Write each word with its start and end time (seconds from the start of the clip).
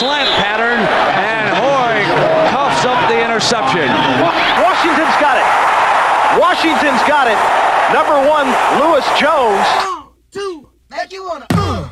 slant 0.00 0.30
pattern, 0.40 0.80
and 0.80 1.52
Hoy 1.60 2.00
cuffs 2.48 2.86
up 2.86 3.06
the 3.10 3.22
interception. 3.22 3.86
Washington's 4.64 5.16
got 5.20 5.36
it. 5.36 6.40
Washington's 6.40 7.02
got 7.06 7.28
it. 7.28 7.36
Number 7.92 8.16
one, 8.26 8.48
Lewis 8.80 9.04
Jones. 9.20 9.66
two, 10.30 10.70
make 10.88 11.12
you 11.12 11.22
wanna. 11.28 11.46
Uh. 11.50 11.90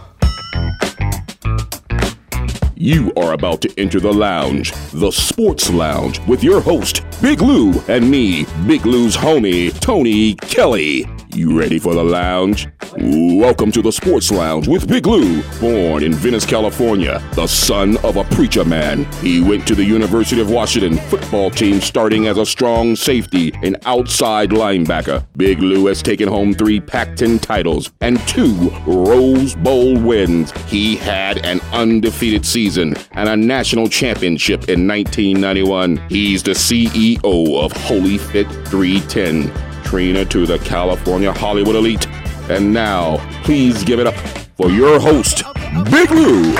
You 2.76 3.12
are 3.18 3.34
about 3.34 3.60
to 3.62 3.74
enter 3.76 4.00
the 4.00 4.12
lounge, 4.12 4.72
the 4.92 5.10
sports 5.10 5.68
lounge, 5.68 6.18
with 6.26 6.42
your 6.42 6.62
host, 6.62 7.02
Big 7.20 7.42
Lou, 7.42 7.78
and 7.88 8.10
me, 8.10 8.46
Big 8.66 8.86
Lou's 8.86 9.18
homie, 9.18 9.78
Tony 9.80 10.32
Kelly. 10.34 11.04
You 11.34 11.58
ready 11.58 11.78
for 11.78 11.94
the 11.94 12.02
lounge? 12.02 12.68
Welcome 12.96 13.70
to 13.72 13.82
the 13.82 13.92
Sports 13.92 14.30
Lounge 14.30 14.66
with 14.66 14.88
Big 14.88 15.06
Lou. 15.06 15.42
Born 15.60 16.02
in 16.02 16.14
Venice, 16.14 16.46
California, 16.46 17.22
the 17.34 17.46
son 17.46 17.98
of 17.98 18.16
a 18.16 18.24
preacher 18.24 18.64
man, 18.64 19.04
he 19.20 19.42
went 19.42 19.66
to 19.68 19.74
the 19.74 19.84
University 19.84 20.40
of 20.40 20.50
Washington 20.50 20.96
football 21.08 21.50
team 21.50 21.80
starting 21.80 22.26
as 22.28 22.38
a 22.38 22.46
strong 22.46 22.96
safety 22.96 23.52
and 23.62 23.76
outside 23.84 24.50
linebacker. 24.50 25.24
Big 25.36 25.60
Lou 25.60 25.86
has 25.86 26.02
taken 26.02 26.28
home 26.28 26.54
three 26.54 26.80
Pac-10 26.80 27.40
titles 27.42 27.92
and 28.00 28.18
two 28.26 28.70
Rose 28.86 29.54
Bowl 29.54 30.00
wins. 30.00 30.50
He 30.62 30.96
had 30.96 31.44
an 31.44 31.60
undefeated 31.72 32.46
season 32.46 32.96
and 33.12 33.28
a 33.28 33.36
national 33.36 33.88
championship 33.88 34.68
in 34.68 34.88
1991. 34.88 35.98
He's 36.08 36.42
the 36.42 36.52
CEO 36.52 37.62
of 37.62 37.70
Holy 37.72 38.16
Fit 38.16 38.48
310 38.68 39.67
Trina 39.88 40.22
to 40.22 40.44
the 40.44 40.58
California 40.58 41.32
Hollywood 41.32 41.74
elite. 41.74 42.06
And 42.50 42.74
now, 42.74 43.16
please 43.42 43.82
give 43.82 43.98
it 43.98 44.06
up 44.06 44.14
for 44.58 44.68
your 44.68 45.00
host, 45.00 45.42
Big 45.90 46.10
Lou. 46.10 46.54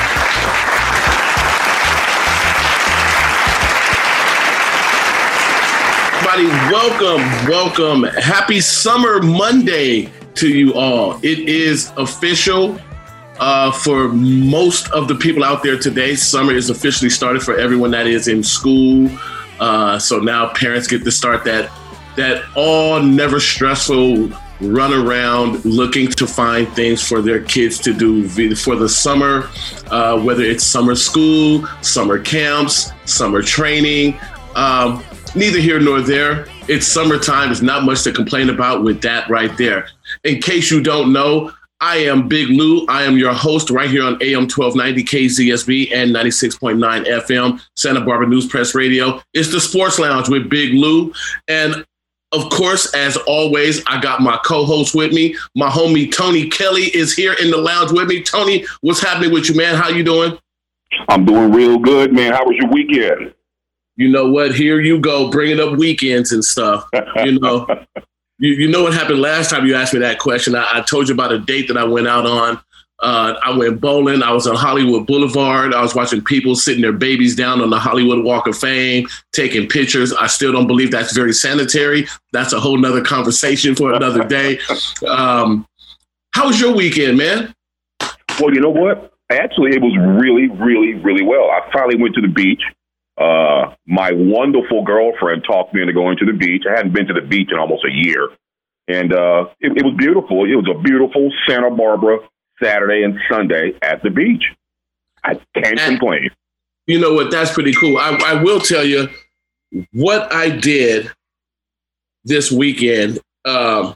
Everybody, 6.17 6.48
welcome, 6.72 7.20
welcome. 7.47 8.02
Happy 8.19 8.62
Summer 8.62 9.20
Monday 9.20 10.11
to 10.36 10.48
you 10.48 10.72
all. 10.72 11.17
It 11.22 11.41
is 11.41 11.92
official 11.98 12.80
uh, 13.41 13.72
for 13.72 14.08
most 14.08 14.91
of 14.92 15.06
the 15.06 15.14
people 15.14 15.45
out 15.45 15.62
there 15.62 15.78
today. 15.78 16.14
Summer 16.14 16.55
is 16.55 16.70
officially 16.70 17.11
started 17.11 17.42
for 17.42 17.58
everyone 17.58 17.91
that 17.91 18.06
is 18.06 18.27
in 18.27 18.42
school. 18.42 19.11
Uh, 19.61 19.98
so 19.98 20.19
now 20.19 20.50
parents 20.55 20.89
get 20.89 21.05
to 21.05 21.11
start 21.11 21.45
that 21.45 21.70
that 22.19 22.44
all 22.55 23.00
never 23.00 23.41
stressful 23.41 24.30
run 24.61 24.92
around 24.92 25.64
looking 25.64 26.08
to 26.08 26.27
find 26.27 26.69
things 26.74 27.06
for 27.06 27.22
their 27.22 27.41
kids 27.41 27.78
to 27.78 27.94
do 27.94 28.28
for 28.56 28.77
the 28.77 28.88
summer, 28.88 29.48
uh, 29.91 30.20
whether 30.20 30.42
it's 30.42 30.64
summer 30.64 30.94
school, 30.94 31.66
summer 31.80 32.19
camps, 32.19 32.92
summer 33.05 33.42
training. 33.42 34.19
Um, 34.56 35.05
neither 35.34 35.61
here 35.61 35.80
nor 35.80 36.00
there. 36.00 36.46
It's 36.69 36.86
summertime. 36.86 37.48
There's 37.48 37.62
not 37.62 37.84
much 37.84 38.02
to 38.02 38.12
complain 38.12 38.50
about 38.50 38.83
with 38.83 39.00
that 39.02 39.28
right 39.30 39.56
there. 39.56 39.89
In 40.24 40.41
case 40.41 40.70
you 40.70 40.83
don't 40.83 41.12
know, 41.12 41.52
I 41.80 41.98
am 41.98 42.27
Big 42.27 42.48
Lou. 42.48 42.84
I 42.89 43.05
am 43.05 43.16
your 43.16 43.33
host 43.33 43.70
right 43.70 43.89
here 43.89 44.02
on 44.02 44.20
AM 44.20 44.48
1290 44.48 45.05
KZSB 45.05 45.94
and 45.94 46.12
96.9 46.12 47.06
FM, 47.06 47.61
Santa 47.77 48.00
Barbara 48.00 48.27
News 48.27 48.48
Press 48.48 48.74
Radio. 48.74 49.22
It's 49.33 49.52
the 49.52 49.61
Sports 49.61 50.00
Lounge 50.00 50.28
with 50.28 50.50
Big 50.50 50.74
Lou. 50.74 51.12
And 51.46 51.86
of 52.32 52.50
course, 52.50 52.92
as 52.94 53.16
always, 53.16 53.82
I 53.86 54.00
got 54.00 54.20
my 54.20 54.38
co-host 54.44 54.94
with 54.94 55.12
me. 55.12 55.36
My 55.54 55.70
homie 55.70 56.12
Tony 56.12 56.48
Kelly 56.48 56.94
is 56.94 57.14
here 57.14 57.34
in 57.34 57.50
the 57.50 57.56
lounge 57.56 57.90
with 57.90 58.08
me. 58.08 58.22
Tony, 58.22 58.66
what's 58.82 59.00
happening 59.00 59.32
with 59.32 59.48
you, 59.48 59.56
man? 59.56 59.76
How 59.76 59.88
you 59.88 60.04
doing? 60.04 60.38
I'm 61.08 61.24
doing 61.24 61.52
real 61.52 61.78
good, 61.78 62.12
man. 62.12 62.33
How 62.33 62.44
was 62.44 62.56
your 62.56 62.70
weekend? 62.70 63.34
You 63.96 64.08
know 64.08 64.30
what? 64.30 64.55
Here 64.55 64.80
you 64.80 65.00
go, 65.00 65.30
bringing 65.30 65.58
up 65.58 65.78
weekends 65.78 66.33
and 66.33 66.44
stuff. 66.44 66.86
You 67.24 67.40
know, 67.40 67.67
you, 68.38 68.52
you 68.52 68.68
know 68.68 68.83
what 68.83 68.94
happened 68.94 69.20
last 69.20 69.50
time 69.50 69.67
you 69.67 69.74
asked 69.74 69.94
me 69.94 70.00
that 70.00 70.18
question. 70.18 70.55
I, 70.55 70.67
I 70.74 70.80
told 70.83 71.08
you 71.08 71.14
about 71.14 71.33
a 71.33 71.38
date 71.38 71.68
that 71.68 71.78
I 71.78 71.84
went 71.84 72.08
out 72.08 72.27
on 72.27 72.61
uh, 73.01 73.35
I 73.45 73.57
went 73.57 73.81
bowling. 73.81 74.23
I 74.23 74.33
was 74.33 74.47
on 74.47 74.57
Hollywood 74.57 75.07
Boulevard. 75.07 75.73
I 75.73 75.81
was 75.81 75.95
watching 75.95 76.23
people 76.23 76.57
sitting 76.57 76.83
their 76.83 76.92
babies 76.92 77.36
down 77.36 77.61
on 77.61 77.70
the 77.70 77.79
Hollywood 77.79 78.25
Walk 78.25 78.48
of 78.48 78.59
Fame, 78.59 79.07
taking 79.33 79.69
pictures. 79.69 80.13
I 80.13 80.27
still 80.27 80.53
don't 80.53 80.67
believe 80.67 80.91
that's 80.91 81.14
very 81.14 81.33
sanitary. 81.33 82.09
That's 82.33 82.53
a 82.53 82.59
whole 82.59 82.77
nother 82.77 83.03
conversation 83.03 83.77
for 83.77 83.92
another 83.92 84.25
day. 84.25 84.59
Um, 85.07 85.67
how 86.33 86.48
was 86.48 86.61
your 86.61 86.75
weekend, 86.75 87.19
man? 87.19 87.55
Well, 88.41 88.53
you 88.53 88.61
know 88.61 88.70
what? 88.70 89.13
Actually, 89.30 89.77
it 89.77 89.83
was 89.83 89.97
really, 89.97 90.48
really, 90.48 90.95
really 90.95 91.23
well. 91.23 91.51
I 91.51 91.70
finally 91.73 92.01
went 92.01 92.15
to 92.17 92.20
the 92.20 92.29
beach. 92.29 92.63
Uh, 93.17 93.75
my 93.86 94.11
wonderful 94.13 94.85
girlfriend 94.85 95.45
talked 95.45 95.75
me 95.75 95.83
into 95.83 95.92
going 95.92 96.17
to 96.19 96.25
the 96.25 96.33
beach. 96.33 96.65
I 96.69 96.77
hadn't 96.77 96.92
been 96.92 97.07
to 97.07 97.15
the 97.15 97.20
beach 97.20 97.51
in 97.53 97.59
almost 97.59 97.85
a 97.85 97.92
year. 97.92 98.29
And 98.89 99.13
uh, 99.13 99.47
it, 99.61 99.77
it 99.77 99.85
was 99.85 99.95
beautiful. 99.98 100.45
It 100.45 100.57
was 100.57 100.69
a 100.75 100.80
beautiful 100.80 101.30
Santa 101.47 101.70
Barbara 101.70 102.20
Saturday 102.63 103.02
and 103.02 103.19
Sunday 103.30 103.73
at 103.83 104.02
the 104.02 104.11
beach. 104.11 104.45
I 105.24 105.35
can't 105.55 105.79
and, 105.79 105.98
complain. 105.98 106.30
You 106.86 107.01
know 107.01 107.14
what? 107.14 107.30
That's 107.30 107.52
pretty 107.52 107.73
cool. 107.74 107.98
I, 107.98 108.19
I 108.24 108.42
will 108.42 108.61
tell 108.61 108.85
you 108.85 109.08
what 109.92 110.33
I 110.33 110.51
did 110.51 111.11
this 112.24 112.51
weekend. 112.51 113.18
Um, 113.45 113.95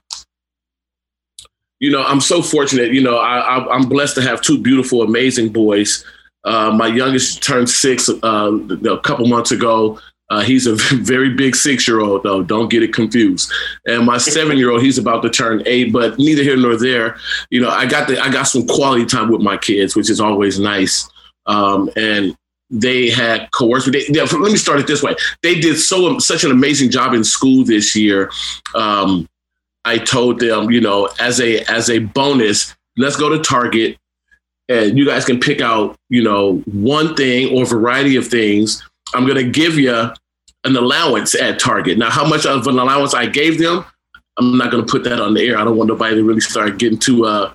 you 1.80 1.90
know, 1.90 2.02
I'm 2.04 2.20
so 2.20 2.42
fortunate. 2.42 2.92
You 2.92 3.02
know, 3.02 3.16
I, 3.16 3.74
am 3.74 3.88
blessed 3.88 4.14
to 4.16 4.22
have 4.22 4.40
two 4.40 4.60
beautiful, 4.60 5.02
amazing 5.02 5.52
boys. 5.52 6.04
Uh, 6.44 6.70
my 6.70 6.86
youngest 6.86 7.42
turned 7.42 7.68
six 7.68 8.08
uh, 8.08 8.58
a 8.88 8.98
couple 9.00 9.26
months 9.26 9.52
ago. 9.52 9.98
Uh, 10.32 10.40
he's 10.40 10.66
a 10.66 10.74
very 10.96 11.28
big 11.28 11.54
six 11.54 11.86
year 11.86 12.00
old, 12.00 12.22
though. 12.22 12.42
Don't 12.42 12.70
get 12.70 12.82
it 12.82 12.94
confused. 12.94 13.52
And 13.86 14.06
my 14.06 14.16
seven 14.36 14.56
year 14.56 14.70
old, 14.70 14.80
he's 14.80 14.96
about 14.96 15.22
to 15.22 15.30
turn 15.30 15.62
eight, 15.66 15.92
but 15.92 16.18
neither 16.18 16.42
here 16.42 16.56
nor 16.56 16.76
there. 16.76 17.18
You 17.50 17.60
know, 17.60 17.68
I 17.68 17.84
got 17.84 18.08
the 18.08 18.18
I 18.18 18.32
got 18.32 18.44
some 18.44 18.66
quality 18.66 19.04
time 19.04 19.30
with 19.30 19.42
my 19.42 19.58
kids, 19.58 19.94
which 19.94 20.08
is 20.08 20.20
always 20.20 20.58
nice. 20.58 21.06
Um, 21.44 21.90
and 21.96 22.34
they 22.70 23.10
had 23.10 23.50
coerced. 23.50 23.92
They, 23.92 24.04
they, 24.04 24.22
let 24.22 24.52
me 24.52 24.56
start 24.56 24.80
it 24.80 24.86
this 24.86 25.02
way. 25.02 25.14
They 25.42 25.60
did 25.60 25.76
so 25.76 26.18
such 26.18 26.44
an 26.44 26.50
amazing 26.50 26.90
job 26.90 27.12
in 27.12 27.24
school 27.24 27.62
this 27.62 27.94
year. 27.94 28.30
Um, 28.74 29.28
I 29.84 29.98
told 29.98 30.40
them, 30.40 30.70
you 30.70 30.80
know, 30.80 31.10
as 31.20 31.42
a 31.42 31.60
as 31.64 31.90
a 31.90 31.98
bonus, 31.98 32.74
let's 32.96 33.16
go 33.16 33.28
to 33.28 33.38
Target, 33.38 33.98
and 34.70 34.96
you 34.96 35.04
guys 35.04 35.26
can 35.26 35.40
pick 35.40 35.60
out, 35.60 35.94
you 36.08 36.22
know, 36.22 36.62
one 36.64 37.14
thing 37.16 37.54
or 37.54 37.66
variety 37.66 38.16
of 38.16 38.26
things. 38.26 38.82
I'm 39.14 39.26
going 39.26 39.36
to 39.36 39.50
give 39.50 39.78
you 39.78 40.10
an 40.64 40.76
allowance 40.76 41.34
at 41.34 41.58
Target. 41.58 41.98
Now, 41.98 42.10
how 42.10 42.26
much 42.26 42.46
of 42.46 42.66
an 42.66 42.78
allowance 42.78 43.14
I 43.14 43.26
gave 43.26 43.58
them, 43.58 43.84
I'm 44.38 44.56
not 44.56 44.70
going 44.70 44.84
to 44.84 44.90
put 44.90 45.04
that 45.04 45.20
on 45.20 45.34
the 45.34 45.42
air. 45.42 45.58
I 45.58 45.64
don't 45.64 45.76
want 45.76 45.88
nobody 45.88 46.16
to 46.16 46.24
really 46.24 46.40
start 46.40 46.78
getting 46.78 46.98
too 46.98 47.26
uh, 47.26 47.52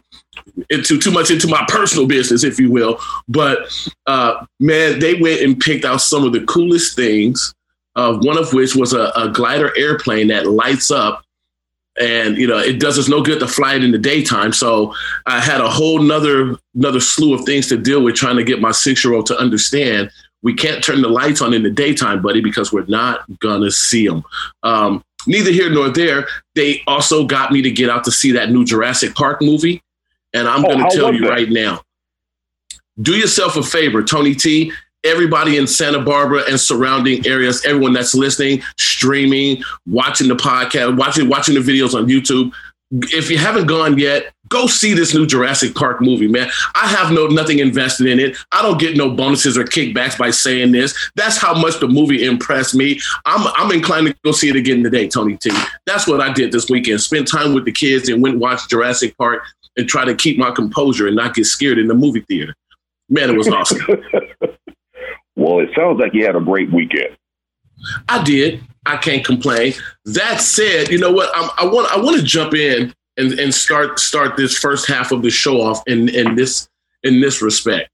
into 0.70 1.00
too 1.00 1.12
much 1.12 1.32
into 1.32 1.48
my 1.48 1.66
personal 1.68 2.08
business, 2.08 2.44
if 2.44 2.60
you 2.60 2.72
will. 2.72 3.00
But 3.28 3.60
uh, 4.06 4.46
man, 4.60 5.00
they 5.00 5.16
went 5.16 5.42
and 5.42 5.60
picked 5.60 5.86
out 5.86 6.02
some 6.02 6.24
of 6.24 6.34
the 6.34 6.46
coolest 6.46 6.96
things. 6.96 7.54
Uh, 7.96 8.16
one 8.20 8.38
of 8.38 8.54
which 8.54 8.76
was 8.76 8.94
a, 8.94 9.12
a 9.16 9.30
glider 9.30 9.76
airplane 9.76 10.28
that 10.28 10.46
lights 10.46 10.92
up 10.92 11.24
and 12.00 12.38
you 12.38 12.48
know 12.48 12.58
it 12.58 12.80
does 12.80 13.00
us 13.00 13.10
no 13.10 13.22
good 13.22 13.40
to 13.40 13.48
fly 13.48 13.76
it 13.76 13.84
in 13.84 13.92
the 13.92 13.98
daytime 13.98 14.54
so 14.54 14.94
i 15.26 15.40
had 15.40 15.60
a 15.60 15.70
whole 15.70 16.00
nother 16.00 16.56
another 16.76 17.00
slew 17.00 17.34
of 17.34 17.44
things 17.44 17.68
to 17.68 17.78
deal 17.78 18.04
with 18.04 18.16
trying 18.16 18.36
to 18.36 18.44
get 18.44 18.62
my 18.62 18.72
six 18.72 19.04
year 19.04 19.14
old 19.14 19.26
to 19.26 19.38
understand 19.38 20.12
we 20.44 20.54
can't 20.54 20.84
turn 20.84 21.02
the 21.02 21.10
lights 21.10 21.42
on 21.42 21.54
in 21.54 21.64
the 21.64 21.70
daytime, 21.70 22.22
buddy, 22.22 22.42
because 22.42 22.72
we're 22.72 22.86
not 22.86 23.26
gonna 23.40 23.72
see 23.72 24.08
them. 24.08 24.24
Um, 24.64 25.04
neither 25.26 25.52
here 25.52 25.70
nor 25.70 25.90
there. 25.90 26.28
They 26.56 26.84
also 26.88 27.26
got 27.26 27.52
me 27.52 27.62
to 27.64 27.72
get 27.72 27.90
out 27.90 28.04
to 28.06 28.12
see 28.12 28.32
that 28.34 28.52
new 28.52 28.64
Jurassic 28.64 29.16
Park 29.16 29.42
movie, 29.42 29.84
and 30.34 30.48
I'm 30.48 30.64
oh, 30.64 30.70
gonna 30.70 30.90
tell 30.90 31.14
you 31.14 31.22
that? 31.22 31.30
right 31.30 31.50
now. 31.50 31.82
Do 33.02 33.16
yourself 33.16 33.58
a 33.58 33.64
favor, 33.64 34.04
Tony 34.04 34.36
T. 34.36 34.72
Everybody 35.08 35.58
in 35.58 35.66
Santa 35.68 36.02
Barbara 36.02 36.44
and 36.50 36.60
surrounding 36.60 37.26
areas, 37.26 37.66
everyone 37.66 37.94
that's 37.94 38.14
listening, 38.14 38.62
streaming, 38.78 39.64
watching 39.86 40.28
the 40.28 40.36
podcast, 40.36 40.98
watching 40.98 41.30
watching 41.30 41.56
the 41.56 41.62
videos 41.62 41.94
on 41.94 42.08
YouTube 42.08 42.52
if 42.92 43.30
you 43.30 43.38
haven't 43.38 43.66
gone 43.66 43.98
yet, 43.98 44.32
go 44.48 44.66
see 44.66 44.94
this 44.94 45.14
new 45.14 45.26
Jurassic 45.26 45.76
Park 45.76 46.02
movie, 46.02 46.28
man. 46.28 46.50
I 46.74 46.88
have 46.88 47.12
no 47.12 47.28
nothing 47.28 47.60
invested 47.60 48.08
in 48.08 48.20
it. 48.20 48.38
I 48.52 48.62
don't 48.62 48.80
get 48.80 48.96
no 48.96 49.10
bonuses 49.10 49.58
or 49.58 49.66
kickbacks 49.66 50.18
by 50.18 50.30
saying 50.32 50.72
this. 50.72 50.96
That's 51.16 51.38
how 51.38 51.54
much 51.54 51.80
the 51.80 51.88
movie 51.88 52.24
impressed 52.24 52.76
me. 52.76 53.00
I'm 53.26 53.52
I'm 53.58 53.72
inclined 53.72 54.08
to 54.08 54.16
go 54.24 54.32
see 54.32 54.50
it 54.50 54.56
again 54.56 54.84
today, 54.84 55.08
Tony 55.08 55.36
T. 55.38 55.52
That's 55.86 56.08
what 56.08 56.22
I 56.22 56.32
did 56.32 56.52
this 56.52 56.70
weekend. 56.70 57.02
Spent 57.02 57.28
time 57.28 57.54
with 57.54 57.66
the 57.66 57.74
kids 57.74 58.08
and 58.08 58.22
went 58.22 58.34
and 58.34 58.42
watched 58.42 58.70
Jurassic 58.70 59.18
Park 59.18 59.44
and 59.76 59.88
try 59.88 60.06
to 60.06 60.16
keep 60.16 60.38
my 60.38 60.52
composure 60.52 61.08
and 61.08 61.16
not 61.16 61.36
get 61.36 61.46
scared 61.46 61.78
in 61.78 61.88
the 61.88 61.94
movie 61.94 62.22
theater. 62.22 62.56
Man, 63.10 63.30
it 63.30 63.38
was 63.38 63.48
awesome. 63.50 63.82
well, 65.38 65.60
it 65.60 65.70
sounds 65.76 66.00
like 66.00 66.14
you 66.14 66.26
had 66.26 66.36
a 66.36 66.42
great 66.42 66.72
weekend. 66.72 67.16
I 68.10 68.24
did. 68.24 68.62
I 68.86 68.98
can't 68.98 69.24
complain. 69.24 69.74
That 70.06 70.42
said, 70.42 70.90
you 70.90 70.98
know 70.98 71.12
what? 71.12 71.30
I'm, 71.36 71.50
i 71.60 71.66
want 71.66 71.92
I 71.92 72.00
want 72.00 72.18
to 72.18 72.24
jump 72.24 72.54
in 72.54 72.94
and, 73.18 73.34
and 73.40 73.54
start 73.54 74.00
start 74.00 74.36
this 74.36 74.58
first 74.58 74.88
half 74.88 75.12
of 75.12 75.22
the 75.22 75.30
show 75.30 75.62
off 75.62 75.84
in 75.86 76.10
in 76.10 76.36
this 76.36 76.68
in 77.04 77.22
this 77.22 77.42
respect. 77.42 77.90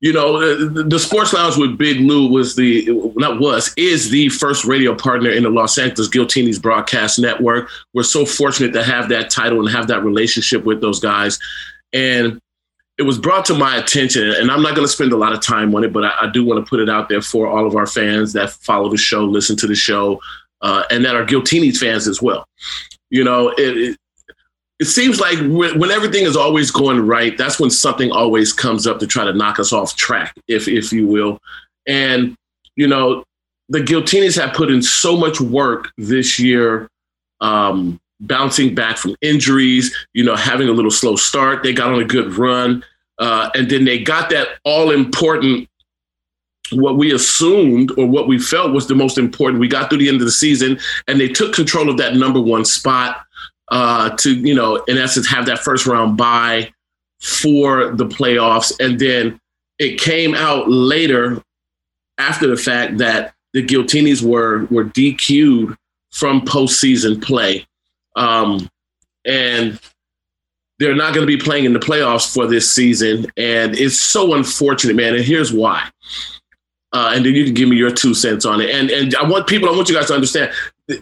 you 0.00 0.12
know, 0.12 0.68
the, 0.68 0.82
the, 0.82 0.98
Sports 0.98 1.32
Lounge 1.32 1.56
with 1.56 1.78
Big 1.78 2.00
Lou 2.00 2.28
was 2.28 2.56
the 2.56 2.86
not 3.16 3.40
was 3.40 3.72
is 3.76 4.10
the 4.10 4.28
first 4.30 4.64
radio 4.64 4.94
partner 4.94 5.30
in 5.30 5.44
the 5.44 5.50
Los 5.50 5.78
Angeles 5.78 6.08
Giltinis 6.08 6.60
Broadcast 6.60 7.18
Network. 7.18 7.70
We're 7.94 8.02
so 8.02 8.26
fortunate 8.26 8.72
to 8.72 8.82
have 8.82 9.08
that 9.10 9.30
title 9.30 9.60
and 9.60 9.68
have 9.70 9.86
that 9.86 10.04
relationship 10.04 10.64
with 10.64 10.80
those 10.80 10.98
guys, 10.98 11.38
and 11.92 12.40
it 12.98 13.02
was 13.02 13.18
brought 13.18 13.44
to 13.46 13.54
my 13.54 13.76
attention, 13.76 14.30
and 14.30 14.50
I'm 14.50 14.62
not 14.62 14.74
going 14.74 14.86
to 14.86 14.92
spend 14.92 15.12
a 15.12 15.16
lot 15.16 15.32
of 15.32 15.42
time 15.42 15.74
on 15.74 15.84
it, 15.84 15.92
but 15.92 16.04
I, 16.04 16.12
I, 16.22 16.30
do 16.30 16.44
want 16.44 16.64
to 16.64 16.68
put 16.68 16.80
it 16.80 16.88
out 16.88 17.08
there 17.08 17.20
for 17.20 17.46
all 17.46 17.66
of 17.66 17.76
our 17.76 17.86
fans 17.86 18.32
that 18.32 18.50
follow 18.50 18.88
the 18.88 18.96
show, 18.96 19.24
listen 19.24 19.56
to 19.58 19.66
the 19.66 19.74
show, 19.74 20.20
uh, 20.62 20.84
and 20.90 21.04
that 21.04 21.14
are 21.14 21.24
Giltinis 21.24 21.76
fans 21.76 22.08
as 22.08 22.22
well. 22.22 22.46
You 23.10 23.22
know, 23.22 23.50
it, 23.50 23.76
it, 23.76 23.98
it 24.78 24.84
seems 24.86 25.20
like 25.20 25.38
when 25.40 25.90
everything 25.90 26.24
is 26.24 26.36
always 26.36 26.70
going 26.70 27.00
right, 27.00 27.36
that's 27.36 27.60
when 27.60 27.70
something 27.70 28.10
always 28.12 28.52
comes 28.52 28.86
up 28.86 28.98
to 29.00 29.06
try 29.06 29.24
to 29.24 29.32
knock 29.32 29.58
us 29.58 29.72
off 29.72 29.96
track, 29.96 30.34
if 30.48 30.68
if 30.68 30.92
you 30.92 31.06
will. 31.06 31.38
And 31.86 32.34
you 32.76 32.86
know, 32.86 33.24
the 33.68 33.80
Giltinis 33.80 34.40
have 34.40 34.54
put 34.54 34.70
in 34.70 34.82
so 34.82 35.16
much 35.16 35.40
work 35.40 35.90
this 35.96 36.38
year. 36.38 36.88
Um, 37.40 38.00
bouncing 38.20 38.74
back 38.74 38.96
from 38.96 39.14
injuries, 39.20 39.94
you 40.14 40.24
know, 40.24 40.36
having 40.36 40.68
a 40.68 40.72
little 40.72 40.90
slow 40.90 41.16
start. 41.16 41.62
They 41.62 41.72
got 41.72 41.92
on 41.92 42.00
a 42.00 42.04
good 42.04 42.34
run. 42.34 42.84
Uh, 43.18 43.50
and 43.54 43.70
then 43.70 43.84
they 43.84 43.98
got 43.98 44.30
that 44.30 44.48
all 44.64 44.90
important, 44.90 45.68
what 46.72 46.96
we 46.96 47.12
assumed 47.12 47.90
or 47.96 48.06
what 48.06 48.28
we 48.28 48.38
felt 48.38 48.72
was 48.72 48.86
the 48.86 48.94
most 48.94 49.18
important. 49.18 49.60
We 49.60 49.68
got 49.68 49.88
through 49.88 49.98
the 49.98 50.08
end 50.08 50.20
of 50.20 50.26
the 50.26 50.32
season 50.32 50.78
and 51.06 51.20
they 51.20 51.28
took 51.28 51.54
control 51.54 51.88
of 51.88 51.96
that 51.98 52.14
number 52.14 52.40
one 52.40 52.64
spot 52.64 53.22
uh, 53.68 54.10
to, 54.16 54.34
you 54.34 54.54
know, 54.54 54.76
in 54.88 54.98
essence, 54.98 55.28
have 55.28 55.46
that 55.46 55.60
first 55.60 55.86
round 55.86 56.16
bye 56.16 56.72
for 57.20 57.90
the 57.92 58.06
playoffs. 58.06 58.72
And 58.80 58.98
then 58.98 59.40
it 59.78 60.00
came 60.00 60.34
out 60.34 60.68
later 60.68 61.42
after 62.18 62.46
the 62.46 62.56
fact 62.56 62.98
that 62.98 63.34
the 63.52 63.64
Giltinis 63.64 64.22
were 64.22 64.66
were 64.66 64.84
DQ'd 64.84 65.76
from 66.12 66.42
postseason 66.42 67.22
play. 67.22 67.66
Um, 68.16 68.68
and 69.24 69.78
they're 70.78 70.94
not 70.94 71.14
going 71.14 71.26
to 71.26 71.36
be 71.36 71.42
playing 71.42 71.64
in 71.64 71.72
the 71.72 71.78
playoffs 71.78 72.32
for 72.32 72.46
this 72.46 72.70
season. 72.70 73.26
And 73.36 73.76
it's 73.76 74.00
so 74.00 74.34
unfortunate, 74.34 74.96
man. 74.96 75.14
And 75.14 75.24
here's 75.24 75.52
why. 75.52 75.88
Uh, 76.92 77.12
and 77.14 77.24
then 77.24 77.34
you 77.34 77.44
can 77.44 77.54
give 77.54 77.68
me 77.68 77.76
your 77.76 77.90
two 77.90 78.14
cents 78.14 78.44
on 78.44 78.60
it. 78.60 78.70
And 78.70 78.90
and 78.90 79.14
I 79.16 79.28
want 79.28 79.46
people, 79.46 79.68
I 79.68 79.72
want 79.72 79.88
you 79.88 79.94
guys 79.94 80.06
to 80.06 80.14
understand 80.14 80.52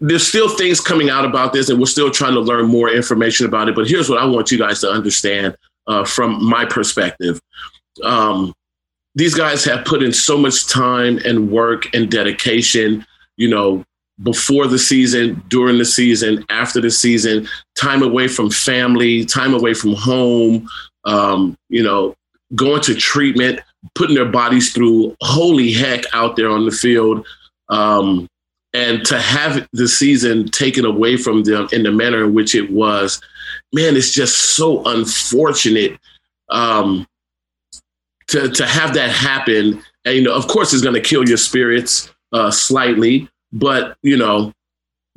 there's 0.00 0.26
still 0.26 0.49
things 0.49 0.81
coming 0.81 1.11
out 1.11 1.25
about 1.25 1.52
this, 1.52 1.69
and 1.69 1.78
we're 1.78 1.87
still 1.87 2.11
trying 2.11 2.34
to 2.34 2.40
learn 2.40 2.66
more 2.66 2.90
information 2.90 3.46
about 3.46 3.69
it. 3.69 3.75
But 3.75 3.87
here's 3.87 4.08
what 4.08 4.19
I 4.19 4.25
want 4.25 4.50
you 4.50 4.58
guys 4.58 4.81
to 4.81 4.90
understand 4.90 5.56
uh, 5.87 6.05
from 6.05 6.43
my 6.44 6.64
perspective. 6.64 7.40
Um, 8.02 8.55
these 9.14 9.34
guys 9.34 9.64
have 9.64 9.84
put 9.84 10.02
in 10.02 10.12
so 10.12 10.37
much 10.38 10.67
time 10.67 11.19
and 11.25 11.50
work 11.50 11.94
and 11.94 12.10
dedication, 12.10 13.06
you 13.37 13.49
know, 13.49 13.84
before 14.22 14.66
the 14.66 14.78
season, 14.78 15.43
during 15.49 15.78
the 15.78 15.84
season, 15.84 16.44
after 16.49 16.81
the 16.81 16.90
season, 16.90 17.49
time 17.75 18.02
away 18.02 18.28
from 18.28 18.50
family, 18.50 19.25
time 19.25 19.55
away 19.55 19.75
from 19.75 19.94
home, 19.94 20.69
um, 21.05 21.56
you 21.69 21.82
know, 21.82 22.14
going 22.55 22.81
to 22.82 22.94
treatment, 22.94 23.61
putting 23.94 24.14
their 24.14 24.25
bodies 24.31 24.72
through 24.72 25.16
holy 25.20 25.72
heck 25.72 26.05
out 26.12 26.37
there 26.37 26.49
on 26.49 26.64
the 26.64 26.70
field. 26.70 27.26
Um, 27.69 28.28
and 28.72 29.05
to 29.06 29.19
have 29.20 29.69
the 29.72 29.88
season 29.88 30.49
taken 30.49 30.84
away 30.84 31.17
from 31.17 31.44
them 31.44 31.69
in 31.72 31.84
the 31.84 31.93
manner 31.93 32.25
in 32.25 32.34
which 32.34 32.55
it 32.55 32.70
was, 32.70 33.20
man, 33.72 33.96
it's 33.96 34.12
just 34.12 34.56
so 34.56 34.84
unfortunate 34.84 35.99
um, 36.50 37.06
to, 38.28 38.49
to 38.49 38.67
have 38.67 38.94
that 38.94 39.10
happen. 39.10 39.82
And, 40.05 40.17
you 40.17 40.22
know, 40.22 40.34
of 40.34 40.49
course, 40.49 40.72
it's 40.72 40.82
going 40.82 40.94
to 40.94 41.00
kill 41.00 41.28
your 41.28 41.37
spirits 41.37 42.12
uh, 42.32 42.50
slightly 42.50 43.28
but 43.55 43.97
you 44.03 44.17
know, 44.17 44.53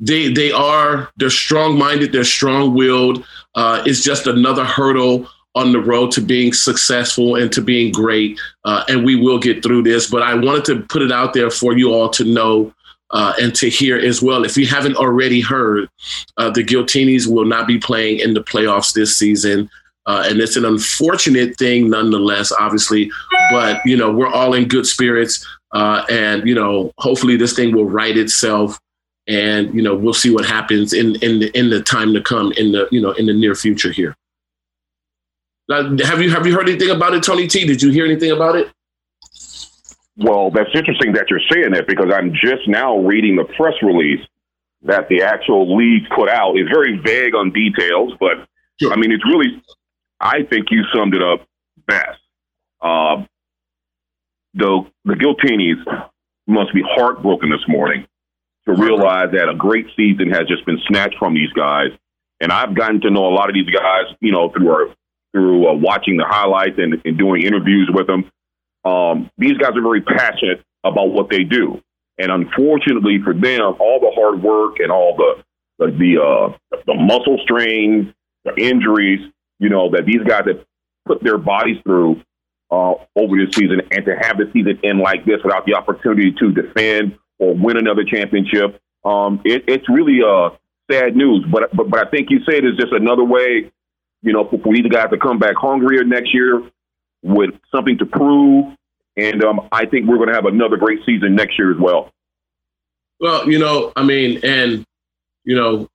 they 0.00 0.32
they 0.32 0.50
are 0.50 1.10
they're 1.16 1.28
strong 1.28 1.76
minded, 1.76 2.12
they're 2.12 2.24
strong 2.24 2.74
willed. 2.74 3.24
Uh, 3.54 3.82
it's 3.84 4.02
just 4.02 4.26
another 4.26 4.64
hurdle 4.64 5.28
on 5.54 5.72
the 5.72 5.80
road 5.80 6.12
to 6.12 6.20
being 6.20 6.52
successful 6.52 7.34
and 7.34 7.50
to 7.52 7.60
being 7.60 7.90
great. 7.90 8.38
Uh, 8.64 8.84
and 8.88 9.04
we 9.04 9.16
will 9.16 9.38
get 9.38 9.62
through 9.62 9.82
this. 9.82 10.08
But 10.08 10.22
I 10.22 10.34
wanted 10.34 10.64
to 10.66 10.80
put 10.82 11.02
it 11.02 11.10
out 11.10 11.34
there 11.34 11.50
for 11.50 11.76
you 11.76 11.92
all 11.92 12.08
to 12.10 12.24
know 12.24 12.72
uh, 13.10 13.32
and 13.40 13.54
to 13.56 13.68
hear 13.68 13.96
as 13.96 14.22
well. 14.22 14.44
If 14.44 14.56
you 14.56 14.66
haven't 14.66 14.96
already 14.96 15.40
heard, 15.40 15.88
uh, 16.36 16.50
the 16.50 16.62
Giltinis 16.62 17.26
will 17.26 17.44
not 17.44 17.66
be 17.66 17.78
playing 17.78 18.20
in 18.20 18.34
the 18.34 18.42
playoffs 18.42 18.92
this 18.92 19.16
season. 19.16 19.68
Uh, 20.06 20.24
and 20.26 20.40
it's 20.40 20.56
an 20.56 20.64
unfortunate 20.64 21.58
thing 21.58 21.90
nonetheless, 21.90 22.52
obviously. 22.52 23.10
But, 23.50 23.80
you 23.84 23.96
know, 23.96 24.12
we're 24.12 24.28
all 24.28 24.54
in 24.54 24.68
good 24.68 24.86
spirits. 24.86 25.46
Uh, 25.72 26.04
and 26.10 26.46
you 26.48 26.54
know, 26.54 26.92
hopefully 26.98 27.36
this 27.36 27.52
thing 27.54 27.74
will 27.74 27.84
right 27.84 28.16
itself, 28.16 28.78
and 29.26 29.74
you 29.74 29.82
know, 29.82 29.94
we'll 29.94 30.14
see 30.14 30.30
what 30.30 30.44
happens 30.44 30.92
in 30.92 31.16
in 31.16 31.40
the, 31.40 31.58
in 31.58 31.70
the 31.70 31.82
time 31.82 32.14
to 32.14 32.22
come 32.22 32.52
in 32.52 32.72
the 32.72 32.88
you 32.90 33.00
know 33.00 33.12
in 33.12 33.26
the 33.26 33.34
near 33.34 33.54
future 33.54 33.92
here. 33.92 34.16
Now, 35.68 35.96
have 36.06 36.22
you 36.22 36.30
have 36.30 36.46
you 36.46 36.54
heard 36.54 36.68
anything 36.68 36.90
about 36.90 37.12
it, 37.12 37.22
Tony 37.22 37.46
T? 37.46 37.66
Did 37.66 37.82
you 37.82 37.90
hear 37.90 38.06
anything 38.06 38.30
about 38.30 38.56
it? 38.56 38.70
Well, 40.16 40.50
that's 40.50 40.70
interesting 40.74 41.12
that 41.12 41.30
you're 41.30 41.40
saying 41.50 41.72
that 41.72 41.86
because 41.86 42.10
I'm 42.12 42.32
just 42.32 42.66
now 42.66 42.98
reading 42.98 43.36
the 43.36 43.44
press 43.44 43.74
release 43.82 44.20
that 44.82 45.08
the 45.08 45.22
actual 45.22 45.76
league 45.76 46.08
put 46.14 46.28
out. 46.28 46.56
It's 46.56 46.68
very 46.70 46.98
vague 46.98 47.34
on 47.34 47.52
details, 47.52 48.14
but 48.18 48.48
sure. 48.80 48.92
I 48.92 48.96
mean, 48.96 49.12
it's 49.12 49.24
really. 49.24 49.62
I 50.20 50.42
think 50.42 50.70
you 50.70 50.82
summed 50.92 51.14
it 51.14 51.22
up 51.22 51.46
best. 51.86 52.18
Uh, 52.80 53.24
the 54.54 54.82
the 55.04 55.14
Giltinis 55.14 55.82
must 56.46 56.72
be 56.74 56.82
heartbroken 56.82 57.50
this 57.50 57.66
morning 57.68 58.06
to 58.66 58.74
realize 58.74 59.28
that 59.32 59.48
a 59.48 59.54
great 59.54 59.86
season 59.96 60.30
has 60.30 60.46
just 60.48 60.64
been 60.66 60.78
snatched 60.86 61.16
from 61.18 61.34
these 61.34 61.52
guys. 61.52 61.88
And 62.40 62.52
I've 62.52 62.74
gotten 62.74 63.00
to 63.02 63.10
know 63.10 63.26
a 63.26 63.34
lot 63.34 63.48
of 63.48 63.54
these 63.54 63.68
guys, 63.68 64.14
you 64.20 64.32
know, 64.32 64.50
through 64.50 64.70
our, 64.70 64.94
through 65.32 65.68
uh, 65.68 65.74
watching 65.74 66.16
the 66.16 66.24
highlights 66.26 66.78
and, 66.78 67.00
and, 67.04 67.18
doing 67.18 67.42
interviews 67.42 67.90
with 67.92 68.06
them. 68.06 68.30
Um, 68.84 69.30
these 69.36 69.56
guys 69.58 69.72
are 69.74 69.82
very 69.82 70.02
passionate 70.02 70.62
about 70.84 71.12
what 71.12 71.30
they 71.30 71.44
do, 71.44 71.82
and 72.16 72.30
unfortunately 72.30 73.18
for 73.22 73.34
them, 73.34 73.60
all 73.80 74.00
the 74.00 74.12
hard 74.14 74.42
work 74.42 74.76
and 74.78 74.92
all 74.92 75.16
the 75.16 75.42
the 75.78 75.90
the, 75.90 76.22
uh, 76.22 76.78
the 76.86 76.94
muscle 76.94 77.38
strains, 77.42 78.14
the 78.44 78.54
injuries, 78.56 79.20
you 79.58 79.68
know, 79.68 79.90
that 79.90 80.06
these 80.06 80.22
guys 80.26 80.44
have 80.46 80.64
put 81.06 81.22
their 81.22 81.38
bodies 81.38 81.76
through 81.84 82.22
uh, 82.70 82.94
over 83.16 83.36
this 83.36 83.54
season, 83.54 83.80
and 83.90 84.04
to 84.04 84.14
have 84.20 84.38
the 84.38 84.50
season 84.52 84.78
end 84.84 85.00
like 85.00 85.24
this 85.24 85.40
without 85.42 85.64
the 85.66 85.74
opportunity 85.74 86.32
to 86.32 86.52
defend 86.52 87.18
or 87.38 87.54
win 87.54 87.76
another 87.76 88.04
championship, 88.04 88.80
um, 89.04 89.40
it, 89.44 89.64
it's 89.66 89.88
really 89.88 90.20
uh, 90.22 90.50
sad 90.90 91.16
news. 91.16 91.44
But, 91.50 91.74
but 91.74 91.90
but 91.90 92.06
I 92.06 92.10
think 92.10 92.30
you 92.30 92.40
said 92.44 92.64
it's 92.64 92.78
just 92.78 92.92
another 92.92 93.24
way, 93.24 93.70
you 94.22 94.32
know, 94.32 94.48
for, 94.48 94.58
for 94.58 94.74
these 94.74 94.86
guys 94.86 95.10
to 95.10 95.18
come 95.18 95.38
back 95.38 95.56
hungrier 95.56 96.04
next 96.04 96.34
year 96.34 96.62
with 97.22 97.50
something 97.74 97.98
to 97.98 98.06
prove. 98.06 98.74
And 99.16 99.42
um, 99.42 99.68
I 99.72 99.86
think 99.86 100.06
we're 100.06 100.16
going 100.16 100.28
to 100.28 100.34
have 100.34 100.46
another 100.46 100.76
great 100.76 101.00
season 101.04 101.34
next 101.34 101.58
year 101.58 101.72
as 101.72 101.78
well. 101.80 102.12
Well, 103.20 103.50
you 103.50 103.58
know, 103.58 103.92
I 103.96 104.04
mean, 104.04 104.40
and 104.44 104.84
you 105.44 105.56
know, 105.56 105.88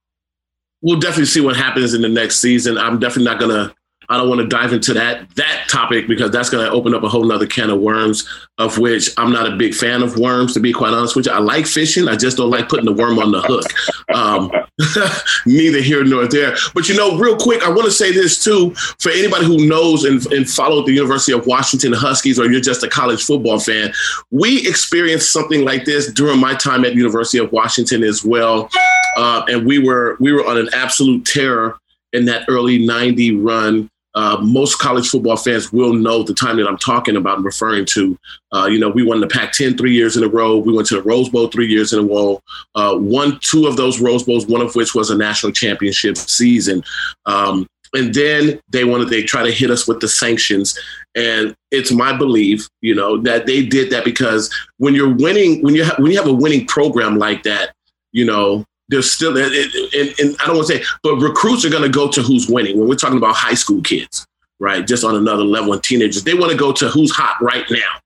we'll 0.82 1.00
definitely 1.00 1.26
see 1.26 1.40
what 1.40 1.56
happens 1.56 1.94
in 1.94 2.02
the 2.02 2.10
next 2.10 2.40
season. 2.40 2.78
I'm 2.78 3.00
definitely 3.00 3.26
not 3.26 3.40
going 3.40 3.52
to 3.52 3.76
I 4.14 4.18
don't 4.18 4.30
want 4.30 4.42
to 4.42 4.48
dive 4.48 4.74
into 4.74 4.94
that 4.94 5.28
that 5.38 5.66
topic 5.70 6.08
because 6.08 6.30
that's 6.30 6.52
going 6.52 6.64
to 6.64 6.72
open 6.72 6.94
up 6.94 7.02
a 7.02 7.10
whole 7.10 7.26
nother 7.26 7.48
can 7.48 7.72
of 7.72 7.80
worms. 7.80 8.30
Of 8.60 8.78
which 8.78 9.10
I'm 9.18 9.32
not 9.32 9.52
a 9.52 9.56
big 9.56 9.74
fan 9.74 10.04
of 10.04 10.20
worms, 10.20 10.54
to 10.54 10.60
be 10.60 10.72
quite 10.72 10.94
honest 10.94 11.16
with 11.16 11.26
you. 11.26 11.32
I 11.32 11.40
like 11.40 11.66
fishing, 11.66 12.08
I 12.08 12.16
just 12.16 12.38
don't 12.38 12.52
like 12.52 12.70
putting 12.70 12.86
the 12.86 12.94
worm 12.94 13.18
on 13.18 13.32
the 13.32 13.42
hook. 13.42 13.66
Um, 14.14 14.52
neither 15.48 15.82
here 15.82 16.04
nor 16.04 16.28
there. 16.28 16.56
But 16.76 16.88
you 16.88 16.96
know, 16.96 17.18
real 17.18 17.36
quick, 17.36 17.64
I 17.64 17.70
want 17.70 17.86
to 17.86 17.92
say 17.92 18.12
this 18.12 18.44
too 18.44 18.76
for 19.00 19.12
anybody 19.12 19.46
who 19.46 19.66
knows 19.66 20.04
and, 20.04 20.24
and 20.32 20.48
followed 20.48 20.86
the 20.86 20.94
University 20.94 21.32
of 21.32 21.48
Washington 21.48 21.94
Huskies, 21.94 22.40
or 22.40 22.52
you're 22.52 22.62
just 22.62 22.84
a 22.84 22.88
college 22.88 23.24
football 23.24 23.60
fan. 23.60 23.92
We 24.30 24.68
experienced 24.68 25.32
something 25.32 25.66
like 25.66 25.86
this 25.86 26.14
during 26.14 26.40
my 26.40 26.54
time 26.54 26.86
at 26.86 26.94
University 26.94 27.40
of 27.40 27.52
Washington 27.52 28.04
as 28.04 28.24
well, 28.24 28.70
uh, 29.18 29.44
and 29.48 29.66
we 29.66 29.80
were 29.80 30.18
we 30.20 30.32
were 30.32 30.46
on 30.46 30.58
an 30.58 30.70
absolute 30.74 31.26
terror 31.26 31.80
in 32.14 32.26
that 32.26 32.46
early 32.48 32.86
90 32.86 33.38
run 33.38 33.90
uh, 34.16 34.38
most 34.42 34.80
college 34.80 35.10
football 35.10 35.38
fans 35.38 35.74
will 35.74 35.94
know 35.94 36.24
the 36.24 36.34
time 36.34 36.58
that 36.58 36.68
I'm 36.68 36.78
talking 36.78 37.16
about 37.16 37.38
and 37.38 37.46
referring 37.46 37.86
to. 37.86 38.18
Uh, 38.52 38.68
you 38.68 38.80
know, 38.80 38.90
we 38.90 39.04
won 39.04 39.20
the 39.20 39.28
Pac-10 39.28 39.78
three 39.78 39.94
years 39.94 40.16
in 40.16 40.24
a 40.24 40.28
row. 40.28 40.58
We 40.58 40.74
went 40.74 40.88
to 40.90 40.96
the 40.96 41.04
Rose 41.04 41.30
Bowl 41.30 41.48
three 41.48 41.68
years 41.68 41.94
in 41.94 42.00
a 42.00 42.04
row. 42.04 42.42
Uh, 42.76 42.96
one, 42.96 43.40
two 43.42 43.66
of 43.66 43.76
those 43.76 44.00
Rose 44.00 44.24
Bowls, 44.24 44.46
one 44.46 44.62
of 44.62 44.76
which 44.76 44.94
was 44.94 45.10
a 45.10 45.18
national 45.18 45.52
championship 45.52 46.18
season. 46.18 46.84
Um, 47.26 47.68
and 47.96 48.14
then 48.14 48.60
they 48.70 48.84
wanted 48.84 49.10
they 49.10 49.24
try 49.24 49.44
to 49.44 49.52
hit 49.52 49.70
us 49.70 49.88
with 49.88 50.00
the 50.00 50.08
sanctions. 50.08 50.78
And 51.16 51.56
it's 51.72 51.92
my 51.92 52.16
belief, 52.16 52.68
you 52.82 52.96
know, 52.96 53.22
that 53.22 53.46
they 53.46 53.66
did 53.66 53.92
that 53.92 54.04
because 54.04 54.54
when 54.78 54.96
you're 54.96 55.14
winning, 55.14 55.62
when 55.62 55.76
you 55.76 55.86
ha- 55.86 55.96
when 56.00 56.12
you 56.12 56.18
have 56.18 56.28
a 56.28 56.34
winning 56.34 56.66
program 56.66 57.18
like 57.18 57.44
that, 57.44 57.74
you 58.12 58.26
know, 58.26 58.66
there's 58.90 59.12
still, 59.12 59.38
and, 59.38 59.54
and, 59.54 60.20
and 60.20 60.36
I 60.42 60.46
don't 60.46 60.58
want 60.58 60.68
to 60.68 60.78
say, 60.78 60.84
but 61.04 61.16
recruits 61.18 61.66
are 61.66 61.70
going 61.70 61.84
to 61.84 61.90
go 61.90 62.10
to 62.10 62.22
who's 62.22 62.50
winning 62.50 62.78
when 62.78 62.88
we're 62.88 62.96
talking 62.96 63.18
about 63.18 63.36
high 63.36 63.54
school 63.54 63.82
kids. 63.82 64.26
right? 64.60 64.88
Just 64.88 65.04
on 65.04 65.16
another 65.16 65.44
level. 65.44 65.74
And 65.74 65.84
teenagers, 65.84 66.24
they 66.24 66.34
want 66.34 66.52
to 66.52 66.58
go 66.58 66.72
to 66.72 66.88
who's 66.88 67.12
hot 67.12 67.36
right 67.42 67.66
now. 67.70 68.00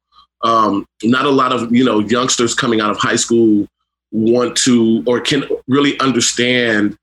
Um, 0.43 0.85
not 1.03 1.25
a 1.25 1.29
lot 1.29 1.51
of 1.51 1.73
you 1.73 1.83
know 1.83 1.99
youngsters 1.99 2.53
coming 2.53 2.81
out 2.81 2.91
of 2.91 2.97
high 2.97 3.15
school 3.15 3.67
want 4.11 4.55
to 4.57 5.03
or 5.07 5.19
can 5.19 5.43
really 5.67 5.99
understand 5.99 6.97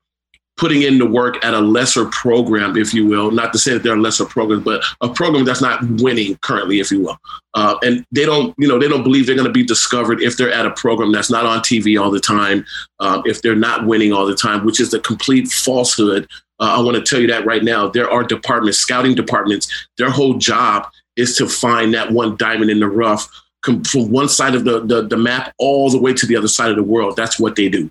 putting 0.57 0.83
in 0.83 0.97
the 0.97 1.05
work 1.05 1.43
at 1.43 1.53
a 1.53 1.59
lesser 1.59 2.05
program, 2.05 2.77
if 2.77 2.93
you 2.93 3.05
will. 3.05 3.31
Not 3.31 3.51
to 3.53 3.59
say 3.59 3.73
that 3.73 3.83
there 3.83 3.93
are 3.93 3.97
lesser 3.97 4.25
programs, 4.25 4.63
but 4.63 4.83
a 5.01 5.09
program 5.09 5.43
that's 5.43 5.61
not 5.61 5.81
winning 6.01 6.37
currently, 6.37 6.79
if 6.79 6.91
you 6.91 7.01
will. 7.01 7.17
Uh, 7.53 7.75
and 7.83 8.05
they 8.11 8.25
don't, 8.25 8.53
you 8.57 8.67
know, 8.67 8.79
they 8.79 8.87
don't 8.87 9.03
believe 9.03 9.25
they're 9.25 9.35
going 9.35 9.47
to 9.47 9.53
be 9.53 9.65
discovered 9.65 10.21
if 10.21 10.37
they're 10.37 10.51
at 10.51 10.65
a 10.65 10.71
program 10.71 11.11
that's 11.11 11.29
not 11.29 11.45
on 11.45 11.59
TV 11.59 12.01
all 12.01 12.09
the 12.09 12.19
time, 12.19 12.65
um, 12.99 13.21
if 13.25 13.41
they're 13.41 13.55
not 13.55 13.85
winning 13.85 14.13
all 14.13 14.25
the 14.25 14.35
time, 14.35 14.65
which 14.65 14.79
is 14.79 14.93
a 14.93 14.99
complete 14.99 15.47
falsehood. 15.49 16.27
Uh, 16.59 16.77
I 16.77 16.81
want 16.81 16.95
to 16.95 17.03
tell 17.03 17.19
you 17.19 17.27
that 17.27 17.45
right 17.45 17.63
now. 17.63 17.89
There 17.89 18.09
are 18.09 18.23
departments, 18.23 18.77
scouting 18.77 19.13
departments. 19.13 19.69
Their 19.97 20.09
whole 20.09 20.35
job 20.35 20.87
is 21.17 21.35
to 21.37 21.47
find 21.49 21.93
that 21.93 22.11
one 22.11 22.37
diamond 22.37 22.71
in 22.71 22.79
the 22.79 22.87
rough 22.87 23.29
from 23.65 24.11
one 24.11 24.29
side 24.29 24.55
of 24.55 24.63
the, 24.63 24.81
the, 24.81 25.07
the, 25.07 25.17
map 25.17 25.53
all 25.57 25.89
the 25.89 25.99
way 25.99 26.13
to 26.13 26.27
the 26.27 26.35
other 26.35 26.47
side 26.47 26.69
of 26.69 26.75
the 26.75 26.83
world. 26.83 27.15
That's 27.15 27.39
what 27.39 27.55
they 27.55 27.67
do. 27.67 27.89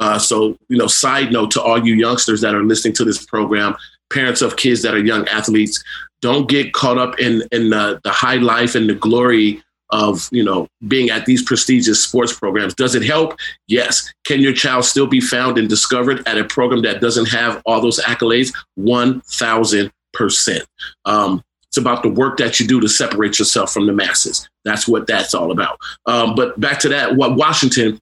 Uh, 0.00 0.18
so, 0.18 0.56
you 0.68 0.76
know, 0.76 0.86
side 0.86 1.32
note 1.32 1.50
to 1.52 1.62
all 1.62 1.84
you 1.84 1.94
youngsters 1.94 2.40
that 2.40 2.54
are 2.54 2.64
listening 2.64 2.94
to 2.94 3.04
this 3.04 3.24
program, 3.24 3.76
parents 4.12 4.42
of 4.42 4.56
kids 4.56 4.82
that 4.82 4.94
are 4.94 5.04
young 5.04 5.26
athletes, 5.28 5.82
don't 6.20 6.48
get 6.48 6.72
caught 6.72 6.98
up 6.98 7.18
in 7.18 7.42
in 7.52 7.70
the, 7.70 8.00
the 8.04 8.10
high 8.10 8.36
life 8.36 8.74
and 8.74 8.88
the 8.88 8.94
glory 8.94 9.62
of 9.90 10.28
you 10.32 10.42
know 10.42 10.66
being 10.88 11.10
at 11.10 11.26
these 11.26 11.42
prestigious 11.42 12.02
sports 12.02 12.32
programs. 12.32 12.74
Does 12.74 12.94
it 12.94 13.04
help? 13.04 13.38
Yes. 13.68 14.12
Can 14.24 14.40
your 14.40 14.54
child 14.54 14.84
still 14.84 15.06
be 15.06 15.20
found 15.20 15.58
and 15.58 15.68
discovered 15.68 16.26
at 16.26 16.38
a 16.38 16.44
program 16.44 16.82
that 16.82 17.00
doesn't 17.00 17.28
have 17.28 17.62
all 17.66 17.80
those 17.80 18.00
accolades? 18.00 18.52
One 18.74 19.20
thousand 19.22 19.92
percent. 20.12 20.64
Um, 21.04 21.42
it's 21.68 21.78
about 21.78 22.02
the 22.02 22.10
work 22.10 22.36
that 22.36 22.60
you 22.60 22.66
do 22.66 22.80
to 22.80 22.88
separate 22.88 23.38
yourself 23.38 23.72
from 23.72 23.86
the 23.86 23.92
masses. 23.92 24.48
That's 24.64 24.86
what 24.86 25.06
that's 25.06 25.34
all 25.34 25.50
about. 25.50 25.78
Um, 26.06 26.34
but 26.34 26.58
back 26.60 26.78
to 26.80 26.88
that, 26.90 27.16
what 27.16 27.36
Washington, 27.36 27.98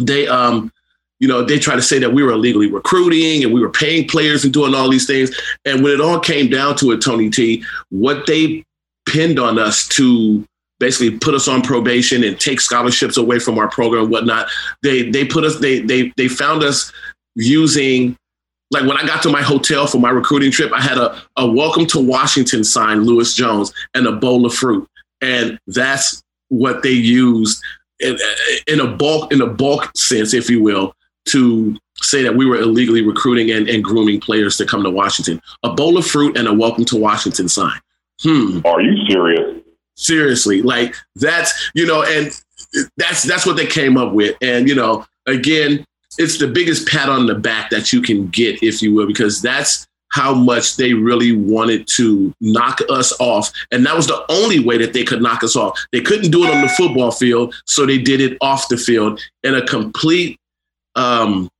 they 0.00 0.26
um, 0.26 0.72
you 1.20 1.28
know, 1.28 1.44
they 1.44 1.58
try 1.58 1.76
to 1.76 1.82
say 1.82 1.98
that 1.98 2.12
we 2.12 2.22
were 2.22 2.32
illegally 2.32 2.70
recruiting 2.70 3.44
and 3.44 3.52
we 3.52 3.60
were 3.60 3.70
paying 3.70 4.06
players 4.08 4.44
and 4.44 4.52
doing 4.52 4.74
all 4.74 4.90
these 4.90 5.06
things. 5.06 5.30
And 5.64 5.82
when 5.82 5.92
it 5.92 6.00
all 6.00 6.18
came 6.18 6.50
down 6.50 6.76
to 6.76 6.92
it, 6.92 7.02
Tony 7.02 7.30
T, 7.30 7.64
what 7.90 8.26
they 8.26 8.64
pinned 9.06 9.38
on 9.38 9.58
us 9.58 9.86
to 9.88 10.44
basically 10.80 11.16
put 11.18 11.34
us 11.34 11.46
on 11.48 11.62
probation 11.62 12.24
and 12.24 12.38
take 12.38 12.60
scholarships 12.60 13.16
away 13.16 13.38
from 13.38 13.58
our 13.58 13.68
program 13.68 14.04
and 14.04 14.12
whatnot, 14.12 14.48
they 14.82 15.08
they 15.10 15.24
put 15.24 15.44
us 15.44 15.58
they 15.60 15.80
they 15.80 16.12
they 16.16 16.28
found 16.28 16.62
us 16.62 16.92
using 17.36 18.16
like 18.70 18.84
when 18.84 18.96
I 18.96 19.06
got 19.06 19.22
to 19.22 19.30
my 19.30 19.42
hotel 19.42 19.86
for 19.86 19.98
my 19.98 20.10
recruiting 20.10 20.50
trip, 20.50 20.72
I 20.72 20.80
had 20.80 20.98
a, 20.98 21.22
a 21.36 21.46
welcome 21.46 21.86
to 21.86 22.00
Washington 22.00 22.64
sign, 22.64 23.04
Lewis 23.04 23.34
Jones, 23.34 23.72
and 23.94 24.06
a 24.06 24.12
bowl 24.12 24.44
of 24.46 24.54
fruit. 24.54 24.88
And 25.20 25.58
that's 25.68 26.22
what 26.48 26.82
they 26.82 26.90
used 26.90 27.62
in, 28.00 28.18
in 28.66 28.80
a 28.80 28.86
bulk 28.86 29.32
in 29.32 29.40
a 29.40 29.46
bulk 29.46 29.96
sense, 29.96 30.34
if 30.34 30.50
you 30.50 30.62
will, 30.62 30.94
to 31.26 31.76
say 31.96 32.22
that 32.22 32.36
we 32.36 32.44
were 32.44 32.56
illegally 32.56 33.02
recruiting 33.02 33.50
and, 33.50 33.68
and 33.68 33.82
grooming 33.82 34.20
players 34.20 34.56
to 34.58 34.66
come 34.66 34.82
to 34.82 34.90
Washington. 34.90 35.40
A 35.62 35.72
bowl 35.72 35.96
of 35.96 36.06
fruit 36.06 36.36
and 36.36 36.48
a 36.48 36.52
welcome 36.52 36.84
to 36.86 36.96
Washington 36.96 37.48
sign. 37.48 37.78
Hmm. 38.22 38.60
Are 38.64 38.80
you 38.80 39.06
serious? 39.06 39.62
Seriously. 39.96 40.62
Like 40.62 40.94
that's, 41.16 41.70
you 41.74 41.86
know, 41.86 42.02
and 42.02 42.30
that's 42.96 43.22
that's 43.22 43.46
what 43.46 43.56
they 43.56 43.66
came 43.66 43.96
up 43.96 44.12
with. 44.12 44.36
And, 44.42 44.68
you 44.68 44.74
know, 44.74 45.06
again, 45.26 45.84
it's 46.18 46.38
the 46.38 46.48
biggest 46.48 46.88
pat 46.88 47.08
on 47.08 47.26
the 47.26 47.34
back 47.34 47.70
that 47.70 47.92
you 47.92 48.02
can 48.02 48.28
get, 48.28 48.62
if 48.62 48.82
you 48.82 48.94
will, 48.94 49.06
because 49.06 49.40
that's 49.40 49.86
how 50.10 50.32
much 50.32 50.76
they 50.76 50.94
really 50.94 51.32
wanted 51.32 51.88
to 51.88 52.32
knock 52.40 52.80
us 52.88 53.12
off. 53.20 53.50
And 53.72 53.84
that 53.84 53.96
was 53.96 54.06
the 54.06 54.24
only 54.28 54.60
way 54.60 54.78
that 54.78 54.92
they 54.92 55.02
could 55.02 55.20
knock 55.20 55.42
us 55.42 55.56
off. 55.56 55.76
They 55.90 56.00
couldn't 56.00 56.30
do 56.30 56.44
it 56.44 56.54
on 56.54 56.62
the 56.62 56.68
football 56.68 57.10
field, 57.10 57.52
so 57.64 57.84
they 57.84 57.98
did 57.98 58.20
it 58.20 58.38
off 58.40 58.68
the 58.68 58.76
field 58.76 59.20
in 59.42 59.56
a 59.56 59.66
complete 59.66 60.38
um, 60.96 61.50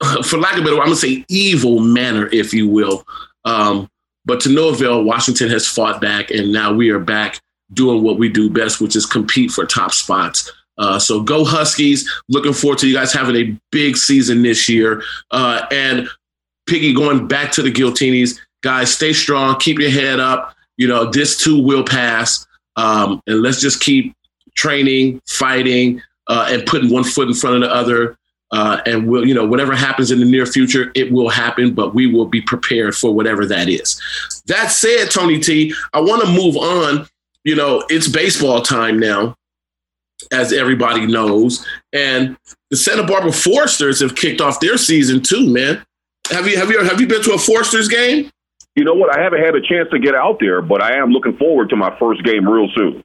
for 0.24 0.38
lack 0.38 0.54
of 0.54 0.60
a 0.60 0.64
better 0.64 0.76
word, 0.76 0.82
I'm 0.82 0.88
gonna 0.88 0.96
say 0.96 1.24
evil 1.28 1.80
manner, 1.80 2.28
if 2.32 2.52
you 2.54 2.68
will. 2.68 3.04
Um, 3.44 3.88
but 4.24 4.40
to 4.40 4.50
no 4.50 4.68
avail, 4.68 5.02
Washington 5.04 5.48
has 5.50 5.66
fought 5.66 6.00
back, 6.00 6.30
and 6.30 6.52
now 6.52 6.72
we 6.72 6.90
are 6.90 6.98
back 6.98 7.40
doing 7.72 8.02
what 8.02 8.18
we 8.18 8.28
do 8.28 8.50
best, 8.50 8.80
which 8.80 8.96
is 8.96 9.06
compete 9.06 9.50
for 9.50 9.66
top 9.66 9.92
spots. 9.92 10.52
Uh, 10.76 10.98
so 10.98 11.20
go 11.20 11.44
Huskies! 11.44 12.08
Looking 12.28 12.52
forward 12.52 12.78
to 12.80 12.88
you 12.88 12.94
guys 12.94 13.12
having 13.12 13.36
a 13.36 13.58
big 13.72 13.96
season 13.96 14.42
this 14.42 14.68
year. 14.68 15.02
Uh, 15.30 15.66
and 15.72 16.08
Piggy, 16.66 16.94
going 16.94 17.26
back 17.26 17.50
to 17.52 17.62
the 17.62 17.72
Giltinis, 17.72 18.38
guys, 18.62 18.92
stay 18.92 19.12
strong, 19.12 19.58
keep 19.58 19.78
your 19.78 19.90
head 19.90 20.20
up. 20.20 20.54
You 20.76 20.86
know 20.86 21.10
this 21.10 21.36
too 21.36 21.60
will 21.60 21.82
pass, 21.82 22.46
um, 22.76 23.20
and 23.26 23.42
let's 23.42 23.60
just 23.60 23.80
keep 23.80 24.14
training, 24.54 25.20
fighting, 25.26 26.02
uh, 26.28 26.46
and 26.50 26.64
putting 26.66 26.90
one 26.90 27.04
foot 27.04 27.28
in 27.28 27.34
front 27.34 27.56
of 27.56 27.62
the 27.62 27.74
other. 27.74 28.18
Uh, 28.50 28.80
and 28.86 29.06
we'll, 29.06 29.26
you 29.26 29.34
know, 29.34 29.46
whatever 29.46 29.74
happens 29.74 30.10
in 30.10 30.20
the 30.20 30.24
near 30.24 30.46
future, 30.46 30.90
it 30.94 31.12
will 31.12 31.28
happen, 31.28 31.74
but 31.74 31.94
we 31.94 32.06
will 32.06 32.24
be 32.24 32.40
prepared 32.40 32.94
for 32.94 33.14
whatever 33.14 33.44
that 33.44 33.68
is. 33.68 34.00
That 34.46 34.68
said, 34.68 35.10
Tony 35.10 35.38
T, 35.38 35.74
I 35.92 36.00
want 36.00 36.22
to 36.22 36.28
move 36.28 36.56
on. 36.56 37.06
You 37.44 37.56
know, 37.56 37.84
it's 37.90 38.08
baseball 38.08 38.62
time 38.62 38.98
now, 38.98 39.36
as 40.32 40.52
everybody 40.52 41.06
knows, 41.06 41.64
and 41.92 42.36
the 42.70 42.76
Santa 42.76 43.06
Barbara 43.06 43.32
Foresters 43.32 44.00
have 44.00 44.14
kicked 44.14 44.40
off 44.40 44.60
their 44.60 44.76
season 44.76 45.22
too. 45.22 45.48
Man, 45.50 45.84
have 46.30 46.46
you 46.46 46.56
have 46.58 46.70
you 46.70 46.82
have 46.82 47.00
you 47.00 47.06
been 47.06 47.22
to 47.22 47.32
a 47.32 47.38
Foresters 47.38 47.88
game? 47.88 48.30
You 48.74 48.84
know 48.84 48.94
what? 48.94 49.14
I 49.14 49.22
haven't 49.22 49.42
had 49.42 49.54
a 49.54 49.60
chance 49.60 49.88
to 49.90 49.98
get 49.98 50.14
out 50.14 50.38
there, 50.40 50.62
but 50.62 50.82
I 50.82 50.96
am 50.96 51.10
looking 51.10 51.36
forward 51.36 51.70
to 51.70 51.76
my 51.76 51.96
first 51.98 52.24
game 52.24 52.48
real 52.48 52.68
soon. 52.74 53.04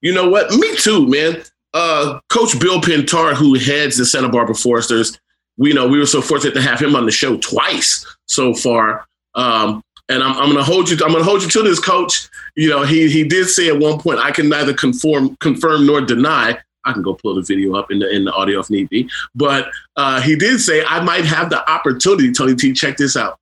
You 0.00 0.12
know 0.12 0.28
what? 0.28 0.52
Me 0.52 0.76
too, 0.76 1.06
man 1.06 1.42
uh, 1.74 2.20
Coach 2.28 2.58
Bill 2.58 2.80
Pintard, 2.80 3.34
who 3.34 3.54
heads 3.54 3.96
the 3.96 4.04
Santa 4.04 4.28
Barbara 4.28 4.54
Foresters, 4.54 5.18
we 5.56 5.72
know 5.72 5.86
we 5.86 5.98
were 5.98 6.06
so 6.06 6.22
fortunate 6.22 6.54
to 6.54 6.62
have 6.62 6.80
him 6.80 6.96
on 6.96 7.04
the 7.04 7.12
show 7.12 7.36
twice 7.36 8.06
so 8.26 8.54
far. 8.54 9.06
Um, 9.34 9.82
and 10.08 10.22
I'm, 10.22 10.32
I'm 10.32 10.46
going 10.46 10.56
to 10.56 10.64
hold 10.64 10.90
you. 10.90 10.96
I'm 11.04 11.12
going 11.12 11.22
to 11.22 11.28
hold 11.28 11.42
you 11.42 11.48
to 11.48 11.62
this, 11.62 11.78
Coach. 11.78 12.28
You 12.56 12.68
know, 12.68 12.82
he 12.82 13.08
he 13.08 13.22
did 13.24 13.46
say 13.46 13.68
at 13.68 13.78
one 13.78 14.00
point, 14.00 14.18
I 14.18 14.32
can 14.32 14.48
neither 14.48 14.74
conform, 14.74 15.36
confirm 15.36 15.86
nor 15.86 16.00
deny. 16.00 16.58
I 16.84 16.92
can 16.92 17.02
go 17.02 17.14
pull 17.14 17.34
the 17.34 17.42
video 17.42 17.76
up 17.76 17.90
in 17.90 17.98
the 17.98 18.10
in 18.10 18.24
the 18.24 18.32
audio 18.32 18.58
if 18.60 18.70
need 18.70 18.88
be. 18.88 19.08
But 19.34 19.70
uh, 19.96 20.20
he 20.20 20.34
did 20.34 20.60
say 20.60 20.82
I 20.84 21.00
might 21.02 21.24
have 21.26 21.50
the 21.50 21.68
opportunity. 21.70 22.32
Tony 22.32 22.56
T, 22.56 22.72
check 22.72 22.96
this 22.96 23.16
out. 23.16 23.38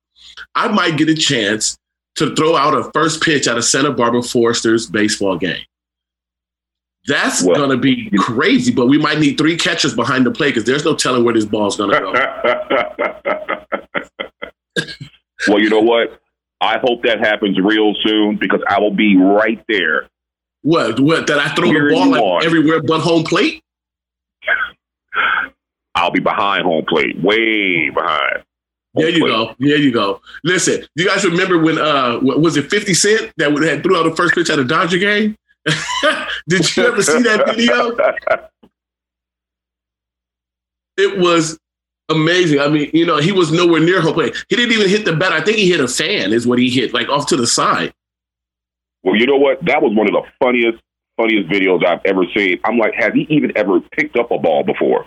I 0.55 0.67
might 0.67 0.97
get 0.97 1.09
a 1.09 1.15
chance 1.15 1.77
to 2.15 2.35
throw 2.35 2.55
out 2.55 2.75
a 2.75 2.91
first 2.91 3.23
pitch 3.23 3.47
at 3.47 3.57
a 3.57 3.61
Santa 3.61 3.91
Barbara 3.91 4.21
Foresters 4.21 4.87
baseball 4.87 5.37
game. 5.37 5.63
That's 7.07 7.41
well, 7.43 7.55
going 7.55 7.69
to 7.71 7.77
be 7.77 8.09
crazy, 8.17 8.71
but 8.71 8.87
we 8.87 8.97
might 8.97 9.19
need 9.19 9.37
three 9.37 9.57
catchers 9.57 9.93
behind 9.93 10.25
the 10.25 10.31
plate 10.31 10.49
because 10.49 10.65
there's 10.65 10.85
no 10.85 10.95
telling 10.95 11.23
where 11.23 11.33
this 11.33 11.45
ball's 11.45 11.77
going 11.77 11.91
to 11.91 11.99
go. 11.99 12.11
well, 15.47 15.59
you 15.59 15.69
know 15.69 15.79
what? 15.79 16.21
I 16.61 16.77
hope 16.77 17.03
that 17.03 17.19
happens 17.19 17.57
real 17.59 17.95
soon 18.05 18.35
because 18.37 18.61
I 18.67 18.79
will 18.79 18.93
be 18.93 19.15
right 19.15 19.63
there. 19.67 20.09
What? 20.61 20.99
What? 20.99 21.27
That 21.27 21.39
I 21.39 21.55
throw 21.55 21.71
the 21.71 21.89
ball 21.93 22.35
like 22.35 22.45
everywhere 22.45 22.81
but 22.83 22.99
home 22.99 23.23
plate? 23.23 23.63
I'll 25.95 26.11
be 26.11 26.19
behind 26.19 26.63
home 26.63 26.85
plate, 26.87 27.21
way 27.21 27.89
behind. 27.89 28.43
There 28.93 29.09
you 29.09 29.19
plate. 29.19 29.29
go. 29.29 29.55
There 29.59 29.77
you 29.77 29.91
go. 29.91 30.21
Listen, 30.43 30.81
do 30.95 31.03
you 31.03 31.09
guys 31.09 31.23
remember 31.23 31.59
when 31.59 31.77
uh 31.77 32.19
was 32.21 32.57
it 32.57 32.69
50 32.69 32.93
Cent 32.93 33.31
that 33.37 33.51
had 33.63 33.83
threw 33.83 33.97
out 33.97 34.03
the 34.03 34.15
first 34.15 34.35
pitch 34.35 34.49
at 34.49 34.59
a 34.59 34.65
Dodger 34.65 34.97
game? 34.97 35.37
Did 36.47 36.75
you 36.75 36.85
ever 36.85 37.01
see 37.01 37.21
that 37.23 37.45
video? 37.45 37.95
It 40.97 41.17
was 41.19 41.57
amazing. 42.09 42.59
I 42.59 42.67
mean, 42.67 42.89
you 42.93 43.05
know, 43.05 43.17
he 43.17 43.31
was 43.31 43.51
nowhere 43.51 43.81
near 43.81 44.01
home 44.01 44.13
plate. 44.13 44.35
He 44.49 44.55
didn't 44.55 44.73
even 44.73 44.89
hit 44.89 45.05
the 45.05 45.15
bat. 45.15 45.31
I 45.31 45.41
think 45.41 45.57
he 45.57 45.69
hit 45.69 45.79
a 45.79 45.87
fan, 45.87 46.33
is 46.33 46.45
what 46.45 46.59
he 46.59 46.69
hit, 46.69 46.93
like 46.93 47.09
off 47.09 47.27
to 47.27 47.37
the 47.37 47.47
side. 47.47 47.93
Well, 49.03 49.15
you 49.15 49.25
know 49.25 49.37
what? 49.37 49.63
That 49.65 49.81
was 49.81 49.95
one 49.95 50.07
of 50.07 50.13
the 50.13 50.23
funniest, 50.43 50.79
funniest 51.17 51.49
videos 51.49 51.85
I've 51.85 52.01
ever 52.05 52.23
seen. 52.35 52.59
I'm 52.65 52.77
like, 52.77 52.93
has 52.95 53.13
he 53.13 53.21
even 53.29 53.55
ever 53.55 53.79
picked 53.79 54.17
up 54.17 54.31
a 54.31 54.37
ball 54.37 54.63
before? 54.63 55.05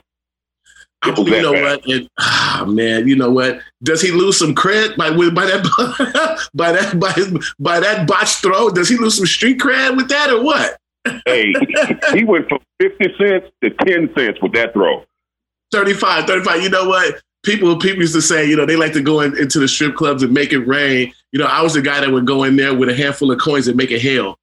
You 1.04 1.42
know 1.42 1.52
bad. 1.52 1.62
what? 1.62 1.88
It, 1.88 2.08
ah, 2.18 2.64
man, 2.68 3.08
you 3.08 3.16
know 3.16 3.30
what? 3.30 3.60
Does 3.82 4.00
he 4.00 4.10
lose 4.10 4.38
some 4.38 4.54
cred 4.54 4.96
by 4.96 5.10
by 5.30 5.46
that 5.46 6.48
by 6.54 6.72
that 6.72 6.98
by 6.98 7.12
his, 7.12 7.54
by 7.58 7.80
that 7.80 8.06
botched 8.06 8.38
throw? 8.38 8.70
Does 8.70 8.88
he 8.88 8.96
lose 8.96 9.16
some 9.16 9.26
street 9.26 9.58
cred 9.58 9.96
with 9.96 10.08
that 10.08 10.30
or 10.30 10.42
what? 10.42 10.78
hey, 11.26 11.52
he 12.12 12.24
went 12.24 12.48
from 12.48 12.60
50 12.80 13.04
cents 13.18 13.46
to 13.62 13.70
10 13.70 14.10
cents 14.16 14.38
with 14.40 14.52
that 14.52 14.72
throw. 14.72 15.04
35, 15.72 16.26
35. 16.26 16.62
You 16.62 16.70
know 16.70 16.88
what? 16.88 17.20
People 17.44 17.76
people 17.76 18.02
used 18.02 18.14
to 18.14 18.22
say, 18.22 18.48
you 18.48 18.56
know, 18.56 18.66
they 18.66 18.76
like 18.76 18.92
to 18.92 19.00
go 19.00 19.20
in, 19.20 19.36
into 19.36 19.58
the 19.58 19.66
strip 19.66 19.96
clubs 19.96 20.22
and 20.22 20.32
make 20.32 20.52
it 20.52 20.60
rain. 20.60 21.12
You 21.32 21.40
know, 21.40 21.46
I 21.46 21.62
was 21.62 21.74
the 21.74 21.82
guy 21.82 22.00
that 22.00 22.10
would 22.10 22.26
go 22.26 22.44
in 22.44 22.56
there 22.56 22.74
with 22.74 22.88
a 22.88 22.94
handful 22.94 23.32
of 23.32 23.40
coins 23.40 23.66
and 23.66 23.76
make 23.76 23.90
it 23.90 24.00
hail. 24.00 24.38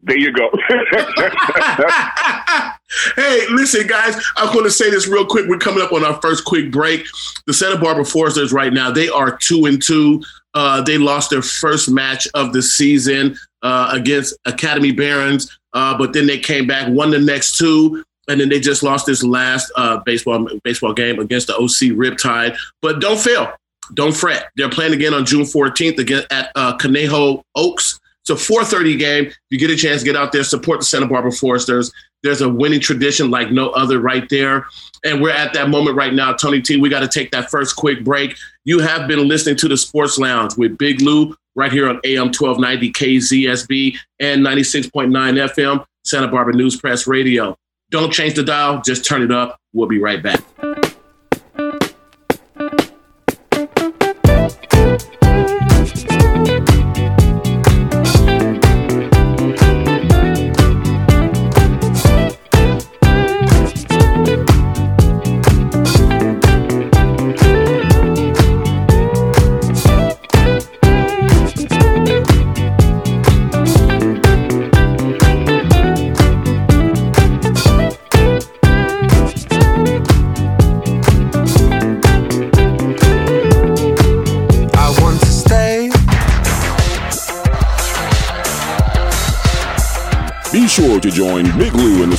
There 0.00 0.16
you 0.16 0.32
go. 0.32 0.48
hey, 3.16 3.46
listen, 3.50 3.86
guys, 3.86 4.16
I'm 4.36 4.52
going 4.52 4.64
to 4.64 4.70
say 4.70 4.90
this 4.90 5.06
real 5.06 5.26
quick. 5.26 5.46
We're 5.48 5.58
coming 5.58 5.82
up 5.82 5.92
on 5.92 6.04
our 6.04 6.20
first 6.20 6.44
quick 6.44 6.70
break. 6.70 7.06
The 7.46 7.52
Santa 7.52 7.78
Barbara 7.78 8.04
Foresters 8.04 8.52
right 8.52 8.72
now, 8.72 8.90
they 8.90 9.08
are 9.08 9.36
two 9.36 9.66
and 9.66 9.82
two. 9.82 10.22
Uh, 10.54 10.82
they 10.82 10.98
lost 10.98 11.30
their 11.30 11.42
first 11.42 11.90
match 11.90 12.26
of 12.34 12.52
the 12.52 12.62
season 12.62 13.36
uh, 13.62 13.90
against 13.92 14.36
Academy 14.46 14.92
Barons, 14.92 15.58
uh, 15.72 15.96
but 15.96 16.12
then 16.12 16.26
they 16.26 16.38
came 16.38 16.66
back, 16.66 16.88
won 16.90 17.10
the 17.10 17.18
next 17.18 17.58
two, 17.58 18.02
and 18.28 18.40
then 18.40 18.48
they 18.48 18.60
just 18.60 18.82
lost 18.82 19.06
this 19.06 19.22
last 19.22 19.70
uh, 19.76 19.98
baseball 20.04 20.48
baseball 20.64 20.92
game 20.92 21.18
against 21.18 21.46
the 21.46 21.54
OC 21.54 21.96
Riptide. 21.96 22.56
But 22.82 23.00
don't 23.00 23.18
fail, 23.18 23.52
don't 23.94 24.16
fret. 24.16 24.48
They're 24.56 24.68
playing 24.70 24.94
again 24.94 25.14
on 25.14 25.24
June 25.24 25.42
14th 25.42 25.98
again 25.98 26.24
at 26.30 26.50
uh, 26.54 26.76
Conejo 26.76 27.42
Oaks. 27.54 28.00
It's 28.28 28.50
a 28.50 28.52
4:30 28.52 28.98
game. 28.98 29.26
If 29.26 29.36
you 29.50 29.58
get 29.58 29.70
a 29.70 29.76
chance, 29.76 30.02
to 30.02 30.04
get 30.04 30.16
out 30.16 30.32
there, 30.32 30.44
support 30.44 30.80
the 30.80 30.84
Santa 30.84 31.06
Barbara 31.06 31.32
Foresters. 31.32 31.90
There's 32.22 32.40
a 32.40 32.48
winning 32.48 32.80
tradition 32.80 33.30
like 33.30 33.50
no 33.50 33.70
other 33.70 34.00
right 34.00 34.28
there. 34.28 34.66
And 35.04 35.22
we're 35.22 35.30
at 35.30 35.54
that 35.54 35.70
moment 35.70 35.96
right 35.96 36.12
now, 36.12 36.32
Tony 36.32 36.60
T. 36.60 36.76
We 36.76 36.88
got 36.88 37.00
to 37.00 37.08
take 37.08 37.30
that 37.30 37.50
first 37.50 37.76
quick 37.76 38.04
break. 38.04 38.36
You 38.64 38.80
have 38.80 39.08
been 39.08 39.26
listening 39.28 39.56
to 39.56 39.68
the 39.68 39.76
Sports 39.76 40.18
Lounge 40.18 40.56
with 40.56 40.76
Big 40.76 41.00
Lou 41.00 41.36
right 41.54 41.72
here 41.72 41.88
on 41.88 42.00
AM 42.04 42.26
1290 42.26 42.92
KZSB 42.92 43.96
and 44.20 44.44
96.9 44.44 45.10
FM, 45.10 45.84
Santa 46.04 46.28
Barbara 46.28 46.54
News 46.54 46.76
Press 46.76 47.06
Radio. 47.06 47.56
Don't 47.90 48.12
change 48.12 48.34
the 48.34 48.42
dial, 48.42 48.82
just 48.84 49.04
turn 49.04 49.22
it 49.22 49.30
up. 49.30 49.58
We'll 49.72 49.88
be 49.88 49.98
right 49.98 50.22
back. 50.22 50.42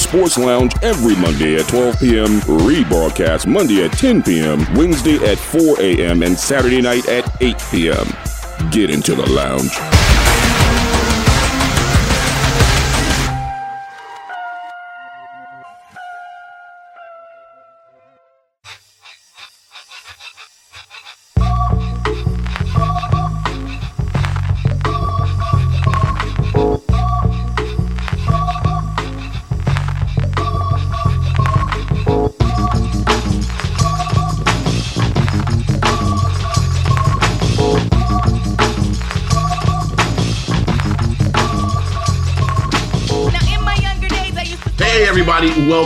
Sports 0.10 0.40
Lounge 0.40 0.74
every 0.82 1.16
Monday 1.16 1.58
at 1.58 1.68
12 1.68 2.00
p.m., 2.00 2.40
rebroadcast 2.40 3.46
Monday 3.46 3.86
at 3.86 3.92
10 3.92 4.24
p.m., 4.24 4.66
Wednesday 4.74 5.18
at 5.18 5.38
4 5.38 5.80
a.m., 5.80 6.24
and 6.24 6.36
Saturday 6.36 6.82
night 6.82 7.08
at 7.08 7.32
8 7.44 7.56
p.m. 7.70 8.08
Get 8.72 8.90
into 8.90 9.14
the 9.14 9.30
lounge. 9.30 9.99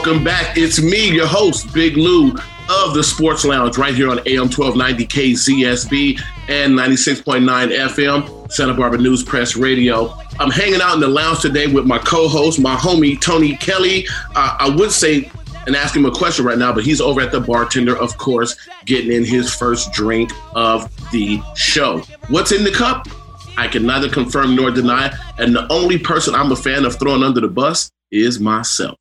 Welcome 0.06 0.22
back. 0.22 0.58
It's 0.58 0.82
me, 0.82 1.14
your 1.14 1.28
host, 1.28 1.74
Big 1.74 1.96
Lou 1.96 2.32
of 2.68 2.94
the 2.94 3.02
Sports 3.02 3.46
Lounge, 3.46 3.78
right 3.78 3.96
here 3.96 4.10
on 4.10 4.20
AM 4.26 4.50
1290 4.50 5.08
KZSB 5.08 6.20
and 6.50 6.78
96.9 6.78 7.46
FM, 7.72 8.52
Santa 8.52 8.74
Barbara 8.74 9.00
News 9.00 9.24
Press 9.24 9.56
Radio. 9.56 10.14
I'm 10.42 10.52
hanging 10.52 10.82
out 10.82 10.96
in 10.96 11.00
the 11.00 11.08
lounge 11.08 11.40
today 11.40 11.68
with 11.68 11.86
my 11.86 12.00
co 12.00 12.28
host, 12.28 12.60
my 12.60 12.76
homie, 12.76 13.18
Tony 13.22 13.56
Kelly. 13.56 14.06
Uh, 14.36 14.58
I 14.60 14.76
would 14.76 14.92
say 14.92 15.32
and 15.68 15.74
ask 15.74 15.96
him 15.96 16.06
a 16.06 16.12
question 16.12 16.44
right 16.44 16.58
now, 16.58 16.74
but 16.74 16.84
he's 16.84 17.00
over 17.00 17.22
at 17.22 17.32
the 17.32 17.40
bartender, 17.40 17.96
of 17.96 18.18
course, 18.18 18.58
getting 18.84 19.10
in 19.10 19.24
his 19.24 19.56
first 19.56 19.94
drink 19.94 20.34
of 20.54 20.92
the 21.12 21.42
show. 21.56 22.00
What's 22.28 22.52
in 22.52 22.66
the 22.66 22.72
cup? 22.72 23.08
I 23.56 23.70
can 23.70 23.86
neither 23.86 24.10
confirm 24.10 24.54
nor 24.54 24.70
deny. 24.70 25.18
And 25.38 25.56
the 25.56 25.66
only 25.72 25.98
person 25.98 26.36
I'm 26.36 26.52
a 26.52 26.58
fan 26.58 26.84
of 26.84 27.00
throwing 27.00 27.24
under 27.24 27.40
the 27.40 27.48
bus 27.48 27.90
is 28.12 28.42
myself. 28.42 28.98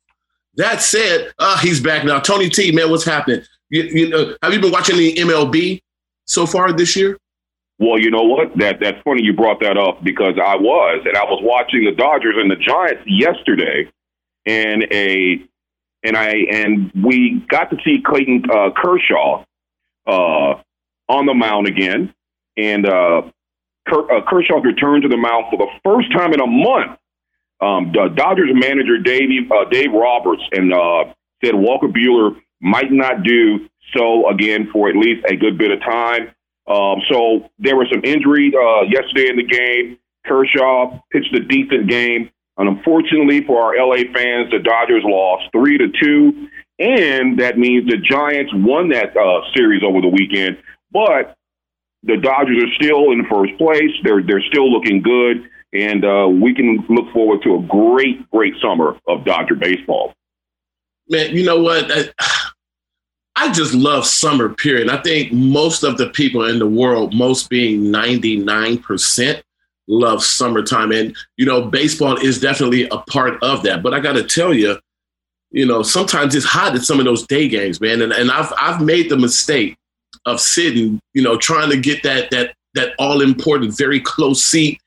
That 0.55 0.81
said, 0.81 1.33
uh, 1.39 1.57
he's 1.59 1.79
back 1.79 2.05
now. 2.05 2.19
Tony 2.19 2.49
T, 2.49 2.71
man, 2.71 2.89
what's 2.91 3.05
happening? 3.05 3.41
You, 3.69 3.83
you 3.83 4.09
know, 4.09 4.35
have 4.43 4.53
you 4.53 4.59
been 4.59 4.71
watching 4.71 4.97
the 4.97 5.15
MLB 5.15 5.81
so 6.25 6.45
far 6.45 6.71
this 6.71 6.95
year? 6.95 7.17
Well, 7.79 7.99
you 7.99 8.11
know 8.11 8.21
what? 8.21 8.55
That 8.57 8.79
that's 8.79 9.01
funny 9.03 9.23
you 9.23 9.33
brought 9.33 9.59
that 9.61 9.77
up 9.77 10.03
because 10.03 10.35
I 10.37 10.55
was, 10.55 11.01
and 11.05 11.17
I 11.17 11.23
was 11.23 11.39
watching 11.41 11.85
the 11.85 11.91
Dodgers 11.91 12.35
and 12.37 12.49
the 12.49 12.55
Giants 12.55 13.01
yesterday, 13.07 13.91
and 14.45 14.83
a 14.91 15.43
and 16.03 16.15
I 16.15 16.29
and 16.51 16.91
we 17.03 17.43
got 17.49 17.71
to 17.71 17.77
see 17.83 18.01
Clayton 18.05 18.43
uh, 18.49 18.69
Kershaw 18.77 19.43
uh, 20.05 20.61
on 21.09 21.25
the 21.25 21.33
mound 21.33 21.67
again, 21.67 22.13
and 22.57 22.85
uh, 22.87 23.23
uh, 23.91 24.61
returned 24.61 25.03
to 25.03 25.09
the 25.09 25.17
mound 25.17 25.45
for 25.49 25.57
the 25.57 25.67
first 25.83 26.11
time 26.11 26.31
in 26.33 26.41
a 26.41 26.47
month 26.47 26.99
um, 27.63 27.91
the 27.93 28.09
Dodgers 28.13 28.49
manager 28.53 28.97
Dave 28.97 29.29
uh, 29.51 29.65
Dave 29.69 29.93
Roberts 29.93 30.43
and 30.51 30.73
uh, 30.73 31.13
said 31.43 31.55
Walker 31.55 31.87
Buehler 31.87 32.35
might 32.61 32.91
not 32.91 33.23
do 33.23 33.69
so 33.95 34.29
again 34.29 34.69
for 34.71 34.89
at 34.89 34.95
least 34.95 35.25
a 35.29 35.35
good 35.35 35.57
bit 35.57 35.71
of 35.71 35.79
time. 35.79 36.29
Um, 36.67 37.01
so 37.09 37.49
there 37.59 37.75
were 37.75 37.87
some 37.91 38.01
injuries 38.03 38.53
uh, 38.53 38.81
yesterday 38.83 39.29
in 39.29 39.37
the 39.37 39.47
game. 39.47 39.97
Kershaw 40.25 40.99
pitched 41.11 41.35
a 41.35 41.41
decent 41.41 41.89
game, 41.89 42.29
and 42.57 42.69
unfortunately 42.69 43.45
for 43.45 43.61
our 43.61 43.75
LA 43.77 44.03
fans, 44.13 44.51
the 44.51 44.59
Dodgers 44.63 45.03
lost 45.05 45.45
three 45.51 45.77
to 45.77 45.87
two, 46.01 46.47
and 46.79 47.39
that 47.39 47.57
means 47.57 47.89
the 47.89 47.97
Giants 47.97 48.51
won 48.55 48.89
that 48.89 49.15
uh, 49.15 49.41
series 49.55 49.83
over 49.83 50.01
the 50.01 50.07
weekend. 50.07 50.57
But 50.91 51.35
the 52.03 52.17
Dodgers 52.17 52.63
are 52.63 52.73
still 52.75 53.11
in 53.11 53.25
first 53.29 53.57
place. 53.57 53.91
They're 54.03 54.23
they're 54.23 54.43
still 54.49 54.69
looking 54.69 55.01
good 55.01 55.49
and 55.73 56.05
uh, 56.05 56.27
we 56.29 56.53
can 56.53 56.85
look 56.87 57.11
forward 57.11 57.41
to 57.43 57.55
a 57.55 57.61
great, 57.63 58.29
great 58.29 58.53
summer 58.61 58.97
of 59.07 59.25
Dodger 59.25 59.55
baseball. 59.55 60.13
Man, 61.09 61.35
you 61.35 61.43
know 61.43 61.61
what? 61.61 61.91
I, 61.91 62.09
I 63.35 63.51
just 63.51 63.73
love 63.73 64.05
summer, 64.05 64.49
period. 64.49 64.89
I 64.89 65.01
think 65.01 65.33
most 65.33 65.83
of 65.83 65.97
the 65.97 66.09
people 66.09 66.47
in 66.47 66.59
the 66.59 66.67
world, 66.67 67.15
most 67.15 67.49
being 67.49 67.85
99%, 67.85 69.41
love 69.87 70.23
summertime. 70.23 70.91
And, 70.91 71.15
you 71.37 71.45
know, 71.45 71.63
baseball 71.63 72.17
is 72.17 72.39
definitely 72.39 72.87
a 72.89 72.97
part 72.99 73.41
of 73.43 73.63
that. 73.63 73.81
But 73.81 73.95
I 73.95 73.99
got 73.99 74.13
to 74.13 74.23
tell 74.23 74.53
you, 74.53 74.77
you 75.49 75.65
know, 75.65 75.81
sometimes 75.81 76.35
it's 76.35 76.45
hot 76.45 76.75
at 76.75 76.83
some 76.83 76.99
of 76.99 77.05
those 77.05 77.25
day 77.25 77.47
games, 77.47 77.81
man. 77.81 78.01
And, 78.01 78.13
and 78.13 78.29
I've, 78.31 78.53
I've 78.57 78.81
made 78.81 79.09
the 79.09 79.17
mistake 79.17 79.75
of 80.25 80.39
sitting, 80.39 80.99
you 81.13 81.23
know, 81.23 81.35
trying 81.35 81.71
to 81.71 81.77
get 81.77 82.03
that, 82.03 82.29
that, 82.29 82.53
that 82.75 82.93
all 82.99 83.21
important, 83.21 83.75
very 83.75 83.99
close 83.99 84.43
seat 84.43 84.79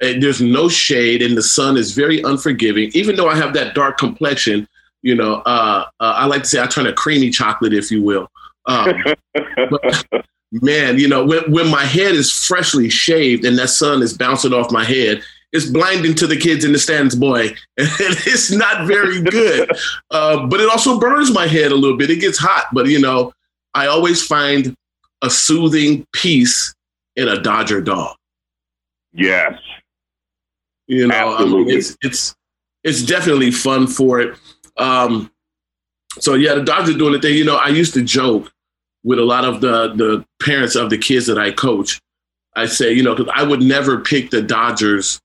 there's 0.00 0.40
no 0.40 0.68
shade, 0.68 1.22
and 1.22 1.36
the 1.36 1.42
sun 1.42 1.76
is 1.76 1.92
very 1.92 2.22
unforgiving. 2.22 2.90
Even 2.94 3.16
though 3.16 3.28
I 3.28 3.36
have 3.36 3.52
that 3.54 3.74
dark 3.74 3.98
complexion, 3.98 4.66
you 5.02 5.14
know, 5.14 5.36
uh, 5.46 5.84
uh, 6.00 6.14
I 6.16 6.26
like 6.26 6.42
to 6.42 6.48
say 6.48 6.62
I 6.62 6.66
turn 6.66 6.86
a 6.86 6.92
creamy 6.92 7.30
chocolate, 7.30 7.72
if 7.72 7.90
you 7.90 8.02
will. 8.02 8.28
Um, 8.66 9.02
but, 9.34 10.04
man, 10.52 10.98
you 10.98 11.08
know, 11.08 11.24
when, 11.24 11.50
when 11.50 11.68
my 11.70 11.84
head 11.84 12.12
is 12.12 12.30
freshly 12.30 12.88
shaved 12.88 13.44
and 13.44 13.58
that 13.58 13.68
sun 13.68 14.02
is 14.02 14.16
bouncing 14.16 14.52
off 14.52 14.70
my 14.70 14.84
head, 14.84 15.22
it's 15.52 15.66
blinding 15.66 16.14
to 16.14 16.26
the 16.26 16.36
kids 16.36 16.64
in 16.64 16.72
the 16.72 16.78
stands, 16.78 17.14
boy. 17.14 17.48
And 17.78 17.88
it's 17.98 18.50
not 18.50 18.86
very 18.86 19.20
good. 19.20 19.70
Uh, 20.12 20.44
but 20.46 20.58
it 20.58 20.68
also 20.68 20.98
burns 20.98 21.32
my 21.32 21.46
head 21.46 21.70
a 21.70 21.74
little 21.76 21.96
bit. 21.96 22.10
It 22.10 22.16
gets 22.16 22.36
hot, 22.36 22.66
but 22.72 22.88
you 22.88 22.98
know, 22.98 23.32
I 23.74 23.86
always 23.86 24.26
find 24.26 24.74
a 25.22 25.30
soothing 25.30 26.04
peace 26.12 26.74
in 27.14 27.28
a 27.28 27.40
Dodger 27.40 27.80
dog. 27.80 28.16
Yes. 29.12 29.54
You 30.90 31.06
know, 31.06 31.36
I 31.36 31.44
mean, 31.44 31.70
it's 31.70 31.96
it's 32.02 32.34
it's 32.82 33.04
definitely 33.04 33.52
fun 33.52 33.86
for 33.86 34.18
it. 34.18 34.36
Um, 34.76 35.30
so 36.18 36.34
yeah, 36.34 36.56
the 36.56 36.64
Dodgers 36.64 36.96
doing 36.96 37.12
the 37.12 37.20
thing. 37.20 37.36
You 37.36 37.44
know, 37.44 37.54
I 37.54 37.68
used 37.68 37.94
to 37.94 38.02
joke 38.02 38.52
with 39.04 39.20
a 39.20 39.24
lot 39.24 39.44
of 39.44 39.60
the 39.60 39.94
the 39.94 40.24
parents 40.42 40.74
of 40.74 40.90
the 40.90 40.98
kids 40.98 41.26
that 41.26 41.38
I 41.38 41.52
coach. 41.52 42.00
I 42.56 42.66
say, 42.66 42.92
you 42.92 43.04
know, 43.04 43.14
because 43.14 43.32
I 43.32 43.44
would 43.44 43.62
never 43.62 44.00
pick 44.00 44.30
the 44.30 44.42
Dodgers 44.42 45.20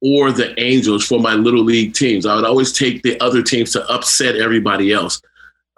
or 0.00 0.30
the 0.30 0.54
Angels 0.60 1.04
for 1.04 1.18
my 1.18 1.34
little 1.34 1.64
league 1.64 1.94
teams. 1.94 2.24
I 2.24 2.36
would 2.36 2.44
always 2.44 2.72
take 2.72 3.02
the 3.02 3.20
other 3.20 3.42
teams 3.42 3.72
to 3.72 3.84
upset 3.90 4.36
everybody 4.36 4.92
else. 4.92 5.20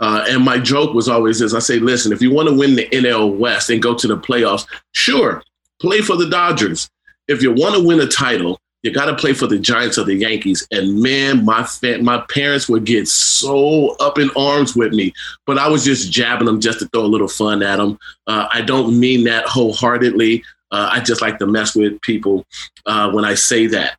Uh, 0.00 0.22
and 0.29 0.44
my 0.44 0.59
joke 0.59 0.92
was 0.92 1.09
always 1.09 1.38
this: 1.38 1.55
I 1.55 1.61
say, 1.61 1.79
listen, 1.79 2.12
if 2.12 2.20
you 2.20 2.31
want 2.31 2.50
to 2.50 2.55
win 2.55 2.74
the 2.74 2.87
NL 2.90 3.38
West 3.38 3.70
and 3.70 3.83
go 3.83 3.94
to 3.94 4.07
the 4.07 4.18
playoffs, 4.18 4.66
sure, 4.92 5.42
play 5.81 6.03
for 6.03 6.16
the 6.16 6.29
Dodgers. 6.29 6.90
If 7.26 7.40
you 7.40 7.55
want 7.55 7.74
to 7.76 7.83
win 7.83 8.00
a 8.00 8.07
title, 8.07 8.61
you 8.83 8.90
got 8.90 9.07
to 9.07 9.16
play 9.16 9.33
for 9.33 9.47
the 9.47 9.59
Giants 9.59 9.99
or 9.99 10.05
the 10.05 10.14
Yankees. 10.14 10.66
And 10.71 11.03
man, 11.03 11.45
my 11.45 11.64
fa- 11.64 11.99
my 11.99 12.25
parents 12.31 12.69
would 12.69 12.85
get 12.85 13.09
so 13.09 13.97
up 14.01 14.19
in 14.19 14.31
arms 14.37 14.75
with 14.75 14.93
me, 14.93 15.12
but 15.47 15.59
I 15.59 15.69
was 15.69 15.85
just 15.85 16.11
jabbing 16.11 16.47
them 16.47 16.61
just 16.61 16.79
to 16.81 16.87
throw 16.88 17.03
a 17.03 17.07
little 17.07 17.29
fun 17.29 17.62
at 17.62 17.77
them. 17.77 17.99
Uh, 18.27 18.47
I 18.53 18.62
don't 18.62 18.99
mean 18.99 19.25
that 19.25 19.47
wholeheartedly. 19.47 20.45
Uh, 20.71 20.88
I 20.93 21.01
just 21.01 21.21
like 21.21 21.38
to 21.38 21.47
mess 21.47 21.75
with 21.75 22.01
people 22.01 22.47
uh, 22.87 23.11
when 23.11 23.25
I 23.25 23.35
say 23.35 23.66
that. 23.69 23.99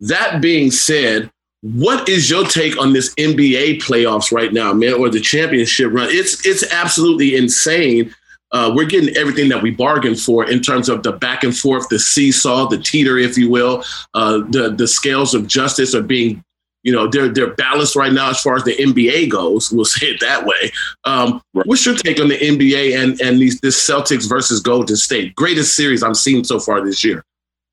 That 0.00 0.40
being 0.40 0.70
said, 0.70 1.30
what 1.62 2.08
is 2.08 2.28
your 2.28 2.44
take 2.44 2.78
on 2.78 2.92
this 2.92 3.14
NBA 3.14 3.82
playoffs 3.82 4.30
right 4.30 4.52
now, 4.52 4.72
man, 4.72 4.94
or 4.94 5.08
the 5.08 5.20
championship 5.20 5.92
run? 5.92 6.08
It's 6.10 6.46
it's 6.46 6.70
absolutely 6.72 7.36
insane. 7.36 8.14
Uh, 8.54 8.72
we're 8.72 8.86
getting 8.86 9.14
everything 9.16 9.48
that 9.48 9.60
we 9.60 9.72
bargained 9.72 10.18
for 10.18 10.48
in 10.48 10.60
terms 10.60 10.88
of 10.88 11.02
the 11.02 11.10
back 11.10 11.42
and 11.42 11.56
forth, 11.56 11.88
the 11.88 11.98
seesaw, 11.98 12.68
the 12.68 12.78
teeter, 12.78 13.18
if 13.18 13.36
you 13.36 13.50
will. 13.50 13.82
Uh, 14.14 14.38
the 14.50 14.72
the 14.78 14.86
scales 14.86 15.34
of 15.34 15.48
justice 15.48 15.92
are 15.92 16.02
being, 16.02 16.40
you 16.84 16.92
know, 16.92 17.08
they're 17.08 17.28
they're 17.28 17.54
balanced 17.54 17.96
right 17.96 18.12
now 18.12 18.30
as 18.30 18.40
far 18.40 18.54
as 18.54 18.62
the 18.62 18.76
NBA 18.76 19.28
goes. 19.28 19.72
We'll 19.72 19.84
say 19.96 20.06
it 20.06 20.20
that 20.20 20.46
way. 20.46 20.70
Um, 21.02 21.42
right. 21.52 21.66
What's 21.66 21.84
your 21.84 21.96
take 21.96 22.20
on 22.20 22.28
the 22.28 22.38
NBA 22.38 22.96
and 22.96 23.20
and 23.20 23.40
these 23.40 23.60
this 23.60 23.76
Celtics 23.84 24.28
versus 24.28 24.60
Golden 24.60 24.94
State? 24.94 25.34
Greatest 25.34 25.74
series 25.74 26.04
I'm 26.04 26.14
seeing 26.14 26.44
so 26.44 26.60
far 26.60 26.84
this 26.84 27.02
year. 27.02 27.24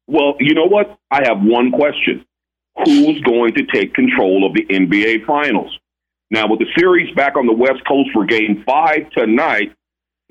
Well, 0.08 0.34
you 0.40 0.56
know 0.56 0.66
what? 0.66 0.98
I 1.12 1.22
have 1.28 1.44
one 1.44 1.72
question 1.72 2.26
who's 2.86 3.22
going 3.22 3.54
to 3.54 3.66
take 3.66 3.94
control 3.94 4.48
of 4.48 4.56
the 4.56 4.66
NBA 4.66 5.28
Finals. 5.28 5.78
Now, 6.32 6.48
with 6.48 6.60
the 6.60 6.68
series 6.76 7.14
back 7.14 7.36
on 7.36 7.46
the 7.46 7.54
West 7.54 7.86
Coast 7.88 8.10
for 8.14 8.26
game 8.26 8.64
five 8.66 9.10
tonight, 9.12 9.74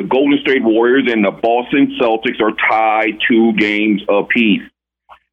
the 0.00 0.06
Golden 0.06 0.38
State 0.40 0.64
Warriors 0.64 1.04
and 1.12 1.22
the 1.22 1.30
Boston 1.30 1.98
Celtics 2.00 2.40
are 2.40 2.56
tied 2.70 3.20
two 3.28 3.52
games 3.52 4.00
apiece. 4.08 4.62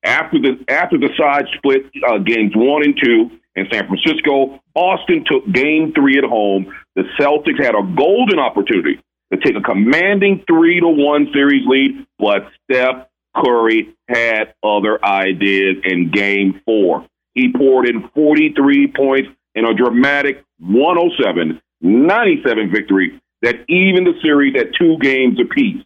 After 0.04 0.40
the 0.40 0.60
after 0.68 0.98
the 0.98 1.08
side 1.18 1.46
split 1.56 1.86
uh, 2.06 2.18
games 2.18 2.52
one 2.54 2.84
and 2.84 3.00
two 3.02 3.32
in 3.56 3.68
San 3.72 3.88
Francisco, 3.88 4.60
Boston 4.74 5.24
took 5.26 5.50
game 5.50 5.94
three 5.94 6.18
at 6.18 6.26
home. 6.26 6.74
The 6.98 7.04
Celtics 7.18 7.64
had 7.64 7.76
a 7.76 7.96
golden 7.96 8.40
opportunity 8.40 9.00
to 9.32 9.40
take 9.40 9.56
a 9.56 9.62
commanding 9.62 10.44
three 10.46 10.82
to 10.82 10.88
one 10.88 11.30
series 11.34 11.66
lead, 11.66 12.06
but 12.20 12.48
Steph 12.64 13.08
Curry 13.38 13.96
had 14.10 14.54
other 14.62 15.04
ideas 15.04 15.78
in 15.86 16.12
game 16.12 16.62
four. 16.66 17.08
He 17.36 17.54
poured 17.54 17.88
in 17.88 18.10
43 18.14 18.92
points 18.94 19.30
in 19.56 19.64
a 19.64 19.74
dramatic 19.74 20.44
107 20.60 21.62
97 21.80 22.72
victory 22.72 23.22
that 23.42 23.56
even 23.68 24.04
the 24.04 24.14
series 24.22 24.56
at 24.56 24.74
two 24.76 24.98
games 25.00 25.40
apiece. 25.40 25.84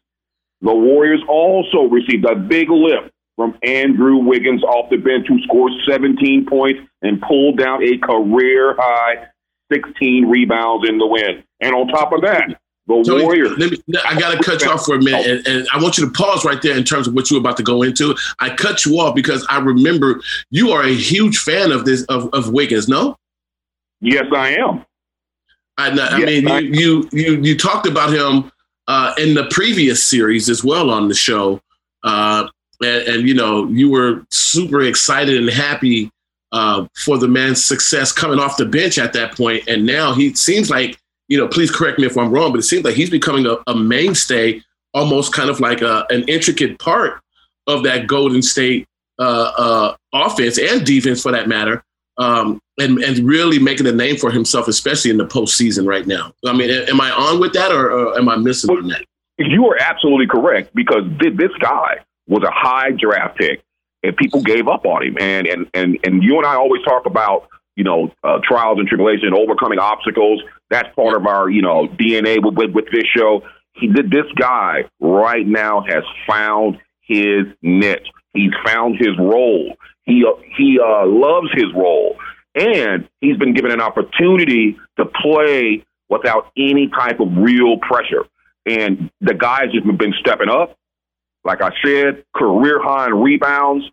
The 0.61 0.73
Warriors 0.73 1.21
also 1.27 1.83
received 1.83 2.25
a 2.25 2.35
big 2.35 2.69
lift 2.69 3.11
from 3.35 3.57
Andrew 3.63 4.17
Wiggins 4.17 4.63
off 4.63 4.89
the 4.89 4.97
bench, 4.97 5.27
who 5.27 5.41
scored 5.43 5.71
17 5.89 6.45
points 6.45 6.81
and 7.01 7.21
pulled 7.21 7.57
down 7.57 7.83
a 7.83 7.97
career 7.97 8.75
high 8.77 9.27
16 9.71 10.25
rebounds 10.29 10.87
in 10.87 10.97
the 10.97 11.07
win. 11.07 11.43
And 11.59 11.73
on 11.73 11.87
top 11.87 12.13
of 12.13 12.21
that, 12.21 12.59
the 12.87 13.03
Tony, 13.03 13.23
Warriors. 13.23 13.57
Me, 13.57 13.77
I 14.05 14.19
got 14.19 14.35
to 14.35 14.43
cut 14.43 14.61
you 14.61 14.69
off 14.69 14.85
for 14.85 14.95
a 14.95 15.01
minute, 15.01 15.25
and, 15.25 15.47
and, 15.47 15.67
I 15.73 15.81
want 15.81 15.97
you 15.97 16.05
to 16.05 16.11
pause 16.11 16.43
right 16.43 16.61
there 16.61 16.75
in 16.75 16.83
terms 16.83 17.07
of 17.07 17.13
what 17.13 17.29
you're 17.29 17.39
about 17.39 17.57
to 17.57 17.63
go 17.63 17.83
into. 17.83 18.15
I 18.39 18.53
cut 18.55 18.85
you 18.85 18.99
off 18.99 19.15
because 19.15 19.45
I 19.49 19.59
remember 19.59 20.21
you 20.49 20.71
are 20.71 20.83
a 20.83 20.93
huge 20.93 21.37
fan 21.37 21.71
of 21.71 21.85
this 21.85 22.03
of, 22.05 22.29
of 22.33 22.51
Wiggins. 22.51 22.87
No. 22.87 23.15
Yes, 24.01 24.25
I 24.35 24.55
am. 24.55 24.85
I, 25.81 26.15
I 26.15 26.17
yes, 26.19 26.43
mean, 26.43 26.73
you, 26.73 26.79
you 26.81 27.09
you 27.11 27.41
you 27.41 27.57
talked 27.57 27.87
about 27.87 28.13
him 28.13 28.51
uh, 28.87 29.13
in 29.17 29.33
the 29.33 29.47
previous 29.51 30.03
series 30.03 30.49
as 30.49 30.63
well 30.63 30.89
on 30.89 31.07
the 31.07 31.15
show, 31.15 31.61
uh, 32.03 32.47
and, 32.81 33.07
and, 33.07 33.27
you 33.27 33.33
know 33.33 33.67
you 33.67 33.89
were 33.89 34.25
super 34.31 34.81
excited 34.81 35.37
and 35.37 35.49
happy 35.49 36.11
uh, 36.51 36.85
for 37.05 37.17
the 37.17 37.27
man's 37.27 37.63
success 37.63 38.11
coming 38.11 38.39
off 38.39 38.57
the 38.57 38.65
bench 38.65 38.97
at 38.97 39.13
that 39.13 39.35
point, 39.35 39.67
and 39.67 39.85
now 39.85 40.13
he 40.13 40.33
seems 40.33 40.69
like 40.69 40.97
you 41.31 41.37
know, 41.37 41.47
please 41.47 41.71
correct 41.71 41.97
me 41.97 42.05
if 42.05 42.17
I'm 42.17 42.29
wrong, 42.29 42.51
but 42.51 42.59
it 42.59 42.63
seems 42.63 42.83
like 42.83 42.95
he's 42.95 43.09
becoming 43.09 43.45
a, 43.45 43.55
a 43.65 43.73
mainstay, 43.73 44.61
almost 44.93 45.31
kind 45.31 45.49
of 45.49 45.61
like 45.61 45.81
a, 45.81 46.05
an 46.09 46.25
intricate 46.27 46.77
part 46.77 47.21
of 47.67 47.83
that 47.83 48.05
Golden 48.05 48.41
State 48.41 48.85
uh, 49.17 49.53
uh, 49.57 49.95
offense 50.13 50.59
and 50.59 50.85
defense, 50.85 51.21
for 51.21 51.31
that 51.31 51.47
matter, 51.47 51.85
um, 52.17 52.59
and 52.79 52.99
and 52.99 53.19
really 53.19 53.59
making 53.59 53.87
a 53.87 53.91
name 53.91 54.17
for 54.17 54.31
himself, 54.31 54.67
especially 54.67 55.11
in 55.11 55.17
the 55.17 55.25
postseason 55.25 55.87
right 55.87 56.05
now. 56.07 56.33
I 56.45 56.53
mean, 56.53 56.69
am 56.69 57.01
I 57.01 57.11
on 57.11 57.39
with 57.39 57.53
that, 57.53 57.71
or, 57.71 58.17
am 58.17 58.29
I 58.29 58.35
missing 58.37 58.69
on 58.69 58.87
that? 58.87 59.05
You 59.37 59.67
are 59.67 59.77
absolutely 59.79 60.27
correct 60.27 60.73
because 60.75 61.03
this 61.19 61.51
guy 61.59 61.97
was 62.27 62.43
a 62.43 62.51
high 62.51 62.91
draft 62.91 63.37
pick, 63.37 63.61
and 64.03 64.15
people 64.15 64.41
gave 64.41 64.67
up 64.67 64.85
on 64.85 65.03
him. 65.03 65.17
And 65.19 65.47
and 65.47 65.67
and 65.73 65.97
and 66.03 66.23
you 66.23 66.37
and 66.37 66.45
I 66.45 66.55
always 66.55 66.83
talk 66.83 67.05
about 67.05 67.47
you 67.75 67.83
know 67.83 68.11
uh, 68.23 68.39
trials 68.43 68.79
and 68.79 68.87
tribulation, 68.87 69.33
overcoming 69.33 69.79
obstacles. 69.79 70.41
That's 70.69 70.93
part 70.95 71.15
of 71.15 71.27
our, 71.27 71.49
you 71.49 71.61
know, 71.61 71.87
DNA 71.87 72.41
with, 72.41 72.55
with, 72.55 72.71
with 72.71 72.85
this 72.91 73.03
show. 73.15 73.43
He 73.73 73.87
this 73.87 74.25
guy 74.37 74.85
right 74.99 75.45
now 75.45 75.81
has 75.81 76.03
found 76.27 76.77
his 77.01 77.45
niche. 77.61 78.07
He's 78.33 78.53
found 78.65 78.97
his 78.97 79.17
role. 79.19 79.75
He 80.11 80.25
uh, 80.25 80.33
he 80.57 80.77
uh, 80.77 81.05
loves 81.07 81.47
his 81.53 81.73
role, 81.73 82.17
and 82.53 83.07
he's 83.21 83.37
been 83.37 83.53
given 83.53 83.71
an 83.71 83.79
opportunity 83.79 84.77
to 84.97 85.05
play 85.05 85.85
without 86.09 86.51
any 86.57 86.89
type 86.89 87.21
of 87.21 87.29
real 87.37 87.77
pressure. 87.77 88.25
And 88.65 89.09
the 89.21 89.33
guys 89.33 89.67
have 89.73 89.97
been 89.97 90.13
stepping 90.19 90.49
up. 90.49 90.77
Like 91.45 91.61
I 91.61 91.71
said, 91.83 92.25
career 92.35 92.81
high 92.83 93.07
in 93.07 93.13
rebounds. 93.13 93.85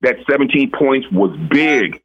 That 0.00 0.16
17 0.28 0.72
points 0.76 1.06
was 1.12 1.38
big, 1.50 2.02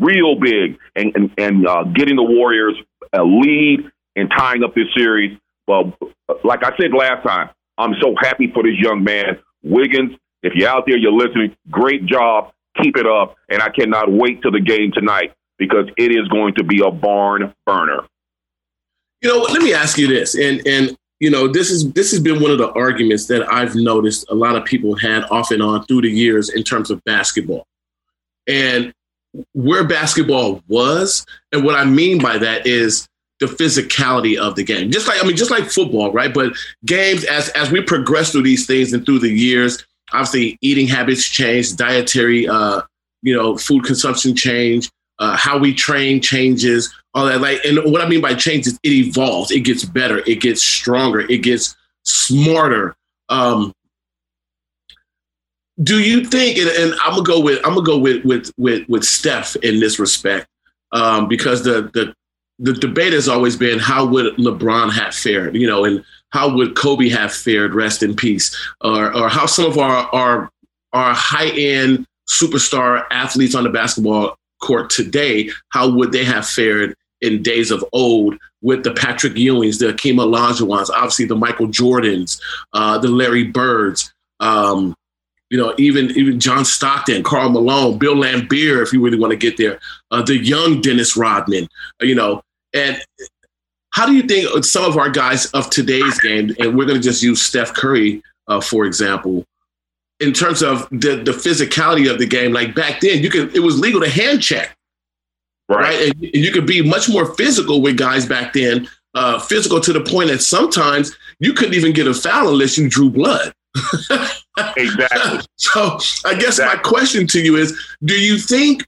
real 0.00 0.40
big, 0.40 0.78
and 0.96 1.14
and, 1.14 1.30
and 1.36 1.68
uh, 1.68 1.84
getting 1.84 2.16
the 2.16 2.22
Warriors 2.22 2.76
a 3.12 3.22
lead 3.22 3.90
and 4.16 4.30
tying 4.34 4.64
up 4.64 4.74
this 4.74 4.88
series. 4.96 5.38
But 5.66 5.98
like 6.44 6.64
I 6.64 6.74
said 6.80 6.92
last 6.96 7.26
time, 7.26 7.50
I'm 7.76 7.92
so 8.00 8.14
happy 8.18 8.50
for 8.54 8.62
this 8.62 8.78
young 8.78 9.04
man, 9.04 9.38
Wiggins. 9.62 10.12
If 10.42 10.54
you're 10.54 10.70
out 10.70 10.84
there, 10.86 10.96
you're 10.96 11.12
listening. 11.12 11.54
Great 11.70 12.06
job. 12.06 12.52
Keep 12.82 12.96
it 12.96 13.06
up. 13.06 13.36
And 13.48 13.62
I 13.62 13.70
cannot 13.70 14.10
wait 14.10 14.42
till 14.42 14.52
the 14.52 14.60
game 14.60 14.92
tonight 14.92 15.32
because 15.58 15.88
it 15.96 16.12
is 16.12 16.28
going 16.28 16.54
to 16.54 16.64
be 16.64 16.82
a 16.82 16.90
barn 16.90 17.54
burner. 17.64 18.04
You 19.22 19.30
know, 19.30 19.38
let 19.40 19.62
me 19.62 19.72
ask 19.72 19.96
you 19.96 20.06
this, 20.06 20.34
and 20.34 20.64
and 20.66 20.96
you 21.20 21.30
know, 21.30 21.48
this 21.48 21.70
is 21.70 21.90
this 21.92 22.10
has 22.10 22.20
been 22.20 22.42
one 22.42 22.50
of 22.50 22.58
the 22.58 22.70
arguments 22.72 23.26
that 23.26 23.50
I've 23.50 23.74
noticed 23.74 24.26
a 24.28 24.34
lot 24.34 24.56
of 24.56 24.64
people 24.64 24.94
had 24.94 25.24
off 25.24 25.50
and 25.50 25.62
on 25.62 25.86
through 25.86 26.02
the 26.02 26.10
years 26.10 26.50
in 26.50 26.62
terms 26.62 26.90
of 26.90 27.02
basketball. 27.04 27.66
And 28.46 28.92
where 29.52 29.84
basketball 29.84 30.62
was. 30.68 31.26
And 31.52 31.64
what 31.64 31.74
I 31.74 31.84
mean 31.84 32.20
by 32.20 32.38
that 32.38 32.66
is 32.66 33.08
the 33.40 33.46
physicality 33.46 34.38
of 34.38 34.56
the 34.56 34.64
game. 34.64 34.90
Just 34.90 35.08
like 35.08 35.22
I 35.22 35.26
mean, 35.26 35.36
just 35.36 35.50
like 35.50 35.64
football, 35.64 36.12
right? 36.12 36.32
But 36.32 36.52
games 36.84 37.24
as 37.24 37.48
as 37.50 37.70
we 37.70 37.82
progress 37.82 38.32
through 38.32 38.42
these 38.42 38.66
things 38.66 38.92
and 38.92 39.04
through 39.04 39.20
the 39.20 39.30
years, 39.30 39.84
obviously 40.12 40.58
eating 40.60 40.86
habits 40.86 41.24
change, 41.24 41.76
dietary 41.76 42.48
uh, 42.48 42.82
you 43.22 43.34
know, 43.34 43.56
food 43.56 43.84
consumption 43.84 44.34
change, 44.34 44.90
uh, 45.18 45.36
how 45.36 45.58
we 45.58 45.74
train 45.74 46.20
changes, 46.20 46.94
all 47.14 47.26
that. 47.26 47.40
Like, 47.40 47.64
and 47.64 47.78
what 47.90 48.00
I 48.00 48.08
mean 48.08 48.20
by 48.20 48.34
change 48.34 48.66
is 48.66 48.78
it 48.82 48.92
evolves, 48.92 49.50
it 49.50 49.60
gets 49.60 49.84
better, 49.84 50.18
it 50.26 50.40
gets 50.40 50.62
stronger, 50.62 51.20
it 51.20 51.42
gets 51.42 51.74
smarter. 52.04 52.94
Um, 53.28 53.72
do 55.82 56.00
you 56.00 56.24
think 56.24 56.56
and, 56.58 56.68
and, 56.68 56.94
i'm 57.02 57.10
gonna 57.10 57.22
go 57.22 57.40
with 57.40 57.58
i'm 57.64 57.74
gonna 57.74 57.84
go 57.84 57.98
with 57.98 58.24
with 58.24 58.50
with, 58.56 58.88
with 58.88 59.04
steph 59.04 59.56
in 59.56 59.78
this 59.78 59.98
respect 59.98 60.46
um, 60.92 61.28
because 61.28 61.62
the 61.64 61.90
the 61.92 62.14
the 62.58 62.72
debate 62.72 63.12
has 63.12 63.28
always 63.28 63.56
been 63.56 63.78
how 63.78 64.04
would 64.06 64.34
lebron 64.36 64.90
have 64.90 65.14
fared 65.14 65.54
you 65.54 65.66
know 65.66 65.84
and 65.84 66.02
how 66.30 66.54
would 66.54 66.74
kobe 66.74 67.08
have 67.08 67.32
fared 67.32 67.74
rest 67.74 68.02
in 68.02 68.14
peace 68.14 68.54
or 68.80 69.14
or 69.14 69.28
how 69.28 69.46
some 69.46 69.66
of 69.66 69.78
our 69.78 70.08
our 70.14 70.50
our 70.92 71.14
high 71.14 71.50
end 71.50 72.06
superstar 72.28 73.04
athletes 73.10 73.54
on 73.54 73.64
the 73.64 73.70
basketball 73.70 74.36
court 74.60 74.90
today 74.90 75.48
how 75.70 75.88
would 75.88 76.12
they 76.12 76.24
have 76.24 76.46
fared 76.46 76.94
in 77.20 77.42
days 77.42 77.70
of 77.70 77.84
old 77.92 78.36
with 78.62 78.84
the 78.84 78.92
Patrick 78.92 79.34
Ewings, 79.34 79.78
the 79.78 79.92
Akeem 79.92 80.16
Olajuwons, 80.16 80.90
obviously 80.90 81.24
the 81.24 81.36
Michael 81.36 81.68
Jordans, 81.68 82.40
uh, 82.72 82.98
the 82.98 83.08
Larry 83.08 83.44
Birds, 83.44 84.12
um, 84.40 84.94
you 85.50 85.58
know, 85.58 85.74
even 85.78 86.10
even 86.12 86.40
John 86.40 86.64
Stockton, 86.64 87.22
Karl 87.22 87.50
Malone, 87.50 87.98
Bill 87.98 88.16
Laimbeer, 88.16 88.82
if 88.82 88.92
you 88.92 89.00
really 89.02 89.18
want 89.18 89.30
to 89.30 89.36
get 89.36 89.56
there, 89.56 89.78
uh, 90.10 90.22
the 90.22 90.36
young 90.36 90.80
Dennis 90.80 91.16
Rodman, 91.16 91.68
you 92.00 92.14
know, 92.14 92.42
and 92.74 93.00
how 93.96 94.04
do 94.04 94.12
you 94.12 94.22
think 94.22 94.62
some 94.62 94.84
of 94.84 94.98
our 94.98 95.08
guys 95.08 95.46
of 95.46 95.70
today's 95.70 96.20
game, 96.20 96.54
and 96.58 96.76
we're 96.76 96.84
going 96.84 97.00
to 97.00 97.02
just 97.02 97.22
use 97.22 97.40
Steph 97.40 97.72
Curry 97.72 98.22
uh, 98.48 98.60
for 98.60 98.84
example, 98.84 99.44
in 100.20 100.32
terms 100.32 100.62
of 100.62 100.88
the 100.90 101.16
the 101.24 101.32
physicality 101.32 102.10
of 102.10 102.18
the 102.18 102.26
game, 102.26 102.52
like 102.52 102.74
back 102.74 103.00
then, 103.00 103.22
you 103.22 103.30
could 103.30 103.54
it 103.54 103.60
was 103.60 103.78
legal 103.78 104.00
to 104.00 104.08
hand 104.08 104.42
check, 104.42 104.76
right? 105.68 105.80
right? 105.80 106.14
And 106.14 106.44
you 106.44 106.52
could 106.52 106.66
be 106.66 106.82
much 106.82 107.08
more 107.08 107.34
physical 107.34 107.82
with 107.82 107.96
guys 107.96 108.26
back 108.26 108.52
then, 108.52 108.88
uh, 109.14 109.38
physical 109.38 109.80
to 109.80 109.92
the 109.92 110.00
point 110.00 110.28
that 110.28 110.40
sometimes 110.42 111.16
you 111.40 111.52
couldn't 111.52 111.74
even 111.74 111.92
get 111.92 112.06
a 112.06 112.14
foul 112.14 112.48
unless 112.48 112.78
you 112.78 112.88
drew 112.88 113.10
blood. 113.10 113.52
exactly. 114.76 115.40
So 115.56 115.98
I 116.24 116.34
guess 116.34 116.58
my 116.58 116.76
question 116.76 117.26
to 117.28 117.40
you 117.40 117.56
is: 117.56 117.78
Do 118.04 118.14
you 118.14 118.38
think 118.38 118.86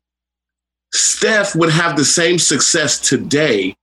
Steph 0.93 1.55
would 1.57 1.71
have 1.71 1.97
the 1.97 2.05
same 2.05 2.39
success 2.39 2.99
today? 3.01 3.75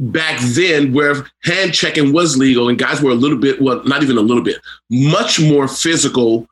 Back 0.00 0.40
then, 0.40 0.92
where 0.92 1.26
hand 1.42 1.74
checking 1.74 2.12
was 2.12 2.36
legal 2.36 2.68
and 2.68 2.78
guys 2.78 3.02
were 3.02 3.10
a 3.10 3.16
little 3.16 3.38
bit, 3.38 3.60
well, 3.60 3.82
not 3.84 4.02
even 4.02 4.16
a 4.16 4.20
little 4.20 4.44
bit, 4.44 4.58
much 4.88 5.40
more 5.40 5.66
physical 5.66 6.46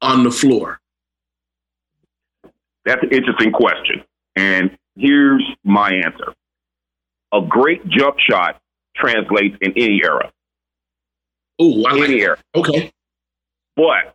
on 0.00 0.22
the 0.22 0.30
floor. 0.30 0.80
That's 2.84 3.02
an 3.02 3.10
interesting 3.10 3.50
question. 3.50 4.04
And 4.36 4.78
here's 4.94 5.42
my 5.64 5.92
answer. 5.92 6.32
A 7.32 7.40
great 7.40 7.86
jump 7.88 8.18
shot 8.20 8.60
translates 8.94 9.56
in 9.60 9.72
any 9.72 10.00
era. 10.02 10.30
Ooh, 11.60 11.84
I 11.86 11.92
like 11.92 12.10
Any 12.10 12.20
era. 12.20 12.38
Okay. 12.54 12.92
But 13.74 14.14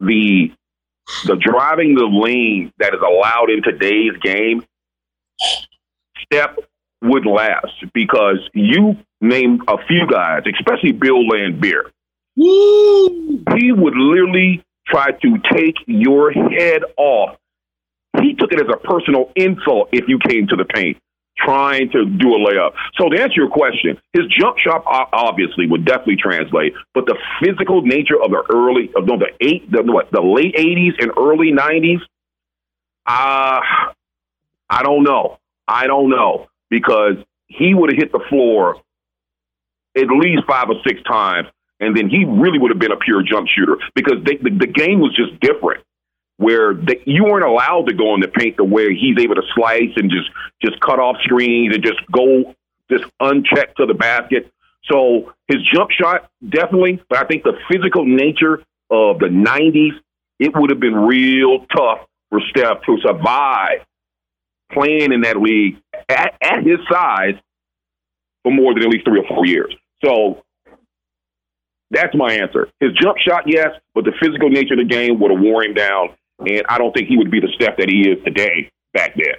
the 0.00 0.50
the 1.26 1.36
driving 1.36 1.94
the 1.94 2.06
lane 2.06 2.72
that 2.78 2.94
is 2.94 3.00
allowed 3.00 3.50
in 3.50 3.62
today's 3.62 4.16
game, 4.22 4.64
Steph 6.24 6.56
would 7.06 7.26
last 7.26 7.84
because 7.94 8.38
you 8.54 8.96
name 9.20 9.60
a 9.68 9.76
few 9.86 10.06
guys, 10.10 10.42
especially 10.58 10.92
Bill. 10.92 11.22
Woo! 12.36 13.42
He 13.56 13.72
would 13.72 13.96
literally 13.96 14.64
try 14.86 15.10
to 15.10 15.38
take 15.52 15.76
your 15.86 16.30
head 16.32 16.82
off. 16.96 17.36
He 18.20 18.34
took 18.34 18.52
it 18.52 18.60
as 18.60 18.68
a 18.72 18.76
personal 18.76 19.30
insult 19.36 19.90
if 19.92 20.04
you 20.08 20.18
came 20.18 20.46
to 20.48 20.56
the 20.56 20.64
paint 20.64 20.98
trying 21.38 21.90
to 21.90 22.06
do 22.06 22.34
a 22.34 22.38
layup. 22.38 22.72
So 22.98 23.10
to 23.10 23.20
answer 23.20 23.34
your 23.36 23.50
question, 23.50 23.98
his 24.14 24.24
jump 24.38 24.56
shot 24.58 24.84
obviously 24.86 25.66
would 25.66 25.84
definitely 25.84 26.16
translate, 26.16 26.72
but 26.94 27.04
the 27.04 27.16
physical 27.42 27.82
nature 27.82 28.16
of 28.22 28.30
the 28.30 28.42
early, 28.50 28.90
of 28.96 29.06
no, 29.06 29.18
the 29.18 29.28
eight, 29.40 29.70
the 29.70 29.82
what, 29.82 30.10
the 30.12 30.22
late 30.22 30.56
'80s 30.56 30.94
and 30.98 31.12
early 31.18 31.52
'90s, 31.52 32.00
uh, 33.06 33.60
I 34.70 34.82
don't 34.82 35.02
know. 35.02 35.38
I 35.68 35.86
don't 35.86 36.08
know 36.08 36.48
because 36.70 37.16
he 37.46 37.74
would 37.74 37.92
have 37.92 37.98
hit 37.98 38.12
the 38.12 38.24
floor 38.28 38.76
at 39.96 40.08
least 40.08 40.42
five 40.46 40.68
or 40.68 40.76
six 40.86 41.02
times, 41.02 41.48
and 41.80 41.96
then 41.96 42.08
he 42.08 42.24
really 42.24 42.58
would 42.58 42.70
have 42.70 42.78
been 42.78 42.92
a 42.92 42.96
pure 42.96 43.22
jump 43.22 43.48
shooter 43.48 43.78
because 43.94 44.22
they, 44.24 44.36
the, 44.36 44.50
the 44.50 44.66
game 44.66 45.00
was 45.00 45.14
just 45.16 45.38
different. 45.40 45.82
Where 46.38 46.74
they, 46.74 47.02
you 47.06 47.24
weren't 47.24 47.46
allowed 47.46 47.86
to 47.88 47.94
go 47.94 48.14
in 48.14 48.20
the 48.20 48.28
paint 48.28 48.58
the 48.58 48.64
way 48.64 48.94
he's 48.94 49.18
able 49.18 49.36
to 49.36 49.42
slice 49.54 49.92
and 49.96 50.10
just 50.10 50.28
just 50.62 50.78
cut 50.80 50.98
off 50.98 51.16
screens 51.22 51.74
and 51.74 51.82
just 51.82 51.98
go 52.12 52.54
just 52.90 53.04
unchecked 53.20 53.78
to 53.78 53.86
the 53.86 53.94
basket. 53.94 54.52
So 54.84 55.32
his 55.48 55.62
jump 55.72 55.90
shot 55.92 56.30
definitely, 56.46 57.02
but 57.08 57.18
I 57.18 57.26
think 57.26 57.42
the 57.42 57.54
physical 57.70 58.04
nature 58.04 58.62
of 58.90 59.18
the 59.18 59.28
'90s, 59.28 59.98
it 60.38 60.54
would 60.54 60.68
have 60.68 60.78
been 60.78 60.94
real 60.94 61.64
tough 61.74 62.00
for 62.28 62.40
Steph 62.50 62.82
to 62.82 62.98
survive 63.00 63.86
playing 64.72 65.12
in 65.12 65.20
that 65.22 65.40
league 65.40 65.76
at, 66.08 66.34
at 66.42 66.64
his 66.64 66.78
size 66.90 67.34
for 68.42 68.52
more 68.52 68.74
than 68.74 68.84
at 68.84 68.88
least 68.88 69.04
three 69.04 69.20
or 69.20 69.28
four 69.28 69.46
years. 69.46 69.74
So 70.04 70.42
that's 71.90 72.14
my 72.14 72.32
answer. 72.34 72.68
His 72.80 72.92
jump 72.92 73.18
shot, 73.18 73.44
yes, 73.46 73.68
but 73.94 74.04
the 74.04 74.12
physical 74.20 74.48
nature 74.48 74.74
of 74.74 74.78
the 74.78 74.84
game 74.84 75.20
would 75.20 75.30
have 75.30 75.40
wore 75.40 75.64
him 75.64 75.74
down, 75.74 76.10
and 76.40 76.62
I 76.68 76.78
don't 76.78 76.92
think 76.92 77.08
he 77.08 77.16
would 77.16 77.30
be 77.30 77.40
the 77.40 77.48
Steph 77.54 77.76
that 77.78 77.88
he 77.88 78.08
is 78.08 78.22
today 78.24 78.70
back 78.92 79.14
then. 79.16 79.34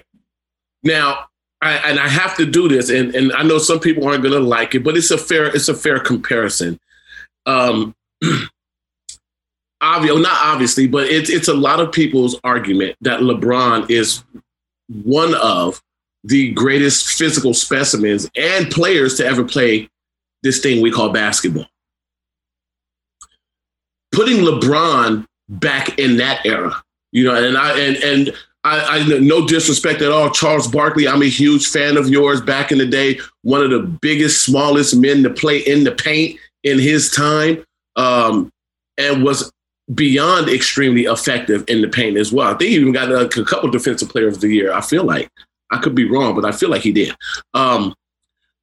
Now, 0.84 1.26
I, 1.62 1.74
and 1.90 2.00
I 2.00 2.08
have 2.08 2.38
to 2.38 2.46
do 2.46 2.68
this, 2.68 2.90
and, 2.90 3.14
and 3.16 3.34
I 3.34 3.44
know 3.44 3.58
some 3.58 3.80
people 3.80 4.08
aren't 4.08 4.22
going 4.22 4.34
to 4.34 4.40
like 4.40 4.76
it, 4.76 4.84
but 4.84 4.96
it's 4.96 5.12
a 5.12 5.18
fair 5.18 5.46
it's 5.48 5.70
a 5.70 5.74
fair 5.74 6.00
comparison. 6.00 6.80
Um, 7.46 7.96
obviously, 9.82 10.22
not 10.22 10.38
obviously, 10.40 10.88
but 10.88 11.08
it's 11.08 11.30
it's 11.30 11.48
a 11.48 11.54
lot 11.54 11.80
of 11.80 11.92
people's 11.92 12.40
argument 12.44 12.96
that 13.02 13.22
LeBron 13.22 13.90
is 13.90 14.24
one 14.90 15.34
of 15.36 15.82
the 16.24 16.52
greatest 16.52 17.08
physical 17.18 17.54
specimens 17.54 18.30
and 18.36 18.70
players 18.70 19.16
to 19.16 19.26
ever 19.26 19.44
play 19.44 19.90
this 20.44 20.60
thing 20.60 20.82
we 20.82 20.92
call 20.92 21.10
basketball. 21.10 21.68
Putting 24.12 24.38
LeBron 24.38 25.26
back 25.50 26.00
in 26.00 26.18
that 26.18 26.46
era, 26.46 26.82
you 27.12 27.24
know, 27.24 27.36
and 27.36 27.58
I 27.58 27.80
and 27.80 27.98
and 27.98 28.34
I, 28.64 29.00
I 29.00 29.20
no 29.20 29.48
disrespect 29.48 30.02
at 30.02 30.12
all, 30.12 30.30
Charles 30.30 30.68
Barkley. 30.68 31.08
I'm 31.08 31.22
a 31.22 31.30
huge 31.30 31.68
fan 31.68 31.98
of 31.98 32.10
yours. 32.10 32.42
Back 32.42 32.72
in 32.72 32.78
the 32.78 32.86
day, 32.86 33.20
one 33.44 33.62
of 33.62 33.70
the 33.70 33.80
biggest, 33.80 34.44
smallest 34.44 34.96
men 34.96 35.24
to 35.24 35.30
play 35.30 35.60
in 35.60 35.84
the 35.84 35.92
paint 35.92 36.40
in 36.64 36.80
his 36.80 37.12
time, 37.12 37.64
um, 37.96 38.52
and 38.98 39.24
was 39.24 39.52
beyond 39.94 40.50
extremely 40.50 41.06
effective 41.06 41.64
in 41.68 41.82
the 41.82 41.88
paint 41.88 42.18
as 42.18 42.32
well. 42.32 42.48
I 42.48 42.58
think 42.58 42.72
he 42.72 42.76
even 42.76 42.94
got 42.94 43.12
a, 43.12 43.28
couple 43.46 43.70
defensive 43.70 44.10
players 44.10 44.36
of 44.36 44.42
the 44.42 44.50
year. 44.50 44.74
I 44.74 44.82
feel 44.82 45.04
like 45.04 45.30
I 45.72 45.78
could 45.78 45.96
be 45.96 46.06
wrong, 46.06 46.36
but 46.36 46.46
I 46.46 46.52
feel 46.52 46.70
like 46.70 46.82
he 46.82 46.92
did. 46.92 47.16
Um, 47.54 47.96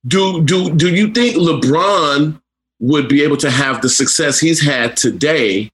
do 0.07 0.43
do 0.43 0.75
do 0.75 0.95
you 0.95 1.13
think 1.13 1.37
LeBron 1.37 2.41
would 2.81 3.09
be 3.09 3.23
able 3.23 3.39
to 3.39 3.51
have 3.51 3.81
the 3.81 3.89
success 3.89 4.39
he's 4.39 4.61
had 4.61 4.97
today 4.97 5.71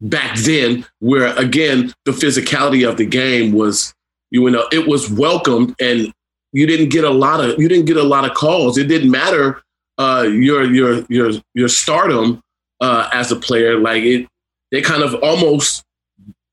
back 0.00 0.38
then, 0.38 0.86
where 1.00 1.36
again 1.36 1.92
the 2.06 2.12
physicality 2.12 2.88
of 2.88 2.96
the 2.96 3.04
game 3.04 3.52
was, 3.52 3.94
you 4.30 4.48
know, 4.48 4.66
it 4.72 4.88
was 4.88 5.10
welcomed, 5.10 5.74
and 5.78 6.10
you 6.52 6.66
didn't 6.66 6.88
get 6.88 7.04
a 7.04 7.10
lot 7.10 7.44
of 7.44 7.60
you 7.60 7.68
didn't 7.68 7.84
get 7.84 7.98
a 7.98 8.02
lot 8.02 8.24
of 8.24 8.34
calls. 8.34 8.78
It 8.78 8.88
didn't 8.88 9.10
matter 9.10 9.62
uh, 9.98 10.26
your 10.30 10.64
your 10.64 11.04
your 11.10 11.32
your 11.52 11.68
stardom 11.68 12.42
uh, 12.80 13.08
as 13.12 13.32
a 13.32 13.36
player. 13.36 13.78
Like 13.78 14.02
it, 14.02 14.26
they 14.70 14.82
kind 14.82 15.02
of 15.02 15.14
almost 15.22 15.84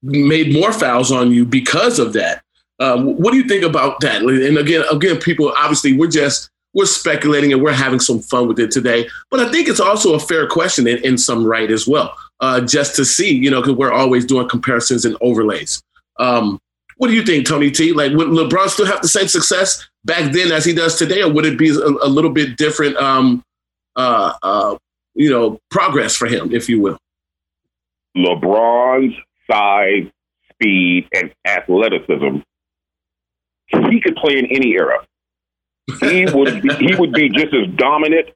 made 0.02 0.54
more 0.54 0.74
fouls 0.74 1.12
on 1.12 1.32
you 1.32 1.46
because 1.46 2.00
of 2.00 2.14
that. 2.14 2.44
Um, 2.80 3.18
what 3.18 3.32
do 3.32 3.38
you 3.38 3.48
think 3.48 3.64
about 3.64 4.00
that? 4.02 4.22
And 4.22 4.58
again, 4.58 4.84
again, 4.92 5.18
people 5.18 5.54
obviously 5.56 5.94
we're 5.94 6.08
just 6.08 6.50
we're 6.74 6.86
speculating 6.86 7.54
and 7.54 7.62
we're 7.62 7.72
having 7.72 8.00
some 8.00 8.20
fun 8.20 8.48
with 8.48 8.60
it 8.60 8.72
today. 8.72 9.08
But 9.30 9.40
I 9.40 9.52
think 9.52 9.68
it's 9.68 9.80
also 9.80 10.16
a 10.16 10.20
fair 10.20 10.48
question 10.48 10.88
in, 10.88 10.98
in 11.04 11.18
some 11.18 11.46
right 11.46 11.70
as 11.70 11.88
well, 11.88 12.16
uh, 12.40 12.62
just 12.62 12.96
to 12.96 13.06
see, 13.06 13.32
you 13.32 13.52
know, 13.52 13.62
because 13.62 13.76
we're 13.76 13.92
always 13.92 14.26
doing 14.26 14.50
comparisons 14.50 15.06
and 15.06 15.16
overlays. 15.22 15.84
Um, 16.20 16.60
what 16.98 17.08
do 17.08 17.14
you 17.14 17.24
think, 17.24 17.48
Tony 17.48 17.72
T? 17.72 17.94
Like, 17.94 18.14
would 18.14 18.28
LeBron 18.28 18.70
still 18.70 18.86
have 18.86 19.02
the 19.02 19.08
same 19.08 19.28
success 19.28 19.88
back 20.06 20.32
then 20.32 20.52
as 20.52 20.66
he 20.66 20.74
does 20.74 20.98
today, 20.98 21.22
or 21.22 21.32
would 21.32 21.46
it 21.46 21.58
be 21.58 21.70
a, 21.70 21.88
a 21.88 22.08
little 22.08 22.32
bit 22.32 22.58
different? 22.58 22.98
Um, 22.98 23.44
uh, 23.96 24.34
uh, 24.42 24.78
you 25.16 25.30
know, 25.30 25.60
progress 25.70 26.16
for 26.16 26.28
him, 26.28 26.54
if 26.54 26.70
you 26.70 26.82
will. 26.82 26.98
LeBron's 28.16 29.16
size, 29.50 30.06
speed, 30.52 31.08
and 31.14 31.34
athleticism, 31.46 32.38
he 33.68 34.02
could 34.02 34.16
play 34.16 34.38
in 34.38 34.46
any 34.46 34.74
era. 34.74 35.06
He 36.00 36.26
would 36.34 36.62
be, 36.62 36.70
he 36.76 36.96
would 36.96 37.14
be 37.14 37.30
just 37.30 37.54
as 37.54 37.76
dominant 37.76 38.30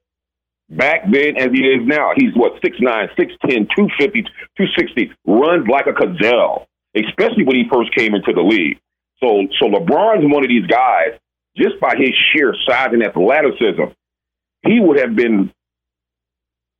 back 0.69 1.03
then 1.11 1.37
as 1.37 1.51
he 1.51 1.61
is 1.61 1.85
now. 1.85 2.11
He's 2.15 2.33
what 2.35 2.61
6'9", 2.61 2.81
6'10", 2.81 3.67
250, 3.75 4.23
260, 4.57 5.11
runs 5.25 5.67
like 5.67 5.87
a 5.87 5.93
gazelle, 5.93 6.67
especially 6.95 7.43
when 7.43 7.55
he 7.55 7.65
first 7.71 7.93
came 7.95 8.15
into 8.15 8.33
the 8.33 8.41
league. 8.41 8.79
So 9.19 9.47
so 9.59 9.65
LeBron's 9.65 10.31
one 10.31 10.43
of 10.43 10.49
these 10.49 10.67
guys, 10.67 11.17
just 11.55 11.79
by 11.79 11.95
his 11.97 12.11
sheer 12.31 12.53
size 12.67 12.89
and 12.91 13.03
athleticism, 13.03 13.93
he 14.63 14.79
would 14.79 14.99
have 14.99 15.15
been 15.15 15.51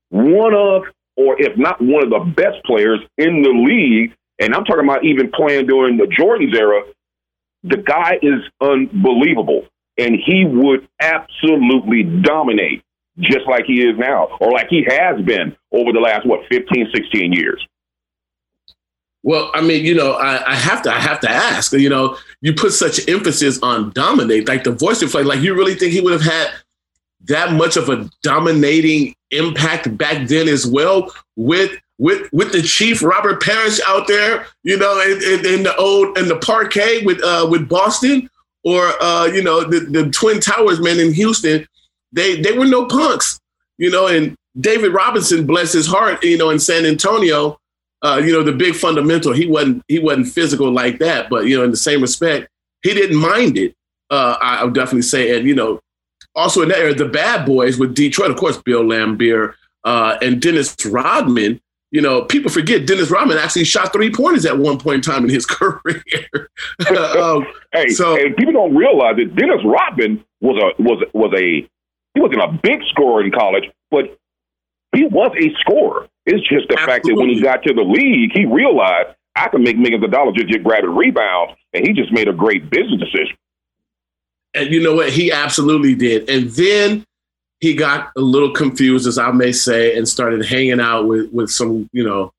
one 0.09 0.53
of, 0.53 0.83
or 1.15 1.39
if 1.39 1.57
not 1.57 1.81
one 1.81 2.03
of 2.03 2.09
the 2.09 2.31
best 2.35 2.63
players 2.65 2.99
in 3.17 3.41
the 3.41 3.49
league. 3.49 4.13
And 4.39 4.53
I'm 4.53 4.65
talking 4.65 4.83
about 4.83 5.03
even 5.03 5.31
playing 5.31 5.67
during 5.67 5.97
the 5.97 6.07
Jordan's 6.07 6.55
era. 6.55 6.83
The 7.63 7.77
guy 7.77 8.19
is 8.21 8.41
unbelievable, 8.61 9.65
and 9.97 10.15
he 10.15 10.45
would 10.45 10.87
absolutely 11.01 12.03
dominate 12.21 12.83
just 13.19 13.47
like 13.47 13.65
he 13.65 13.81
is 13.81 13.97
now, 13.97 14.27
or 14.39 14.51
like 14.51 14.67
he 14.69 14.85
has 14.87 15.19
been 15.25 15.55
over 15.71 15.91
the 15.91 15.99
last, 15.99 16.25
what, 16.25 16.41
15, 16.51 16.89
16 16.93 17.33
years. 17.33 17.65
Well, 19.23 19.51
I 19.53 19.61
mean, 19.61 19.83
you 19.83 19.95
know, 19.95 20.13
I, 20.13 20.51
I 20.51 20.55
have 20.55 20.83
to, 20.83 20.93
I 20.93 20.99
have 20.99 21.19
to 21.21 21.29
ask. 21.29 21.73
You 21.73 21.89
know, 21.89 22.17
you 22.41 22.53
put 22.53 22.71
such 22.71 23.09
emphasis 23.09 23.59
on 23.61 23.89
dominate, 23.91 24.47
like 24.47 24.63
the 24.63 24.71
voice 24.71 25.03
play. 25.11 25.23
Like, 25.23 25.41
you 25.41 25.55
really 25.55 25.75
think 25.75 25.91
he 25.91 25.99
would 25.99 26.13
have 26.13 26.21
had 26.21 26.51
that 27.25 27.53
much 27.53 27.75
of 27.75 27.89
a 27.89 28.09
dominating 28.21 29.15
impact 29.31 29.97
back 29.97 30.27
then 30.27 30.47
as 30.47 30.65
well, 30.65 31.13
with 31.35 31.71
with 31.97 32.31
with 32.31 32.51
the 32.51 32.61
chief 32.61 33.01
Robert 33.03 33.41
Parrish 33.41 33.79
out 33.87 34.07
there, 34.07 34.47
you 34.63 34.77
know, 34.77 35.01
in, 35.01 35.21
in, 35.23 35.53
in 35.53 35.63
the 35.63 35.75
old 35.77 36.17
in 36.17 36.27
the 36.27 36.37
parquet 36.37 37.03
with 37.03 37.23
uh, 37.23 37.47
with 37.49 37.67
Boston, 37.67 38.29
or 38.63 38.93
uh, 39.01 39.25
you 39.25 39.43
know, 39.43 39.63
the, 39.63 39.79
the 39.79 40.09
Twin 40.11 40.39
Towers 40.39 40.79
men 40.79 40.99
in 40.99 41.13
Houston. 41.13 41.67
They 42.11 42.39
they 42.41 42.53
were 42.53 42.65
no 42.65 42.85
punks, 42.85 43.39
you 43.77 43.89
know, 43.89 44.07
and 44.07 44.35
David 44.59 44.93
Robinson, 44.93 45.45
bless 45.45 45.73
his 45.73 45.87
heart, 45.87 46.23
you 46.23 46.37
know, 46.37 46.49
in 46.49 46.59
San 46.59 46.85
Antonio 46.85 47.59
uh, 48.03 48.21
you 48.23 48.31
know, 48.31 48.43
the 48.43 48.51
big 48.51 48.75
fundamental. 48.75 49.33
He 49.33 49.47
wasn't 49.47 49.83
he 49.87 49.99
wasn't 49.99 50.27
physical 50.27 50.71
like 50.71 50.99
that, 50.99 51.29
but 51.29 51.45
you 51.45 51.57
know, 51.57 51.63
in 51.63 51.71
the 51.71 51.77
same 51.77 52.01
respect, 52.01 52.47
he 52.83 52.93
didn't 52.93 53.17
mind 53.17 53.57
it. 53.57 53.73
Uh, 54.09 54.37
I, 54.41 54.63
would 54.63 54.73
definitely 54.73 55.01
say, 55.01 55.37
and 55.37 55.47
you 55.47 55.55
know, 55.55 55.79
also 56.37 56.61
in 56.61 56.69
that 56.69 56.77
era, 56.79 56.93
the 56.93 57.05
bad 57.09 57.45
boys 57.45 57.77
with 57.77 57.93
Detroit, 57.95 58.31
of 58.31 58.37
course, 58.37 58.57
Bill 58.61 58.83
Laimbeer, 58.83 59.53
Uh, 59.83 60.17
and 60.21 60.41
Dennis 60.41 60.75
Rodman, 60.85 61.59
you 61.91 62.01
know, 62.01 62.21
people 62.23 62.51
forget 62.51 62.85
Dennis 62.85 63.09
Rodman 63.09 63.37
actually 63.37 63.63
shot 63.63 63.93
three 63.93 64.11
pointers 64.11 64.45
at 64.45 64.57
one 64.57 64.77
point 64.77 64.95
in 64.95 65.01
time 65.01 65.23
in 65.23 65.29
his 65.29 65.45
career. 65.57 66.03
um, 67.17 67.45
hey, 67.73 67.87
so- 67.89 68.15
and 68.17 68.35
people 68.35 68.53
don't 68.53 68.75
realize 68.75 69.15
that 69.17 69.35
Dennis 69.35 69.61
Rodman 69.65 70.23
was 70.41 70.57
a 70.61 70.81
was 70.81 71.03
was 71.13 71.33
a 71.37 71.67
he 72.13 72.21
wasn't 72.21 72.41
a 72.41 72.59
big 72.63 72.81
scorer 72.89 73.23
in 73.23 73.31
college, 73.31 73.69
but 73.91 74.17
he 74.95 75.05
was 75.05 75.31
a 75.39 75.53
scorer. 75.61 76.07
It's 76.25 76.45
just 76.49 76.67
the 76.67 76.75
fact 76.77 77.05
that 77.05 77.15
when 77.15 77.29
he 77.29 77.41
got 77.41 77.63
to 77.63 77.73
the 77.73 77.83
league, 77.83 78.31
he 78.33 78.45
realized 78.45 79.09
I 79.35 79.47
can 79.49 79.63
make 79.63 79.77
millions 79.77 80.03
of 80.03 80.11
dollars 80.11 80.33
just 80.35 80.49
just 80.49 80.63
grabbing 80.63 80.93
rebounds, 80.95 81.53
and 81.73 81.87
he 81.87 81.93
just 81.93 82.11
made 82.11 82.27
a 82.27 82.33
great 82.33 82.69
business 82.69 82.99
decision. 82.99 83.37
And 84.53 84.71
you 84.71 84.81
know 84.81 84.95
what? 84.95 85.09
He 85.11 85.31
absolutely 85.31 85.95
did. 85.95 86.29
And 86.29 86.49
then 86.51 87.05
he 87.59 87.73
got 87.73 88.11
a 88.15 88.21
little 88.21 88.51
confused, 88.51 89.07
as 89.07 89.17
I 89.17 89.31
may 89.31 89.51
say, 89.51 89.97
and 89.97 90.07
started 90.07 90.45
hanging 90.45 90.79
out 90.79 91.07
with 91.07 91.31
with 91.31 91.49
some, 91.49 91.89
you 91.91 92.03
know, 92.03 92.31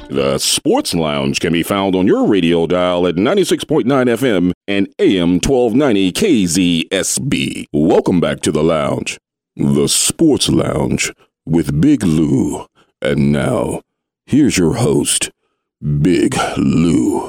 The 0.09 0.39
Sports 0.39 0.95
Lounge 0.95 1.41
can 1.41 1.53
be 1.53 1.63
found 1.63 1.95
on 1.95 2.07
your 2.07 2.27
radio 2.27 2.67
dial 2.67 3.07
at 3.07 3.17
96.9 3.17 3.85
FM 3.85 4.53
and 4.67 4.89
AM 4.99 5.41
1290 5.41 6.13
KZSB. 6.13 7.67
Welcome 7.73 8.21
back 8.21 8.41
to 8.41 8.53
the 8.53 8.63
lounge, 8.63 9.19
the 9.57 9.89
Sports 9.89 10.49
Lounge 10.49 11.13
with 11.45 11.81
Big 11.81 12.03
Lou. 12.03 12.67
And 13.01 13.33
now, 13.33 13.83
here's 14.27 14.57
your 14.57 14.75
host, 14.75 15.31
Big 15.81 16.35
Lou. 16.57 17.29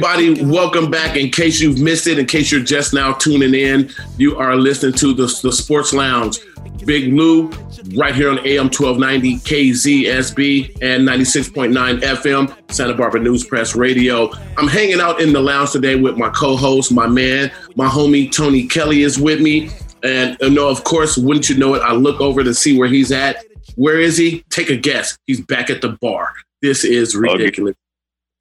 Everybody, 0.00 0.44
welcome 0.44 0.88
back. 0.88 1.16
In 1.16 1.28
case 1.28 1.60
you've 1.60 1.80
missed 1.80 2.06
it, 2.06 2.20
in 2.20 2.26
case 2.26 2.52
you're 2.52 2.62
just 2.62 2.94
now 2.94 3.12
tuning 3.14 3.52
in, 3.52 3.92
you 4.16 4.36
are 4.38 4.54
listening 4.54 4.92
to 4.92 5.12
the, 5.12 5.26
the 5.42 5.50
Sports 5.50 5.92
Lounge. 5.92 6.38
Big 6.84 7.12
Lou, 7.12 7.50
right 7.96 8.14
here 8.14 8.30
on 8.30 8.38
AM 8.46 8.66
1290 8.66 9.38
KZSB 9.38 10.78
and 10.82 11.02
96.9 11.02 11.98
FM, 11.98 12.72
Santa 12.72 12.94
Barbara 12.94 13.20
News 13.20 13.44
Press 13.44 13.74
Radio. 13.74 14.30
I'm 14.56 14.68
hanging 14.68 15.00
out 15.00 15.20
in 15.20 15.32
the 15.32 15.40
lounge 15.40 15.72
today 15.72 15.96
with 15.96 16.16
my 16.16 16.28
co 16.30 16.54
host, 16.54 16.92
my 16.92 17.08
man, 17.08 17.50
my 17.74 17.88
homie 17.88 18.30
Tony 18.30 18.68
Kelly 18.68 19.02
is 19.02 19.18
with 19.18 19.40
me. 19.40 19.68
And 20.04 20.36
you 20.40 20.50
know, 20.50 20.68
of 20.68 20.84
course, 20.84 21.18
wouldn't 21.18 21.50
you 21.50 21.56
know 21.56 21.74
it, 21.74 21.82
I 21.82 21.90
look 21.90 22.20
over 22.20 22.44
to 22.44 22.54
see 22.54 22.78
where 22.78 22.88
he's 22.88 23.10
at. 23.10 23.44
Where 23.74 23.98
is 23.98 24.16
he? 24.16 24.44
Take 24.48 24.70
a 24.70 24.76
guess. 24.76 25.18
He's 25.26 25.40
back 25.40 25.70
at 25.70 25.80
the 25.80 25.98
bar. 26.00 26.34
This 26.62 26.84
is 26.84 27.16
ridiculous. 27.16 27.74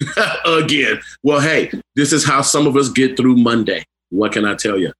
again. 0.46 1.00
Well, 1.24 1.40
hey, 1.40 1.72
this 1.96 2.14
is 2.14 2.26
how 2.26 2.42
some 2.42 2.68
of 2.68 2.76
us 2.76 2.90
get 2.90 3.18
through 3.18 3.38
Monday. 3.38 3.84
What 4.10 4.32
can 4.32 4.46
I 4.46 4.56
tell 4.56 4.78
you? 4.78 4.94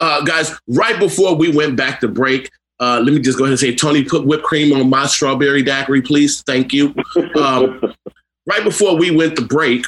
Uh, 0.00 0.22
guys, 0.22 0.54
right 0.68 0.98
before 0.98 1.34
we 1.34 1.50
went 1.50 1.76
back 1.76 2.00
to 2.00 2.08
break, 2.08 2.50
uh, 2.80 3.00
let 3.04 3.12
me 3.14 3.20
just 3.20 3.38
go 3.38 3.44
ahead 3.44 3.52
and 3.52 3.60
say, 3.60 3.74
Tony, 3.74 4.04
put 4.04 4.26
whipped 4.26 4.44
cream 4.44 4.72
on 4.72 4.88
my 4.88 5.06
strawberry 5.06 5.62
daiquiri, 5.62 6.02
please. 6.02 6.42
Thank 6.42 6.72
you. 6.72 6.94
Um, 7.36 7.94
right 8.46 8.64
before 8.64 8.96
we 8.96 9.10
went 9.14 9.36
to 9.36 9.42
break, 9.42 9.86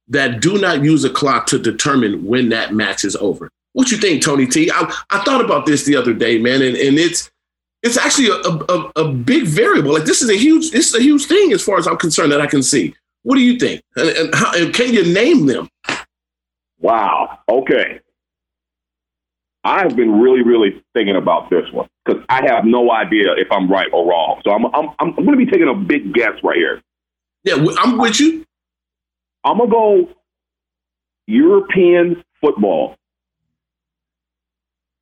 that 0.09 0.41
do 0.41 0.59
not 0.59 0.85
use 0.85 1.05
a 1.05 1.11
clock 1.11 1.47
to 1.47 1.59
determine 1.59 2.25
when 2.25 2.51
that 2.51 2.75
match 2.75 3.05
is 3.05 3.17
over? 3.17 3.51
What 3.73 3.91
you 3.91 3.99
think, 3.99 4.23
Tony 4.23 4.47
T? 4.47 4.71
I, 4.71 4.95
I 5.11 5.23
thought 5.25 5.45
about 5.45 5.67
this 5.67 5.85
the 5.85 5.97
other 5.97 6.15
day, 6.15 6.39
man, 6.39 6.63
and, 6.63 6.77
and 6.77 6.99
it's 6.99 7.31
it's 7.83 7.99
actually 7.99 8.29
a, 8.29 8.73
a, 8.73 9.05
a 9.05 9.13
big 9.13 9.45
variable. 9.45 9.93
Like 9.93 10.05
this 10.05 10.23
is 10.23 10.31
a 10.31 10.37
huge, 10.37 10.71
this 10.71 10.89
is 10.89 10.95
a 10.95 11.03
huge 11.03 11.27
thing 11.27 11.53
as 11.53 11.63
far 11.63 11.79
as 11.79 11.87
I'm 11.87 11.99
concerned 11.99 12.33
that 12.33 12.41
I 12.41 12.47
can 12.47 12.63
see. 12.63 12.95
What 13.23 13.35
do 13.35 13.43
you 13.43 13.59
think? 13.59 13.83
And, 13.97 14.09
and, 14.09 14.35
how, 14.35 14.53
and 14.57 14.75
can 14.75 14.93
you 14.95 15.13
name 15.13 15.47
them? 15.47 15.69
Wow. 16.81 17.39
Okay. 17.49 18.01
I've 19.67 19.97
been 19.97 20.21
really, 20.21 20.43
really 20.43 20.81
thinking 20.95 21.17
about 21.17 21.51
this 21.51 21.65
one 21.73 21.89
because 22.05 22.23
I 22.29 22.47
have 22.47 22.65
no 22.65 22.93
idea 22.93 23.33
if 23.37 23.51
I'm 23.51 23.69
right 23.69 23.89
or 23.93 24.09
wrong. 24.09 24.41
So 24.45 24.53
I'm, 24.53 24.67
I'm, 24.67 24.91
I'm 25.01 25.15
going 25.17 25.33
to 25.33 25.37
be 25.37 25.47
taking 25.51 25.69
a 25.69 25.75
big 25.75 26.15
guess 26.15 26.35
right 26.45 26.57
here. 26.57 26.81
Yeah, 27.43 27.57
I'm 27.79 27.99
with 27.99 28.21
you. 28.21 28.47
I'm 29.45 29.59
going 29.59 29.71
to 29.71 29.75
go 29.75 30.09
European 31.27 32.23
football. 32.41 32.95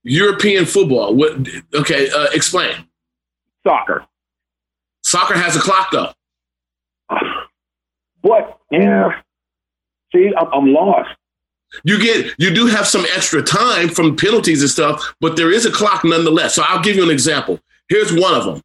European 0.02 0.64
football. 0.64 1.14
What? 1.14 1.46
Okay, 1.74 2.08
uh, 2.10 2.28
explain. 2.32 2.88
Soccer. 3.66 4.06
Soccer 5.02 5.34
has 5.34 5.56
a 5.56 5.60
clock 5.60 5.90
though. 5.92 6.12
But 8.22 8.58
yeah, 8.70 9.20
see, 10.14 10.32
I'm, 10.34 10.46
I'm 10.50 10.72
lost. 10.72 11.10
You 11.82 12.00
get 12.00 12.32
you 12.38 12.54
do 12.54 12.66
have 12.66 12.86
some 12.86 13.04
extra 13.16 13.42
time 13.42 13.88
from 13.88 14.16
penalties 14.16 14.60
and 14.60 14.70
stuff, 14.70 15.14
but 15.20 15.36
there 15.36 15.50
is 15.50 15.66
a 15.66 15.72
clock 15.72 16.04
nonetheless. 16.04 16.54
So 16.54 16.62
I'll 16.66 16.82
give 16.82 16.96
you 16.96 17.02
an 17.02 17.10
example. 17.10 17.60
Here's 17.88 18.12
one 18.12 18.34
of 18.34 18.44
them. 18.44 18.62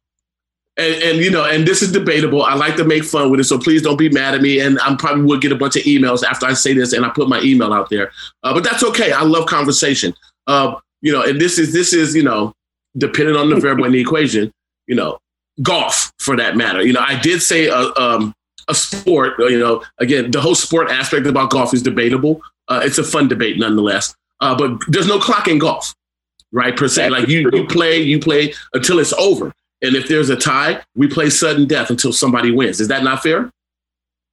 And, 0.76 1.02
and 1.02 1.18
you 1.18 1.30
know, 1.30 1.44
and 1.44 1.66
this 1.66 1.82
is 1.82 1.92
debatable. 1.92 2.42
I 2.42 2.54
like 2.54 2.76
to 2.76 2.84
make 2.84 3.04
fun 3.04 3.30
with 3.30 3.40
it, 3.40 3.44
so 3.44 3.58
please 3.58 3.82
don't 3.82 3.98
be 3.98 4.08
mad 4.08 4.34
at 4.34 4.40
me. 4.40 4.60
And 4.60 4.78
I'm 4.80 4.96
probably 4.96 5.24
will 5.24 5.38
get 5.38 5.52
a 5.52 5.56
bunch 5.56 5.76
of 5.76 5.82
emails 5.82 6.22
after 6.22 6.46
I 6.46 6.54
say 6.54 6.72
this, 6.72 6.92
and 6.92 7.04
I 7.04 7.10
put 7.10 7.28
my 7.28 7.40
email 7.42 7.72
out 7.72 7.90
there. 7.90 8.12
Uh, 8.42 8.54
but 8.54 8.64
that's 8.64 8.84
okay. 8.84 9.12
I 9.12 9.22
love 9.22 9.46
conversation. 9.46 10.14
Uh, 10.46 10.76
you 11.02 11.12
know, 11.12 11.22
and 11.22 11.40
this 11.40 11.58
is 11.58 11.72
this 11.72 11.92
is 11.92 12.14
you 12.14 12.22
know, 12.22 12.54
depending 12.96 13.36
on 13.36 13.50
the 13.50 13.56
variable 13.56 13.84
in 13.84 13.92
the 13.92 14.00
equation, 14.00 14.52
you 14.86 14.94
know, 14.94 15.18
golf 15.62 16.12
for 16.18 16.36
that 16.36 16.56
matter. 16.56 16.82
You 16.82 16.92
know, 16.92 17.04
I 17.06 17.20
did 17.20 17.42
say 17.42 17.66
a 17.66 17.92
um, 17.96 18.32
a 18.68 18.74
sport. 18.74 19.34
You 19.38 19.58
know, 19.58 19.82
again, 19.98 20.30
the 20.30 20.40
whole 20.40 20.54
sport 20.54 20.90
aspect 20.90 21.26
about 21.26 21.50
golf 21.50 21.74
is 21.74 21.82
debatable. 21.82 22.40
Uh, 22.68 22.80
it's 22.84 22.98
a 22.98 23.04
fun 23.04 23.28
debate 23.28 23.58
nonetheless. 23.58 24.14
Uh, 24.40 24.56
but 24.56 24.80
there's 24.88 25.06
no 25.06 25.18
clock 25.18 25.48
in 25.48 25.58
golf, 25.58 25.94
right? 26.52 26.76
Per 26.76 26.88
se, 26.88 27.10
like 27.10 27.28
you 27.28 27.50
you 27.52 27.66
play 27.66 28.00
you 28.00 28.18
play 28.18 28.54
until 28.72 28.98
it's 28.98 29.12
over, 29.14 29.52
and 29.82 29.94
if 29.94 30.08
there's 30.08 30.30
a 30.30 30.36
tie, 30.36 30.80
we 30.94 31.08
play 31.08 31.28
sudden 31.30 31.66
death 31.66 31.90
until 31.90 32.12
somebody 32.12 32.50
wins. 32.50 32.80
Is 32.80 32.88
that 32.88 33.02
not 33.02 33.22
fair? 33.22 33.50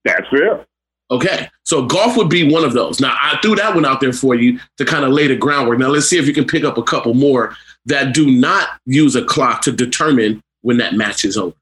That's 0.05 0.28
fair. 0.30 0.65
Okay, 1.09 1.49
so 1.63 1.86
golf 1.86 2.17
would 2.17 2.30
be 2.30 2.51
one 2.51 2.65
of 2.65 2.73
those. 2.73 2.99
Now 2.99 3.17
I 3.21 3.38
threw 3.41 3.55
that 3.55 3.73
one 3.73 3.86
out 3.86 4.01
there 4.01 4.13
for 4.13 4.36
you 4.36 4.59
to 4.78 4.86
kind 4.86 5.05
of 5.05 5.11
lay 5.11 5.28
the 5.28 5.36
groundwork. 5.36 5.80
Now 5.80 5.88
let's 5.88 6.09
see 6.09 6.17
if 6.17 6.28
you 6.28 6.34
can 6.34 6.45
pick 6.45 6.63
up 6.63 6.78
a 6.78 6.84
couple 6.84 7.13
more 7.13 7.55
that 7.86 8.13
do 8.13 8.30
not 8.30 8.69
use 8.86 9.15
a 9.15 9.23
clock 9.23 9.61
to 9.61 9.71
determine 9.71 10.41
when 10.61 10.78
that 10.78 10.93
match 10.93 11.23
is 11.23 11.38
over. 11.38 11.55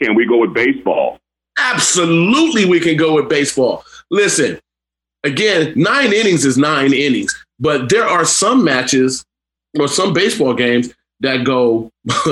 Can 0.00 0.14
we 0.14 0.26
go 0.26 0.38
with 0.38 0.54
baseball? 0.54 1.03
Absolutely, 1.58 2.64
we 2.64 2.80
can 2.80 2.96
go 2.96 3.14
with 3.14 3.28
baseball. 3.28 3.84
Listen, 4.10 4.58
again, 5.22 5.72
nine 5.76 6.12
innings 6.12 6.44
is 6.44 6.58
nine 6.58 6.92
innings, 6.92 7.34
but 7.58 7.88
there 7.88 8.04
are 8.04 8.24
some 8.24 8.64
matches 8.64 9.24
or 9.78 9.88
some 9.88 10.12
baseball 10.12 10.54
games 10.54 10.92
that 11.20 11.44
go. 11.44 11.90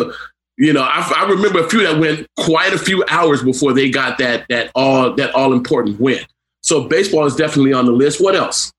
you 0.59 0.73
know, 0.73 0.83
I, 0.83 1.13
I, 1.17 1.29
remember 1.29 1.61
a 1.65 1.69
few 1.69 1.83
that 1.83 1.99
went 1.99 2.27
quite 2.37 2.73
a 2.73 2.79
few 2.79 3.05
hours 3.09 3.43
before 3.43 3.73
they 3.73 3.91
got 3.91 4.19
that 4.19 4.47
that 4.49 4.71
all 4.75 5.15
that 5.15 5.35
all 5.35 5.53
important 5.53 6.01
win. 6.01 6.21
So 6.63 6.89
baseball 6.89 7.27
is 7.27 7.37
definitely 7.37 7.73
on 7.73 7.87
the 7.87 7.93
list. 7.93 8.21
What 8.21 8.35
else? 8.35 8.73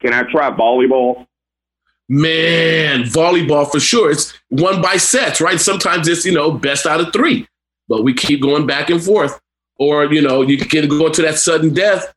Can 0.00 0.12
I 0.12 0.22
try 0.24 0.50
volleyball? 0.50 1.26
Man, 2.08 3.02
volleyball 3.02 3.70
for 3.70 3.80
sure. 3.80 4.10
It's 4.10 4.32
one 4.48 4.80
by 4.80 4.96
sets, 4.96 5.40
right? 5.40 5.60
Sometimes 5.60 6.06
it's, 6.06 6.24
you 6.24 6.32
know, 6.32 6.52
best 6.52 6.86
out 6.86 7.00
of 7.00 7.12
three, 7.12 7.48
but 7.88 8.04
we 8.04 8.14
keep 8.14 8.40
going 8.40 8.66
back 8.66 8.90
and 8.90 9.02
forth. 9.02 9.40
Or, 9.78 10.12
you 10.12 10.22
know, 10.22 10.42
you 10.42 10.58
can 10.58 10.88
go 10.88 11.08
to 11.08 11.22
that 11.22 11.38
sudden 11.38 11.74
death 11.74 12.12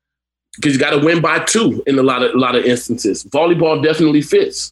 because 0.55 0.73
you 0.73 0.79
got 0.79 0.91
to 0.91 1.05
win 1.05 1.21
by 1.21 1.39
two 1.39 1.83
in 1.87 1.97
a 1.99 2.03
lot 2.03 2.23
of 2.23 2.33
a 2.33 2.37
lot 2.37 2.55
of 2.55 2.65
instances. 2.65 3.23
Volleyball 3.25 3.83
definitely 3.83 4.21
fits. 4.21 4.71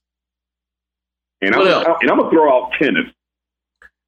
And 1.42 1.56
I'm, 1.56 1.68
and 1.68 2.12
I'm 2.12 2.18
gonna 2.18 2.30
throw 2.30 2.52
out 2.52 2.72
tennis. 2.80 3.12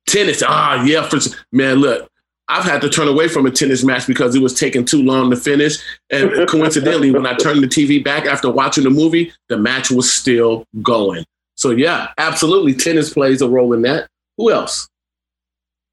Tennis, 0.08 0.44
ah, 0.46 0.84
yeah, 0.84 1.08
for 1.08 1.20
man. 1.52 1.78
Look, 1.78 2.10
I've 2.48 2.64
had 2.64 2.82
to 2.82 2.90
turn 2.90 3.08
away 3.08 3.28
from 3.28 3.46
a 3.46 3.52
tennis 3.52 3.84
match 3.84 4.08
because 4.08 4.34
it 4.34 4.42
was 4.42 4.56
taking 4.56 4.84
too 4.84 5.04
long 5.04 5.30
to 5.30 5.36
finish. 5.36 5.78
And 6.10 6.48
coincidentally, 6.50 7.12
when 7.12 7.28
I 7.28 7.36
turned 7.36 7.62
the 7.62 7.68
TV 7.68 8.04
back 8.04 8.26
after 8.26 8.50
watching 8.50 8.84
the 8.84 8.90
movie, 8.90 9.32
the 9.48 9.58
match 9.58 9.92
was 9.92 10.12
still 10.12 10.66
going. 10.82 11.24
So 11.56 11.70
yeah, 11.70 12.08
absolutely, 12.18 12.74
tennis 12.74 13.14
plays 13.14 13.42
a 13.42 13.50
role 13.50 13.74
in 13.74 13.84
that. 13.84 14.08
Who 14.38 14.52
else? 14.52 14.90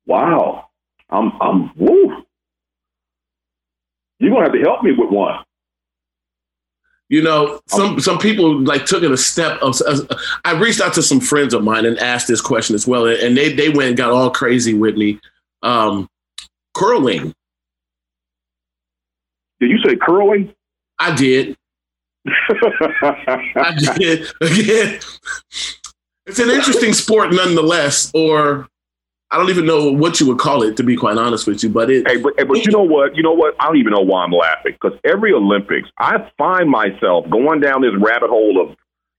Wow, 0.06 0.68
I'm 1.10 1.32
I'm 1.42 1.70
woo. 1.76 2.24
You're 4.18 4.30
gonna 4.30 4.44
have 4.44 4.52
to 4.52 4.60
help 4.60 4.82
me 4.82 4.92
with 4.92 5.10
one. 5.10 5.44
You 7.08 7.22
know, 7.22 7.60
some 7.68 8.00
some 8.00 8.18
people 8.18 8.60
like 8.62 8.84
took 8.84 9.02
it 9.04 9.12
a 9.12 9.16
step. 9.16 9.60
Of, 9.62 9.76
I 10.44 10.58
reached 10.58 10.80
out 10.80 10.92
to 10.94 11.02
some 11.02 11.20
friends 11.20 11.54
of 11.54 11.62
mine 11.62 11.86
and 11.86 11.98
asked 11.98 12.26
this 12.26 12.40
question 12.40 12.74
as 12.74 12.86
well, 12.86 13.06
and 13.06 13.36
they 13.36 13.52
they 13.52 13.68
went 13.68 13.88
and 13.90 13.96
got 13.96 14.10
all 14.10 14.30
crazy 14.30 14.74
with 14.74 14.96
me. 14.96 15.20
Um, 15.62 16.08
curling. 16.74 17.32
Did 19.60 19.70
you 19.70 19.78
say 19.86 19.96
curling? 19.96 20.52
I 20.98 21.14
did. 21.14 21.56
I 22.26 23.94
did. 23.96 24.26
Again, 24.40 24.98
it's 26.26 26.40
an 26.40 26.50
interesting 26.50 26.92
sport 26.92 27.32
nonetheless, 27.32 28.10
or 28.14 28.68
I 29.30 29.38
don't 29.38 29.50
even 29.50 29.66
know 29.66 29.90
what 29.90 30.20
you 30.20 30.26
would 30.28 30.38
call 30.38 30.62
it, 30.62 30.76
to 30.76 30.84
be 30.84 30.96
quite 30.96 31.18
honest 31.18 31.46
with 31.46 31.62
you. 31.62 31.68
But 31.68 31.90
it. 31.90 32.08
Hey, 32.08 32.16
but, 32.16 32.34
but 32.36 32.64
you 32.64 32.70
know 32.70 32.82
what? 32.82 33.16
You 33.16 33.22
know 33.22 33.32
what? 33.32 33.54
I 33.58 33.66
don't 33.66 33.76
even 33.76 33.92
know 33.92 34.00
why 34.00 34.22
I'm 34.24 34.30
laughing 34.30 34.76
because 34.80 34.98
every 35.04 35.32
Olympics, 35.32 35.88
I 35.98 36.30
find 36.38 36.70
myself 36.70 37.28
going 37.28 37.60
down 37.60 37.82
this 37.82 37.94
rabbit 37.98 38.30
hole 38.30 38.60
of 38.60 38.76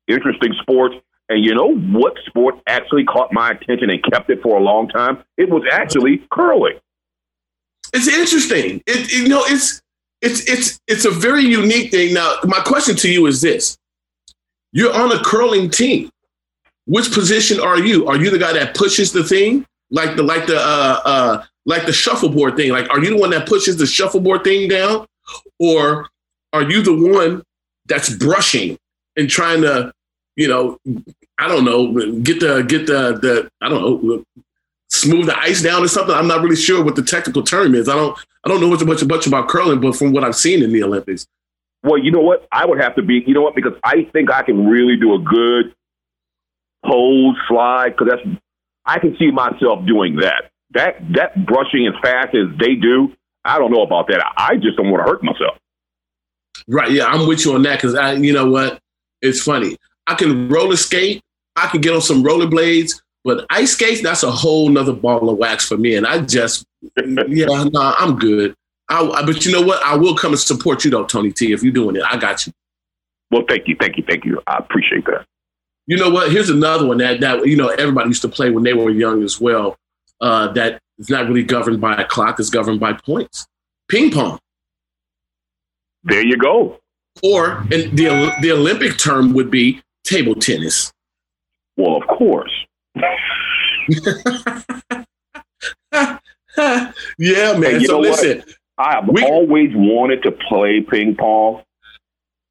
interesting 0.08 0.54
sports. 0.62 0.96
And 1.30 1.44
you 1.44 1.54
know 1.54 1.76
what 1.76 2.14
sport 2.26 2.56
actually 2.68 3.04
caught 3.04 3.34
my 3.34 3.52
attention 3.52 3.90
and 3.90 4.02
kept 4.02 4.30
it 4.30 4.42
for 4.42 4.58
a 4.58 4.62
long 4.62 4.88
time? 4.88 5.22
It 5.36 5.50
was 5.50 5.62
actually 5.70 6.26
curling. 6.32 6.80
It's 7.94 8.08
interesting. 8.08 8.82
It, 8.88 9.12
you 9.12 9.28
know, 9.28 9.44
it's 9.46 9.82
it's 10.22 10.48
it's 10.48 10.80
it's 10.88 11.04
a 11.04 11.12
very 11.12 11.44
unique 11.44 11.92
thing. 11.92 12.14
Now, 12.14 12.36
my 12.46 12.62
question 12.62 12.96
to 12.98 13.12
you 13.12 13.26
is 13.26 13.42
this: 13.42 13.78
You're 14.72 14.94
on 14.94 15.12
a 15.12 15.22
curling 15.22 15.70
team. 15.70 16.10
Which 16.86 17.12
position 17.12 17.60
are 17.60 17.78
you? 17.78 18.08
Are 18.08 18.16
you 18.16 18.30
the 18.30 18.40
guy 18.40 18.54
that 18.54 18.74
pushes 18.74 19.12
the 19.12 19.22
thing, 19.22 19.66
like 19.90 20.16
the 20.16 20.24
like 20.24 20.48
the 20.48 20.58
uh, 20.58 21.02
uh, 21.06 21.44
like 21.66 21.86
the 21.86 21.94
shuffleboard 21.94 22.56
thing? 22.56 22.72
Like, 22.72 22.90
are 22.90 23.00
you 23.04 23.12
the 23.12 23.18
one 23.18 23.30
that 23.32 23.48
pushes 23.48 23.78
the 23.78 23.86
shuffleboard 23.86 24.44
thing 24.44 24.68
down, 24.70 25.06
or 25.60 26.10
are 26.54 26.64
you 26.64 26.82
the 26.82 26.94
one 26.94 27.44
that's 27.86 28.10
brushing 28.10 28.78
and 29.16 29.30
trying 29.30 29.62
to, 29.62 29.94
you 30.36 30.48
know, 30.48 30.78
I 31.40 31.48
don't 31.48 31.66
know, 31.66 31.94
get 32.20 32.40
the 32.40 32.64
get 32.64 32.88
the 32.88 33.14
the 33.14 33.50
I 33.62 33.70
don't 33.70 34.04
know, 34.04 34.24
smooth 34.90 35.28
the 35.28 35.38
ice 35.40 35.62
down 35.62 35.84
or 35.84 35.88
something. 35.88 36.16
I'm 36.16 36.28
not 36.28 36.42
really 36.42 36.56
sure 36.56 36.84
what 36.84 36.96
the 36.96 37.04
technical 37.04 37.44
term 37.44 37.76
is. 37.76 37.90
I 37.90 37.96
don't 37.96 38.18
I 38.46 38.50
don't 38.50 38.62
know 38.62 38.70
much 38.70 38.84
much 38.84 39.04
much 39.06 39.28
about 39.28 39.50
curling, 39.50 39.82
but 39.82 39.96
from 39.96 40.12
what 40.14 40.24
I've 40.24 40.36
seen 40.36 40.64
in 40.64 40.72
the 40.72 40.84
Olympics. 40.84 41.28
Well, 41.84 41.98
you 41.98 42.12
know 42.12 42.22
what? 42.22 42.48
I 42.52 42.66
would 42.66 42.82
have 42.82 42.96
to 42.96 43.02
be. 43.02 43.24
You 43.26 43.34
know 43.34 43.42
what? 43.42 43.56
Because 43.56 43.74
I 43.84 44.08
think 44.12 44.32
I 44.32 44.42
can 44.44 44.68
really 44.68 44.98
do 44.98 45.14
a 45.14 45.20
good 45.20 45.74
pose 46.86 47.36
slide. 47.48 47.92
Because 47.92 48.08
that's 48.10 48.38
I 48.88 49.00
can 49.00 49.16
see 49.20 49.32
myself 49.32 49.86
doing 49.86 50.16
that. 50.18 50.52
That 50.72 50.98
that 51.14 51.46
brushing 51.46 51.88
as 51.88 51.94
fast 52.02 52.36
as 52.36 52.48
they 52.60 52.76
do. 52.76 53.14
I 53.46 53.60
don't 53.60 53.72
know 53.72 53.84
about 53.84 54.08
that. 54.08 54.24
I 54.38 54.56
just 54.56 54.78
don't 54.78 54.92
want 54.92 55.06
to 55.06 55.12
hurt 55.12 55.24
myself. 55.24 55.58
Right. 56.68 56.92
Yeah, 56.92 57.06
I'm 57.06 57.28
with 57.28 57.46
you 57.46 57.54
on 57.54 57.62
that 57.64 57.76
because 57.76 57.96
I, 57.96 58.14
you 58.14 58.34
know 58.34 58.50
what? 58.50 58.80
It's 59.22 59.42
funny. 59.42 59.78
I 60.06 60.16
can 60.16 60.50
roller 60.50 60.76
skate. 60.76 61.22
I 61.56 61.68
can 61.68 61.82
get 61.82 61.94
on 61.94 62.02
some 62.02 62.24
rollerblades, 62.24 63.02
but 63.24 63.46
ice 63.50 63.72
skates, 63.72 64.02
that's 64.02 64.24
a 64.24 64.32
whole 64.32 64.70
nother 64.70 64.94
ball 64.94 65.30
of 65.30 65.38
wax 65.38 65.68
for 65.68 65.78
me. 65.78 65.96
And 65.96 66.06
I 66.06 66.20
just, 66.20 66.66
yeah, 66.98 67.46
no, 67.46 67.64
nah, 67.66 67.96
I'm 67.98 68.18
good. 68.18 68.54
I, 68.90 69.24
but 69.26 69.46
you 69.46 69.52
know 69.52 69.62
what? 69.62 69.84
I 69.84 69.96
will 69.96 70.16
come 70.16 70.32
and 70.32 70.40
support 70.40 70.86
you 70.86 70.92
though, 70.92 71.06
Tony 71.06 71.32
T. 71.32 71.52
If 71.52 71.64
you're 71.64 71.74
doing 71.74 71.96
it, 71.96 72.04
I 72.04 72.18
got 72.18 72.46
you. 72.46 72.54
Well, 73.32 73.44
thank 73.50 73.68
you, 73.68 73.76
thank 73.80 73.98
you, 73.98 74.04
thank 74.08 74.24
you. 74.24 74.42
I 74.48 74.58
appreciate 74.58 75.06
that. 75.06 75.26
You 75.88 75.96
know 75.96 76.10
what? 76.10 76.32
Here's 76.32 76.50
another 76.50 76.86
one 76.86 76.98
that 76.98 77.22
that 77.22 77.48
you 77.48 77.56
know 77.56 77.70
everybody 77.70 78.10
used 78.10 78.22
to 78.24 78.28
play 78.28 78.50
when 78.50 78.64
they 78.64 78.74
were 78.74 78.92
young 78.92 79.24
as 79.24 79.40
well. 79.40 79.78
Uh, 80.20 80.52
that 80.54 80.82
is 81.00 81.10
not 81.10 81.28
really 81.28 81.44
governed 81.44 81.80
by 81.80 81.96
a 81.96 82.06
clock; 82.06 82.40
it's 82.40 82.50
governed 82.50 82.80
by 82.80 82.94
points. 82.94 83.48
Ping 83.90 84.12
pong. 84.12 84.40
There 86.04 86.26
you 86.26 86.38
go. 86.38 86.80
Or 87.24 87.60
and 87.72 87.98
the 87.98 88.34
the 88.42 88.52
Olympic 88.52 88.98
term 88.98 89.34
would 89.34 89.50
be 89.50 89.82
table 90.04 90.36
tennis. 90.36 90.92
Well, 91.78 91.96
of 91.96 92.08
course. 92.08 92.52
yeah, 97.18 97.58
man. 97.58 97.86
so 97.86 98.00
listen, 98.00 98.40
what? 98.40 98.48
I've 98.78 99.08
we, 99.08 99.24
always 99.24 99.72
wanted 99.74 100.24
to 100.24 100.32
play 100.32 100.82
ping 100.82 101.16
pong, 101.16 101.64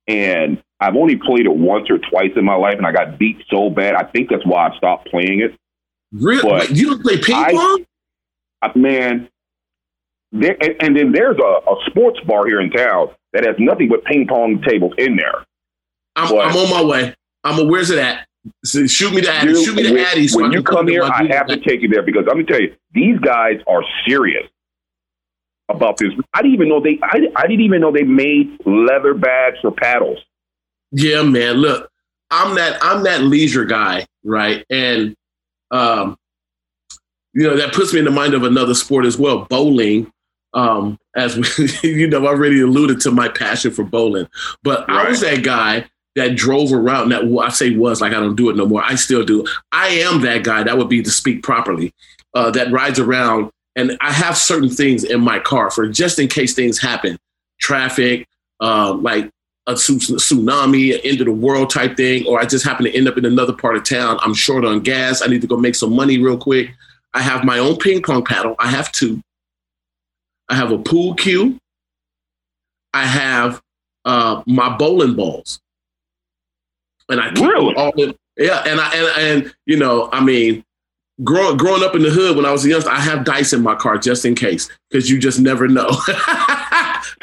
and 0.06 0.62
I've 0.80 0.94
only 0.96 1.16
played 1.16 1.46
it 1.46 1.54
once 1.56 1.88
or 1.90 1.98
twice 1.98 2.32
in 2.36 2.44
my 2.44 2.54
life, 2.54 2.76
and 2.76 2.86
I 2.86 2.92
got 2.92 3.18
beat 3.18 3.38
so 3.48 3.70
bad. 3.70 3.94
I 3.94 4.04
think 4.04 4.28
that's 4.30 4.44
why 4.44 4.68
I 4.68 4.76
stopped 4.76 5.08
playing 5.08 5.40
it. 5.40 5.54
Really? 6.12 6.42
But 6.48 6.70
you 6.70 6.90
don't 6.90 7.02
play 7.02 7.18
ping 7.18 7.34
I- 7.34 7.52
pong? 7.52 7.86
Uh, 8.62 8.70
man. 8.74 9.28
There, 10.32 10.56
and, 10.60 10.74
and 10.80 10.96
then 10.96 11.12
there's 11.12 11.36
a, 11.38 11.70
a 11.70 11.76
sports 11.86 12.18
bar 12.26 12.46
here 12.46 12.60
in 12.60 12.70
town 12.70 13.08
that 13.32 13.46
has 13.46 13.54
nothing 13.58 13.88
but 13.88 14.04
ping 14.04 14.26
pong 14.26 14.60
tables 14.66 14.92
in 14.98 15.16
there. 15.16 15.44
I'm, 16.16 16.34
What? 16.34 16.46
I'm 16.46 16.56
on 16.56 16.70
my 16.70 16.82
way. 16.84 17.14
I'm 17.44 17.58
a, 17.60 17.64
where's 17.64 17.90
it 17.90 17.98
at? 17.98 18.26
So 18.64 18.86
shoot 18.86 19.12
me 19.14 19.20
the 19.22 19.32
Addy. 19.32 19.54
Shoot 19.64 19.76
me 19.76 19.82
the 19.84 19.92
when, 19.94 20.04
Addy. 20.04 20.28
so 20.28 20.40
when 20.42 20.50
I 20.50 20.54
you 20.54 20.62
come 20.62 20.88
in 20.88 20.94
here, 20.94 21.04
I 21.04 21.26
have 21.30 21.46
to 21.48 21.58
take 21.58 21.80
you 21.82 21.88
there 21.88 22.02
because 22.02 22.24
I'm 22.28 22.34
gonna 22.36 22.44
tell 22.46 22.60
you, 22.60 22.74
these 22.92 23.18
guys 23.18 23.56
are 23.66 23.82
serious 24.06 24.44
about 25.68 25.96
this. 25.96 26.12
I 26.32 26.42
didn't 26.42 26.54
even 26.54 26.68
know 26.68 26.80
they. 26.80 26.98
I, 27.02 27.18
I 27.34 27.46
didn't 27.46 27.62
even 27.64 27.80
know 27.80 27.90
they 27.92 28.02
made 28.04 28.56
leather 28.64 29.14
bags 29.14 29.56
for 29.62 29.70
paddles. 29.72 30.18
Yeah, 30.92 31.22
man. 31.22 31.56
Look, 31.56 31.90
I'm 32.30 32.54
that 32.56 32.78
I'm 32.82 33.04
that 33.04 33.22
leisure 33.22 33.64
guy, 33.64 34.06
right? 34.24 34.64
And 34.70 35.14
um, 35.70 36.16
you 37.32 37.44
know 37.44 37.56
that 37.56 37.74
puts 37.74 37.92
me 37.92 38.00
in 38.00 38.04
the 38.04 38.10
mind 38.10 38.34
of 38.34 38.42
another 38.42 38.74
sport 38.74 39.04
as 39.04 39.18
well, 39.18 39.46
bowling. 39.46 40.10
Um, 40.54 40.98
as 41.14 41.36
we, 41.36 41.68
you 41.90 42.06
know, 42.06 42.24
I 42.24 42.28
already 42.28 42.60
alluded 42.60 43.00
to 43.02 43.10
my 43.10 43.28
passion 43.28 43.70
for 43.72 43.84
bowling, 43.84 44.28
but 44.62 44.88
I 44.88 45.08
was 45.08 45.20
that 45.20 45.42
guy 45.42 45.86
that 46.14 46.34
drove 46.34 46.72
around. 46.72 47.10
That 47.10 47.24
I 47.24 47.50
say 47.50 47.76
was 47.76 48.00
like 48.00 48.12
I 48.12 48.20
don't 48.20 48.36
do 48.36 48.50
it 48.50 48.56
no 48.56 48.66
more. 48.66 48.82
I 48.82 48.94
still 48.94 49.24
do. 49.24 49.44
I 49.72 49.88
am 49.88 50.22
that 50.22 50.44
guy. 50.44 50.62
That 50.62 50.78
would 50.78 50.88
be 50.88 51.02
to 51.02 51.10
speak 51.10 51.42
properly. 51.42 51.92
Uh, 52.34 52.50
that 52.50 52.70
rides 52.70 52.98
around, 52.98 53.50
and 53.76 53.96
I 54.00 54.12
have 54.12 54.36
certain 54.36 54.68
things 54.68 55.04
in 55.04 55.20
my 55.20 55.38
car 55.38 55.70
for 55.70 55.88
just 55.88 56.18
in 56.18 56.28
case 56.28 56.54
things 56.54 56.78
happen, 56.78 57.18
traffic, 57.60 58.26
uh, 58.60 58.92
like 58.92 59.30
a 59.68 59.72
tsunami, 59.74 60.94
an 60.94 61.00
end 61.02 61.20
of 61.20 61.26
the 61.26 61.32
world 61.32 61.70
type 61.70 61.96
thing, 61.96 62.24
or 62.26 62.40
I 62.40 62.44
just 62.46 62.64
happen 62.64 62.84
to 62.86 62.94
end 62.96 63.08
up 63.08 63.18
in 63.18 63.24
another 63.24 63.52
part 63.52 63.76
of 63.76 63.84
town. 63.84 64.18
I'm 64.22 64.34
short 64.34 64.64
on 64.64 64.80
gas. 64.80 65.22
I 65.22 65.26
need 65.26 65.40
to 65.40 65.46
go 65.46 65.56
make 65.56 65.74
some 65.74 65.94
money 65.94 66.18
real 66.18 66.38
quick. 66.38 66.70
I 67.14 67.20
have 67.20 67.44
my 67.44 67.58
own 67.58 67.76
ping 67.76 68.02
pong 68.02 68.24
paddle. 68.24 68.54
I 68.58 68.68
have 68.68 68.92
two. 68.92 69.20
I 70.48 70.54
have 70.54 70.70
a 70.70 70.78
pool 70.78 71.14
cue. 71.14 71.58
I 72.94 73.04
have 73.04 73.60
uh, 74.04 74.42
my 74.46 74.76
bowling 74.76 75.14
balls, 75.14 75.60
and 77.08 77.20
I 77.20 77.32
keep 77.32 77.46
Really? 77.48 77.74
all 77.74 77.90
in. 78.00 78.14
Yeah, 78.36 78.62
and 78.66 78.80
I 78.80 78.94
and 78.94 79.42
and 79.44 79.54
you 79.66 79.76
know, 79.76 80.08
I 80.12 80.22
mean, 80.22 80.64
growing 81.24 81.56
growing 81.56 81.82
up 81.82 81.94
in 81.94 82.02
the 82.02 82.10
hood 82.10 82.36
when 82.36 82.46
I 82.46 82.52
was 82.52 82.64
a 82.64 82.68
youngster, 82.68 82.90
I 82.90 83.00
have 83.00 83.24
dice 83.24 83.52
in 83.52 83.62
my 83.62 83.74
car 83.74 83.98
just 83.98 84.24
in 84.24 84.34
case 84.34 84.68
because 84.90 85.10
you 85.10 85.18
just 85.18 85.40
never 85.40 85.66
know. 85.66 85.88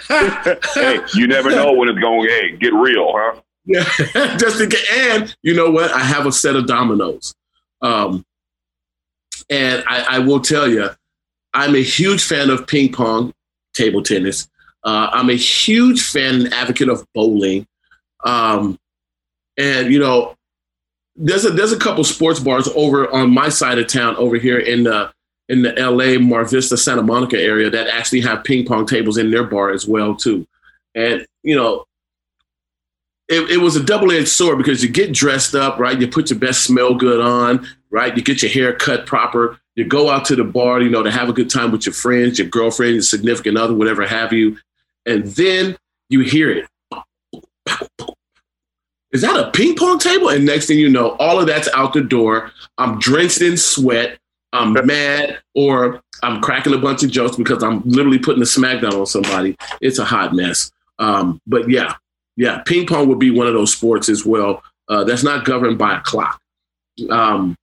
hey, 0.07 0.99
you 1.13 1.27
never 1.27 1.49
know 1.49 1.73
when 1.73 1.89
it's 1.89 1.99
going. 1.99 2.29
Hey, 2.29 2.55
get 2.57 2.73
real, 2.73 3.13
huh? 3.15 3.41
Yeah, 3.65 3.84
just 4.38 4.59
in 4.61 4.69
case. 4.69 4.88
And 4.93 5.36
you 5.41 5.53
know 5.53 5.71
what? 5.71 5.91
I 5.91 5.99
have 5.99 6.25
a 6.25 6.31
set 6.31 6.55
of 6.55 6.67
dominoes. 6.67 7.34
Um, 7.81 8.25
and 9.49 9.84
I, 9.88 10.17
I 10.17 10.19
will 10.19 10.39
tell 10.39 10.67
you, 10.67 10.89
I'm 11.53 11.75
a 11.75 11.84
huge 11.84 12.23
fan 12.23 12.49
of 12.49 12.67
ping 12.67 12.91
pong, 12.91 13.34
table 13.73 14.01
tennis. 14.01 14.49
Uh, 14.84 15.09
I'm 15.11 15.29
a 15.29 15.36
huge 15.36 16.01
fan 16.03 16.41
and 16.41 16.53
advocate 16.53 16.89
of 16.89 17.05
bowling. 17.13 17.65
Um, 18.23 18.77
and 19.57 19.91
you 19.91 19.99
know, 19.99 20.36
there's 21.15 21.45
a 21.45 21.51
there's 21.51 21.71
a 21.71 21.79
couple 21.79 22.03
sports 22.03 22.39
bars 22.39 22.67
over 22.75 23.11
on 23.11 23.31
my 23.31 23.49
side 23.49 23.77
of 23.77 23.88
town 23.88 24.15
over 24.15 24.38
here 24.38 24.57
in 24.57 24.84
the 24.84 25.11
in 25.50 25.62
the 25.62 25.74
LA 25.74 26.20
Mar 26.20 26.46
Vista 26.46 26.78
Santa 26.78 27.04
Monica 27.04 27.38
area 27.38 27.70
that 27.70 27.88
actually 27.88 28.22
have 28.22 28.44
ping 28.44 28.66
pong 28.66 28.86
tables 28.86 29.18
in 29.18 29.32
their 29.32 29.44
bar 29.44 29.72
as 29.72 29.88
well 29.88 30.16
too. 30.16 30.48
And 30.96 31.26
you 31.44 31.56
know, 31.56 31.86
it, 33.30 33.50
it 33.50 33.58
was 33.58 33.76
a 33.76 33.84
double-edged 33.84 34.28
sword 34.28 34.58
because 34.58 34.84
you 34.84 34.89
get 34.89 35.14
dressed 35.14 35.56
up, 35.56 35.80
right? 35.80 36.00
You 36.00 36.08
put 36.08 36.30
your 36.30 36.39
best 36.39 36.64
smell 36.64 36.94
good 36.94 37.22
on, 37.22 37.68
right? 37.89 38.16
You 38.16 38.24
get 38.24 38.41
your 38.41 38.52
hair 38.52 38.74
cut 38.74 39.06
proper. 39.06 39.60
You 39.76 39.86
go 39.86 40.10
out 40.10 40.26
to 40.26 40.36
the 40.36 40.44
bar, 40.44 40.82
you 40.82 40.89
know, 40.89 41.04
to 41.04 41.12
have 41.12 41.30
a 41.30 41.34
good 41.34 41.50
time 41.50 41.72
with 41.72 41.86
your 41.86 41.94
friends, 41.94 42.38
your 42.38 42.48
girlfriend, 42.48 42.94
your 42.94 43.02
significant 43.02 43.58
other, 43.58 43.74
whatever 43.74 44.06
have 44.06 44.34
you. 44.34 44.58
And 45.06 45.26
then 45.26 45.78
you 46.10 46.22
hear 46.22 46.52
it. 46.52 46.68
Is 49.12 49.22
that 49.22 49.39
a 49.39 49.52
ping 49.52 49.76
pong 49.76 50.00
table? 50.00 50.30
And 50.30 50.46
next 50.46 50.68
thing 50.68 50.80
you 50.80 50.89
know, 50.89 51.12
all 51.20 51.39
of 51.39 51.48
that's 51.48 51.70
out 51.74 51.94
the 51.94 52.02
door. 52.02 52.52
I'm 52.78 53.00
drenched 53.00 53.41
in 53.41 53.58
sweat. 53.58 54.18
I'm 54.54 54.74
mad, 54.86 55.39
or 55.56 56.01
I'm 56.22 56.41
cracking 56.41 56.74
a 56.74 56.78
bunch 56.78 57.04
of 57.04 57.12
jokes 57.12 57.36
because 57.36 57.64
I'm 57.64 57.82
literally 57.82 58.20
putting 58.20 58.41
a 58.41 58.45
smackdown 58.45 58.97
on 58.97 59.06
somebody. 59.06 59.58
It's 59.82 59.99
a 59.99 60.06
hot 60.06 60.34
mess. 60.34 60.72
Um, 60.99 61.41
but 61.47 61.70
yeah, 61.70 61.95
yeah, 62.38 62.62
ping 62.66 62.86
pong 62.86 63.10
would 63.10 63.20
be 63.20 63.32
one 63.32 63.47
of 63.47 63.54
those 63.54 63.74
sports 63.74 64.10
as 64.10 64.26
well. 64.26 64.64
Uh, 64.88 65.04
that's 65.04 65.24
not 65.24 65.45
governed 65.45 65.78
by 65.78 65.97
a 65.97 66.01
clock. 66.01 66.39
Um, 67.10 67.56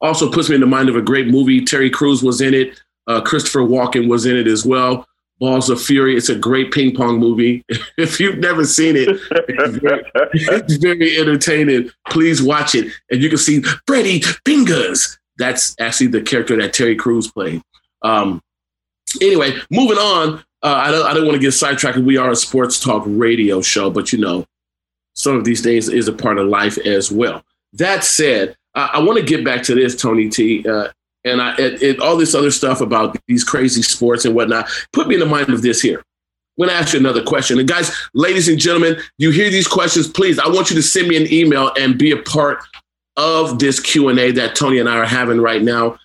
also 0.00 0.30
puts 0.30 0.48
me 0.48 0.56
in 0.56 0.60
the 0.60 0.66
mind 0.66 0.88
of 0.88 0.96
a 0.96 1.02
great 1.02 1.28
movie. 1.28 1.64
Terry 1.64 1.88
Crews 1.88 2.22
was 2.22 2.40
in 2.40 2.52
it. 2.52 2.80
Uh, 3.06 3.20
Christopher 3.20 3.60
Walken 3.60 4.08
was 4.08 4.26
in 4.26 4.36
it 4.36 4.46
as 4.46 4.66
well. 4.66 5.06
Balls 5.38 5.70
of 5.70 5.80
Fury. 5.80 6.16
It's 6.16 6.28
a 6.28 6.34
great 6.34 6.72
ping 6.72 6.94
pong 6.94 7.18
movie. 7.18 7.64
if 7.98 8.18
you've 8.18 8.38
never 8.38 8.64
seen 8.64 8.96
it, 8.96 9.08
it's 9.30 9.76
very, 9.76 10.02
it's 10.32 10.76
very 10.76 11.18
entertaining. 11.18 11.90
Please 12.08 12.42
watch 12.42 12.74
it, 12.74 12.92
and 13.10 13.22
you 13.22 13.28
can 13.28 13.38
see 13.38 13.62
Freddy 13.86 14.20
Fingers. 14.44 15.18
That's 15.38 15.74
actually 15.78 16.08
the 16.08 16.22
character 16.22 16.56
that 16.56 16.72
Terry 16.72 16.96
Crews 16.96 17.30
played. 17.30 17.62
Um, 18.02 18.42
anyway, 19.20 19.56
moving 19.70 19.98
on. 19.98 20.44
Uh, 20.62 20.74
I 20.74 20.90
don't. 20.90 21.06
I 21.06 21.14
don't 21.14 21.26
want 21.26 21.36
to 21.36 21.40
get 21.40 21.52
sidetracked. 21.52 21.98
We 21.98 22.16
are 22.16 22.30
a 22.30 22.36
sports 22.36 22.80
talk 22.80 23.04
radio 23.06 23.60
show, 23.60 23.90
but 23.90 24.12
you 24.12 24.18
know, 24.18 24.46
some 25.14 25.36
of 25.36 25.44
these 25.44 25.60
things 25.60 25.88
is 25.88 26.08
a 26.08 26.12
part 26.12 26.38
of 26.38 26.48
life 26.48 26.78
as 26.78 27.10
well. 27.10 27.42
That 27.74 28.04
said, 28.04 28.56
I, 28.74 28.90
I 28.94 28.98
want 29.00 29.18
to 29.18 29.24
get 29.24 29.44
back 29.44 29.62
to 29.64 29.74
this, 29.74 29.94
Tony 29.94 30.28
T, 30.28 30.66
uh, 30.66 30.88
and 31.24 31.42
I 31.42 31.54
it, 31.56 31.82
it, 31.82 32.00
all 32.00 32.16
this 32.16 32.34
other 32.34 32.50
stuff 32.50 32.80
about 32.80 33.16
these 33.26 33.44
crazy 33.44 33.82
sports 33.82 34.24
and 34.24 34.34
whatnot. 34.34 34.68
Put 34.92 35.08
me 35.08 35.14
in 35.14 35.20
the 35.20 35.26
mind 35.26 35.50
of 35.50 35.62
this 35.62 35.80
here. 35.80 35.98
I'm 36.58 36.66
going 36.66 36.70
to 36.70 36.82
ask 36.82 36.94
you 36.94 37.00
another 37.00 37.22
question. 37.22 37.58
And 37.58 37.68
guys, 37.68 37.94
ladies 38.14 38.48
and 38.48 38.58
gentlemen, 38.58 38.96
you 39.18 39.30
hear 39.30 39.50
these 39.50 39.68
questions, 39.68 40.08
please. 40.08 40.38
I 40.38 40.48
want 40.48 40.70
you 40.70 40.76
to 40.76 40.82
send 40.82 41.06
me 41.08 41.18
an 41.18 41.30
email 41.30 41.70
and 41.78 41.98
be 41.98 42.12
a 42.12 42.16
part 42.22 42.60
of 43.16 43.58
this 43.58 43.80
Q 43.80 44.08
and 44.08 44.18
A 44.18 44.30
that 44.32 44.54
Tony 44.54 44.78
and 44.78 44.88
I 44.88 44.96
are 44.98 45.06
having 45.06 45.40
right 45.40 45.62
now. 45.62 45.98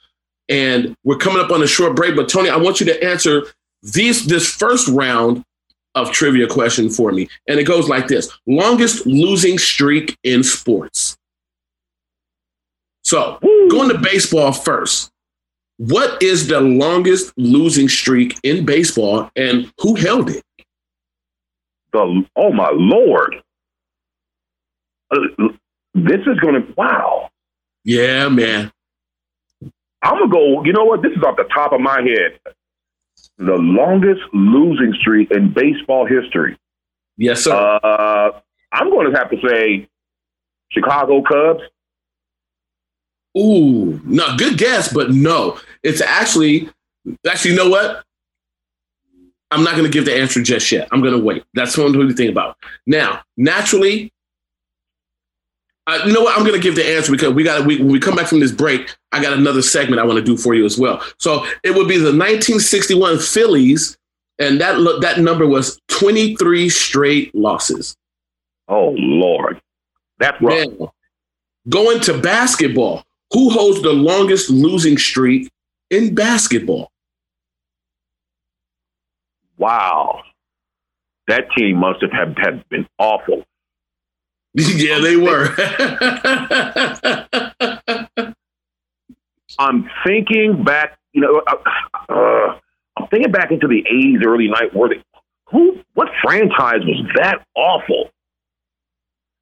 And 0.50 0.96
we're 1.04 1.18
coming 1.18 1.44
up 1.44 1.52
on 1.52 1.64
a 1.64 1.68
short 1.68 1.96
break, 1.96 2.16
but 2.16 2.30
Tony, 2.30 2.50
I 2.50 2.58
want 2.58 2.80
you 2.80 2.86
to 2.88 3.04
answer 3.04 3.46
these 3.84 4.26
this 4.28 4.48
first 4.48 4.88
round 4.90 5.44
of 5.96 6.12
trivia 6.12 6.48
question 6.48 6.90
for 6.90 7.12
me. 7.12 7.28
And 7.48 7.60
it 7.60 7.64
goes 7.64 7.90
like 7.90 8.08
this 8.08 8.32
longest 8.48 9.06
losing 9.06 9.58
streak 9.58 10.18
in 10.24 10.44
sports. 10.44 11.18
So 13.04 13.40
going 13.70 13.90
to 13.90 13.98
baseball 13.98 14.52
first. 14.52 15.12
What 15.78 16.22
is 16.22 16.48
the 16.48 16.62
longest 16.62 17.34
losing 17.38 17.90
streak 17.90 18.40
in 18.44 18.66
baseball 18.66 19.32
and 19.36 19.72
who 19.80 19.96
held 19.96 20.30
it? 20.30 20.44
The 21.92 22.26
oh 22.36 22.54
my 22.54 22.70
lord, 22.74 23.42
Uh, 25.10 25.50
this 25.94 26.22
is 26.22 26.40
gonna 26.40 26.66
wow. 26.78 27.30
Yeah, 27.84 28.30
man. 28.30 28.72
I'm 30.04 30.20
gonna 30.20 30.30
go. 30.30 30.64
You 30.64 30.74
know 30.74 30.86
what? 30.86 31.02
This 31.02 31.12
is 31.12 31.24
off 31.24 31.38
the 31.38 31.50
top 31.54 31.74
of 31.74 31.82
my 31.82 32.02
head. 32.02 32.40
The 33.38 33.56
longest 33.56 34.22
losing 34.34 34.94
streak 35.00 35.32
in 35.32 35.54
baseball 35.54 36.06
history. 36.06 36.58
Yes, 37.18 37.44
sir. 37.44 37.54
Uh, 37.54 38.40
I'm 38.72 38.90
going 38.90 39.12
to 39.12 39.18
have 39.18 39.30
to 39.32 39.38
say 39.48 39.88
Chicago 40.72 41.22
Cubs. 41.22 41.62
Ooh, 43.38 44.02
no, 44.04 44.36
good 44.38 44.58
guess, 44.58 44.92
but 44.92 45.12
no. 45.12 45.60
It's 45.84 46.02
actually, 46.02 46.70
actually, 47.28 47.52
you 47.52 47.58
know 47.58 47.70
what? 47.70 48.04
I'm 49.52 49.64
not 49.64 49.74
going 49.74 49.86
to 49.86 49.92
give 49.92 50.06
the 50.06 50.16
answer 50.16 50.42
just 50.42 50.72
yet. 50.72 50.88
I'm 50.92 51.02
going 51.02 51.14
to 51.14 51.24
wait. 51.24 51.44
That's 51.54 51.78
what 51.78 51.86
I'm 51.86 51.94
going 51.94 52.08
to 52.08 52.14
think 52.14 52.32
about. 52.32 52.58
Now, 52.86 53.22
naturally, 53.38 54.14
uh, 55.92 56.06
you 56.06 56.14
know 56.14 56.22
what? 56.22 56.38
I'm 56.38 56.46
going 56.46 56.56
to 56.56 56.62
give 56.62 56.76
the 56.76 56.86
answer 56.86 57.12
because 57.12 57.34
we 57.34 57.44
got 57.44 57.66
we, 57.66 57.78
when 57.78 57.92
we 57.92 58.00
come 58.00 58.16
back 58.16 58.28
from 58.28 58.40
this 58.40 58.52
break, 58.52 58.96
I 59.12 59.22
got 59.22 59.34
another 59.34 59.62
segment 59.62 60.00
I 60.00 60.06
want 60.06 60.18
to 60.18 60.24
do 60.24 60.38
for 60.38 60.54
you 60.54 60.66
as 60.66 60.78
well. 60.78 61.04
So 61.20 61.46
it 61.64 61.76
would 61.76 61.88
be 61.88 61.98
the 61.98 62.06
1961 62.06 63.20
Phillies, 63.20 63.98
and 64.40 64.62
that 64.62 64.80
lo- 64.80 65.00
that 65.02 65.20
number 65.20 65.46
was 65.46 65.82
23 65.90 66.70
straight 66.70 67.36
losses. 67.36 67.98
Oh 68.70 68.96
Lord, 68.98 69.62
that's 70.18 70.42
rough. 70.42 70.92
Going 71.68 72.00
to 72.02 72.18
basketball, 72.18 73.04
who 73.34 73.50
holds 73.50 73.82
the 73.82 73.92
longest 73.92 74.50
losing 74.50 74.98
streak 74.98 75.52
in 75.90 76.16
basketball? 76.16 76.90
Wow, 79.58 80.22
that 81.28 81.46
team 81.56 81.78
must 81.78 82.02
have 82.02 82.12
had, 82.12 82.38
had 82.40 82.68
been 82.70 82.88
awful. 82.98 83.44
yeah, 84.56 85.00
they 85.00 85.16
were. 85.16 85.48
I'm 89.60 89.90
thinking 90.06 90.64
back. 90.64 90.98
You 91.14 91.22
know, 91.22 91.42
uh, 91.48 91.56
uh, 92.10 92.60
I'm 92.98 93.08
thinking 93.08 93.32
back 93.32 93.52
into 93.52 93.68
the 93.68 93.84
'80s, 93.84 94.26
early 94.26 94.48
night. 94.48 94.74
Where 94.76 94.90
they, 94.90 95.04
who? 95.50 95.80
What 95.94 96.10
franchise 96.24 96.82
was 96.86 97.06
that 97.18 97.46
awful? 97.56 98.10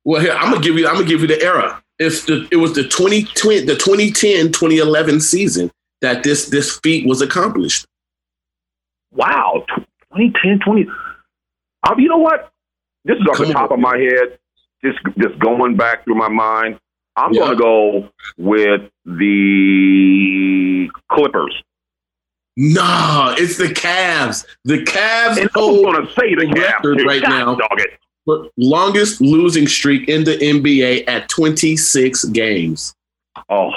well, 0.05 0.21
here 0.21 0.33
I'm 0.33 0.51
gonna 0.51 0.63
give 0.63 0.77
you. 0.77 0.87
I'm 0.87 0.95
gonna 0.95 1.07
give 1.07 1.21
you 1.21 1.27
the 1.27 1.41
era. 1.41 1.81
It's 1.99 2.25
the 2.25 2.47
it 2.51 2.55
was 2.57 2.73
the 2.73 2.83
2020 2.83 3.61
the 3.65 3.75
2010 3.75 4.51
2011 4.51 5.19
season 5.21 5.71
that 6.01 6.23
this 6.23 6.49
this 6.49 6.77
feat 6.79 7.07
was 7.07 7.21
accomplished. 7.21 7.85
Wow, 9.11 9.65
2010, 10.13 10.59
20. 10.59 10.87
Uh, 11.83 11.95
you 11.97 12.07
know 12.07 12.17
what? 12.17 12.51
This 13.05 13.17
is 13.17 13.25
off 13.29 13.37
Come 13.37 13.47
the 13.47 13.53
top 13.53 13.71
on. 13.71 13.79
of 13.79 13.81
my 13.81 13.97
head. 13.97 14.37
Just 14.83 14.99
just 15.17 15.37
going 15.39 15.75
back 15.75 16.03
through 16.05 16.15
my 16.15 16.29
mind. 16.29 16.79
I'm 17.15 17.33
Yeah. 17.33 17.39
going 17.41 17.57
to 17.57 17.61
go 17.63 18.09
with 18.37 18.81
the 19.05 20.89
Clippers. 21.11 21.63
Nah, 22.55 23.35
it's 23.37 23.57
the 23.57 23.65
Cavs. 23.65 24.45
The 24.65 24.79
Cavs 24.83 25.37
And 25.39 25.49
hold 25.53 25.83
going 25.85 26.05
to 26.05 26.13
say 26.13 26.35
the 26.35 26.45
Cavs 26.45 27.05
right 27.05 27.21
God 27.21 27.29
now. 27.29 27.55
Dog 27.55 27.79
it. 27.79 28.51
longest 28.57 29.21
losing 29.21 29.67
streak 29.67 30.07
in 30.09 30.23
the 30.23 30.37
NBA 30.37 31.07
at 31.07 31.27
26 31.29 32.25
games. 32.25 32.93
Oh, 33.49 33.71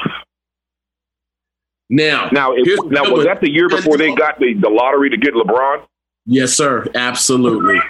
Now, 1.89 2.29
now, 2.33 2.55
here's 2.65 2.81
now 2.85 3.11
was 3.11 3.25
that 3.25 3.41
the 3.41 3.51
year 3.51 3.69
before 3.69 3.97
they 3.97 4.15
got 4.15 4.39
the, 4.41 4.55
the 4.55 4.69
lottery 4.69 5.11
to 5.11 5.17
get 5.17 5.35
LeBron? 5.35 5.85
yes, 6.27 6.53
sir, 6.55 6.87
absolutely. 6.95 7.81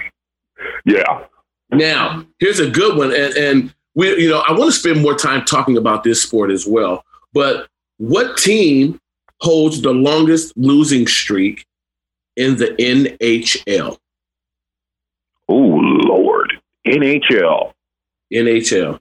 Yeah. 0.85 1.25
Now, 1.77 2.25
here's 2.39 2.59
a 2.59 2.69
good 2.69 2.97
one, 2.97 3.13
and, 3.13 3.33
and 3.35 3.73
we, 3.95 4.09
you 4.21 4.29
know, 4.29 4.43
I 4.47 4.51
want 4.53 4.73
to 4.73 4.79
spend 4.79 5.01
more 5.01 5.15
time 5.15 5.45
talking 5.45 5.77
about 5.77 6.03
this 6.03 6.21
sport 6.21 6.51
as 6.51 6.65
well. 6.65 7.05
But 7.33 7.67
what 7.97 8.37
team 8.37 8.99
holds 9.41 9.81
the 9.81 9.91
longest 9.93 10.55
losing 10.57 11.07
streak 11.07 11.65
in 12.35 12.57
the 12.57 12.67
NHL? 12.79 13.97
Oh 15.49 15.55
Lord, 15.55 16.53
NHL. 16.87 17.73
NHL. 18.33 18.99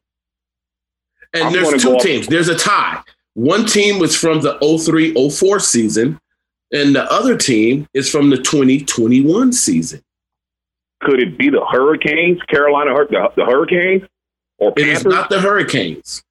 And 1.34 1.44
I'm 1.44 1.52
there's 1.52 1.82
two 1.82 1.94
off- 1.94 2.02
teams. 2.02 2.26
There's 2.26 2.48
a 2.48 2.56
tie. 2.56 3.02
One 3.34 3.64
team 3.64 3.98
was 3.98 4.14
from 4.14 4.42
the 4.42 4.58
03-04 4.58 5.60
season, 5.62 6.20
and 6.70 6.94
the 6.94 7.10
other 7.10 7.36
team 7.36 7.88
is 7.94 8.10
from 8.10 8.28
the 8.28 8.36
2021 8.36 9.52
season. 9.54 10.02
Could 11.02 11.20
it 11.20 11.36
be 11.38 11.50
the 11.50 11.64
Hurricanes, 11.70 12.40
Carolina, 12.48 12.94
the, 13.10 13.28
the 13.36 13.44
Hurricanes, 13.44 14.02
or 14.58 14.72
It 14.76 14.86
is 14.88 15.02
Panthers? 15.02 15.12
not 15.12 15.30
the 15.30 15.40
Hurricanes. 15.40 16.22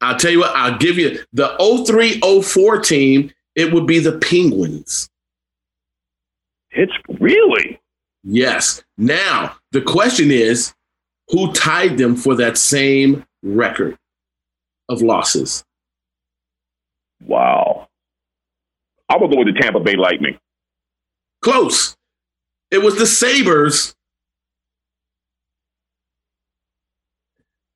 I'll 0.00 0.16
tell 0.18 0.32
you 0.32 0.40
what, 0.40 0.54
I'll 0.56 0.78
give 0.78 0.98
you 0.98 1.20
the 1.32 1.56
03-04 1.60 2.84
team, 2.84 3.30
it 3.54 3.72
would 3.72 3.86
be 3.86 4.00
the 4.00 4.18
Penguins. 4.18 5.08
it's 6.72 6.92
really 7.20 7.78
Yes. 8.24 8.82
Now, 8.96 9.56
the 9.72 9.80
question 9.82 10.30
is 10.30 10.74
who 11.28 11.52
tied 11.52 11.98
them 11.98 12.14
for 12.16 12.34
that 12.36 12.56
same 12.58 13.24
record 13.42 13.96
of 14.88 15.02
losses? 15.02 15.64
wow. 17.24 17.88
I 19.08 19.16
would 19.18 19.30
go 19.30 19.36
with 19.38 19.54
the 19.54 19.60
Tampa 19.60 19.78
Bay 19.80 19.94
Lightning. 19.94 20.38
Close. 21.42 21.94
It 22.72 22.82
was 22.82 22.96
the 22.96 23.06
Sabres. 23.06 23.94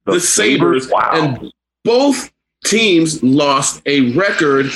The, 0.07 0.19
Sabres. 0.19 0.89
Wow. 0.89 1.11
And 1.13 1.53
both 1.85 2.33
teams 2.65 3.23
lost 3.23 3.83
a 3.85 4.13
record 4.15 4.67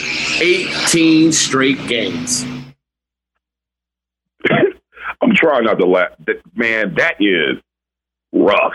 18 0.40 1.32
straight 1.32 1.78
games. 1.88 2.44
I'm 4.50 5.34
trying 5.34 5.64
not 5.64 5.78
to 5.78 5.86
laugh. 5.86 6.10
Man, 6.54 6.94
that 6.96 7.16
is 7.18 7.56
rough. 8.32 8.74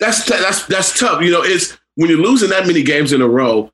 That's 0.00 0.24
t- 0.24 0.36
that's 0.36 0.66
that's 0.66 0.98
tough. 0.98 1.22
You 1.22 1.30
know, 1.30 1.42
it's 1.44 1.78
when 1.94 2.10
you're 2.10 2.18
losing 2.18 2.50
that 2.50 2.66
many 2.66 2.82
games 2.82 3.12
in 3.12 3.22
a 3.22 3.28
row. 3.28 3.70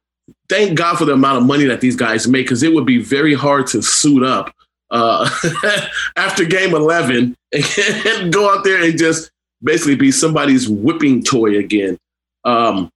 Thank 0.51 0.77
God 0.77 0.99
for 0.99 1.07
the 1.07 1.15
amount 1.15 1.39
of 1.39 1.45
money 1.45 1.65
that 1.65 1.81
these 1.81 1.97
guys 1.97 2.29
make, 2.29 2.45
because 2.45 2.63
it 2.63 2.75
would 2.75 2.85
be 2.85 2.99
very 2.99 3.33
hard 3.33 3.67
to 3.69 3.81
suit 3.81 4.23
up 4.23 4.55
uh, 4.91 5.29
after 6.17 6.45
game 6.45 6.75
11 6.75 7.37
and 7.53 8.33
go 8.33 8.51
out 8.53 8.65
there 8.65 8.83
and 8.83 8.99
just 8.99 9.31
basically 9.63 9.97
be 9.97 10.11
somebody's 10.11 10.69
whipping 10.69 11.23
toy 11.23 11.59
again. 11.59 11.99
Um, 12.45 12.91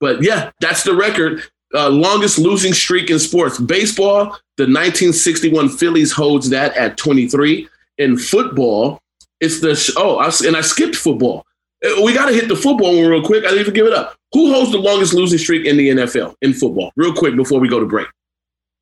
but 0.00 0.22
yeah, 0.22 0.50
that's 0.60 0.82
the 0.82 0.94
record. 0.94 1.42
Uh, 1.74 1.88
longest 1.88 2.38
losing 2.38 2.74
streak 2.74 3.08
in 3.08 3.18
sports. 3.18 3.58
Baseball, 3.58 4.24
the 4.56 4.64
1961 4.64 5.70
Phillies 5.70 6.12
holds 6.12 6.50
that 6.50 6.76
at 6.76 6.96
23. 6.96 7.68
In 7.98 8.18
football, 8.18 9.00
it's 9.40 9.60
the 9.60 9.94
oh, 9.96 10.18
I, 10.18 10.30
and 10.46 10.56
I 10.56 10.60
skipped 10.60 10.96
football. 10.96 11.46
Uh, 11.84 12.02
We 12.02 12.14
got 12.14 12.26
to 12.26 12.34
hit 12.34 12.48
the 12.48 12.56
football 12.56 12.96
one 12.96 13.10
real 13.10 13.22
quick. 13.22 13.44
I 13.44 13.48
didn't 13.48 13.60
even 13.60 13.74
give 13.74 13.86
it 13.86 13.92
up. 13.92 14.16
Who 14.32 14.52
holds 14.52 14.72
the 14.72 14.78
longest 14.78 15.14
losing 15.14 15.38
streak 15.38 15.66
in 15.66 15.76
the 15.76 15.88
NFL 15.90 16.34
in 16.42 16.52
football? 16.52 16.92
Real 16.96 17.14
quick 17.14 17.36
before 17.36 17.60
we 17.60 17.68
go 17.68 17.80
to 17.80 17.86
break. 17.86 18.08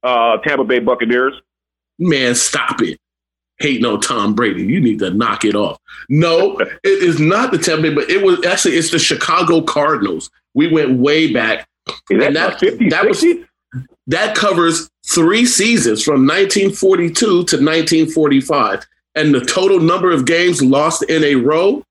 Uh, 0.03 0.39
Tampa 0.39 0.65
Bay 0.65 0.79
Buccaneers. 0.79 1.35
Man, 2.01 2.35
stop 2.35 2.81
it. 2.83 2.99
Hating 3.59 3.85
on 3.85 4.01
Tom 4.01 4.35
Brady. 4.35 4.65
You 4.65 4.81
need 4.81 4.99
to 5.01 5.11
knock 5.11 5.45
it 5.45 5.55
off. 5.55 5.79
No, 6.09 6.59
it 6.59 6.79
is 6.83 7.21
not 7.21 7.53
the 7.53 7.59
Tampa 7.59 7.83
Bay, 7.83 7.95
but 7.95 8.11
it 8.11 8.25
was 8.25 8.45
actually 8.47 8.77
it's 8.77 8.91
the 8.91 8.99
Chicago 8.99 9.61
Cardinals. 9.61 10.31
We 10.55 10.67
went 10.73 10.99
way 10.99 11.33
back. 11.33 11.69
Is 12.11 12.19
that, 12.19 12.27
And 12.29 12.37
that- 12.37 12.51
not 12.51 12.61
50, 12.61 12.89
that 12.89 13.07
was- 13.07 13.25
That 14.07 14.35
covers 14.35 14.89
three 15.07 15.45
seasons 15.47 16.03
from 16.03 16.27
1942 16.27 17.15
to 17.27 17.33
1945. 17.37 18.85
And 19.15 19.35
the 19.35 19.41
total 19.41 19.79
number 19.79 20.11
of 20.11 20.25
games 20.25 20.63
lost 20.63 21.03
in 21.05 21.23
a 21.23 21.35
row 21.37 21.85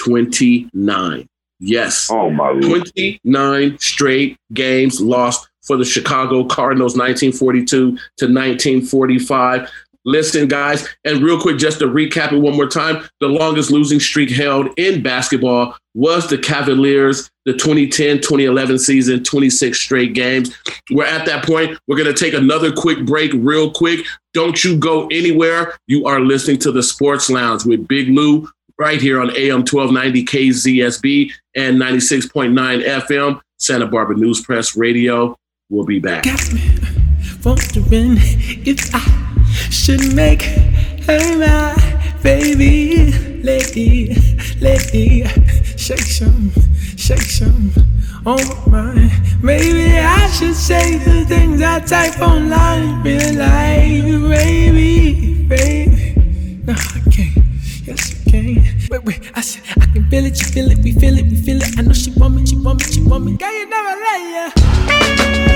29. 0.00 1.26
Yes. 1.60 2.08
Oh 2.10 2.30
my 2.30 2.50
lord. 2.50 2.62
29 2.94 3.78
straight 3.78 4.36
games 4.52 5.00
lost 5.00 5.47
for 5.68 5.76
the 5.76 5.84
Chicago 5.84 6.44
Cardinals 6.44 6.96
1942 6.96 7.66
to 7.68 7.94
1945. 7.96 9.70
Listen, 10.04 10.48
guys, 10.48 10.88
and 11.04 11.22
real 11.22 11.38
quick, 11.38 11.58
just 11.58 11.80
to 11.80 11.86
recap 11.86 12.32
it 12.32 12.38
one 12.38 12.56
more 12.56 12.66
time, 12.66 13.06
the 13.20 13.28
longest 13.28 13.70
losing 13.70 14.00
streak 14.00 14.30
held 14.30 14.68
in 14.78 15.02
basketball 15.02 15.76
was 15.94 16.28
the 16.28 16.38
Cavaliers, 16.38 17.30
the 17.44 17.52
2010 17.52 18.16
2011 18.16 18.78
season, 18.78 19.22
26 19.22 19.78
straight 19.78 20.14
games. 20.14 20.56
We're 20.90 21.04
at 21.04 21.26
that 21.26 21.44
point. 21.44 21.78
We're 21.86 21.98
going 21.98 22.12
to 22.12 22.18
take 22.18 22.32
another 22.32 22.72
quick 22.72 23.04
break, 23.04 23.32
real 23.34 23.70
quick. 23.70 24.06
Don't 24.32 24.64
you 24.64 24.78
go 24.78 25.08
anywhere. 25.08 25.76
You 25.88 26.06
are 26.06 26.20
listening 26.20 26.58
to 26.60 26.72
the 26.72 26.82
Sports 26.82 27.28
Lounge 27.28 27.66
with 27.66 27.86
Big 27.86 28.08
Lou 28.08 28.48
right 28.78 29.02
here 29.02 29.20
on 29.20 29.36
AM 29.36 29.60
1290 29.60 30.24
KZSB 30.24 31.32
and 31.56 31.76
96.9 31.76 32.54
FM, 32.84 33.40
Santa 33.58 33.86
Barbara 33.86 34.16
News 34.16 34.40
Press 34.40 34.76
Radio. 34.76 35.36
We'll 35.70 35.84
be 35.84 35.98
back. 35.98 36.22
got 36.22 36.50
me 36.50 36.62
wondering 37.44 38.16
if 38.64 38.88
I 38.94 39.04
should 39.68 40.14
make 40.14 40.40
her 41.04 41.36
my 41.36 41.76
baby 42.22 43.12
lady, 43.42 44.14
lady. 44.62 45.24
Shake 45.76 46.00
some, 46.00 46.52
shake 46.96 47.20
some 47.20 47.70
on 48.24 48.40
my. 48.70 49.12
Maybe 49.42 49.98
I 49.98 50.30
should 50.30 50.54
say 50.54 50.96
the 50.96 51.26
things 51.26 51.60
I 51.60 51.80
type 51.80 52.18
online, 52.22 53.02
real 53.02 53.34
life, 53.34 54.30
baby, 54.30 55.44
baby. 55.46 56.62
No, 56.64 56.72
I 56.72 57.00
can't. 57.12 57.44
Yes, 57.84 58.26
I 58.26 58.30
can. 58.30 58.64
Wait, 58.90 59.04
wait, 59.04 59.20
I 59.34 59.42
said 59.42 59.64
I 59.78 59.84
can 59.92 60.08
feel 60.08 60.24
it, 60.24 60.40
you 60.40 60.46
feel 60.46 60.70
it, 60.70 60.78
we 60.78 60.92
feel 60.92 61.18
it, 61.18 61.26
we 61.26 61.36
feel 61.42 61.60
it. 61.60 61.78
I 61.78 61.82
know 61.82 61.92
she 61.92 62.10
want 62.12 62.36
me, 62.36 62.46
she 62.46 62.56
want 62.56 62.80
me, 62.80 62.90
she 62.90 63.02
want 63.02 63.26
me. 63.26 63.36
Girl, 63.36 63.52
you 63.52 63.68
never 63.68 64.00
let 64.00 64.54
ya. 64.56 65.47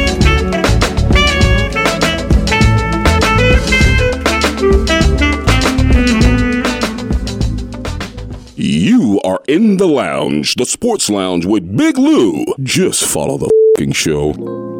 You 8.54 9.20
are 9.24 9.40
in 9.48 9.78
the 9.78 9.88
lounge, 9.88 10.54
the 10.54 10.64
sports 10.66 11.10
lounge 11.10 11.44
with 11.44 11.76
Big 11.76 11.98
Lou. 11.98 12.44
Just 12.62 13.04
follow 13.04 13.38
the 13.38 13.50
show. 13.92 14.71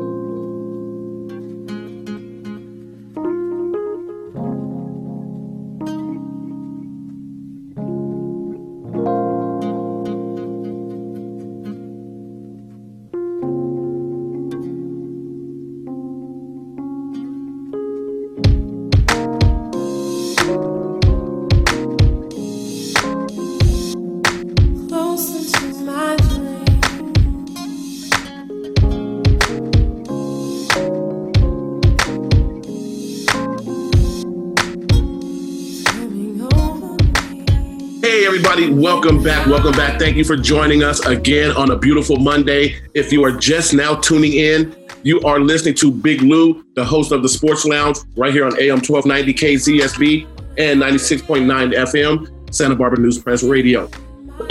Everybody, 38.04 38.68
welcome 38.68 39.22
back. 39.22 39.46
Welcome 39.46 39.72
back. 39.72 39.98
Thank 39.98 40.16
you 40.16 40.24
for 40.24 40.36
joining 40.36 40.82
us 40.82 41.04
again 41.06 41.52
on 41.52 41.70
a 41.70 41.76
beautiful 41.76 42.16
Monday. 42.16 42.74
If 42.94 43.12
you 43.12 43.24
are 43.24 43.30
just 43.30 43.74
now 43.74 43.94
tuning 43.94 44.32
in, 44.32 44.74
you 45.04 45.20
are 45.20 45.38
listening 45.38 45.74
to 45.74 45.92
Big 45.92 46.22
Lou, 46.22 46.64
the 46.74 46.84
host 46.84 47.12
of 47.12 47.22
the 47.22 47.28
Sports 47.28 47.64
Lounge, 47.64 47.98
right 48.16 48.32
here 48.32 48.44
on 48.44 48.58
AM 48.60 48.80
1290 48.80 49.34
KZSB 49.34 50.26
and 50.58 50.82
96.9 50.82 51.74
FM, 51.74 52.54
Santa 52.54 52.74
Barbara 52.74 52.98
News 52.98 53.18
Press 53.18 53.44
Radio. 53.44 53.88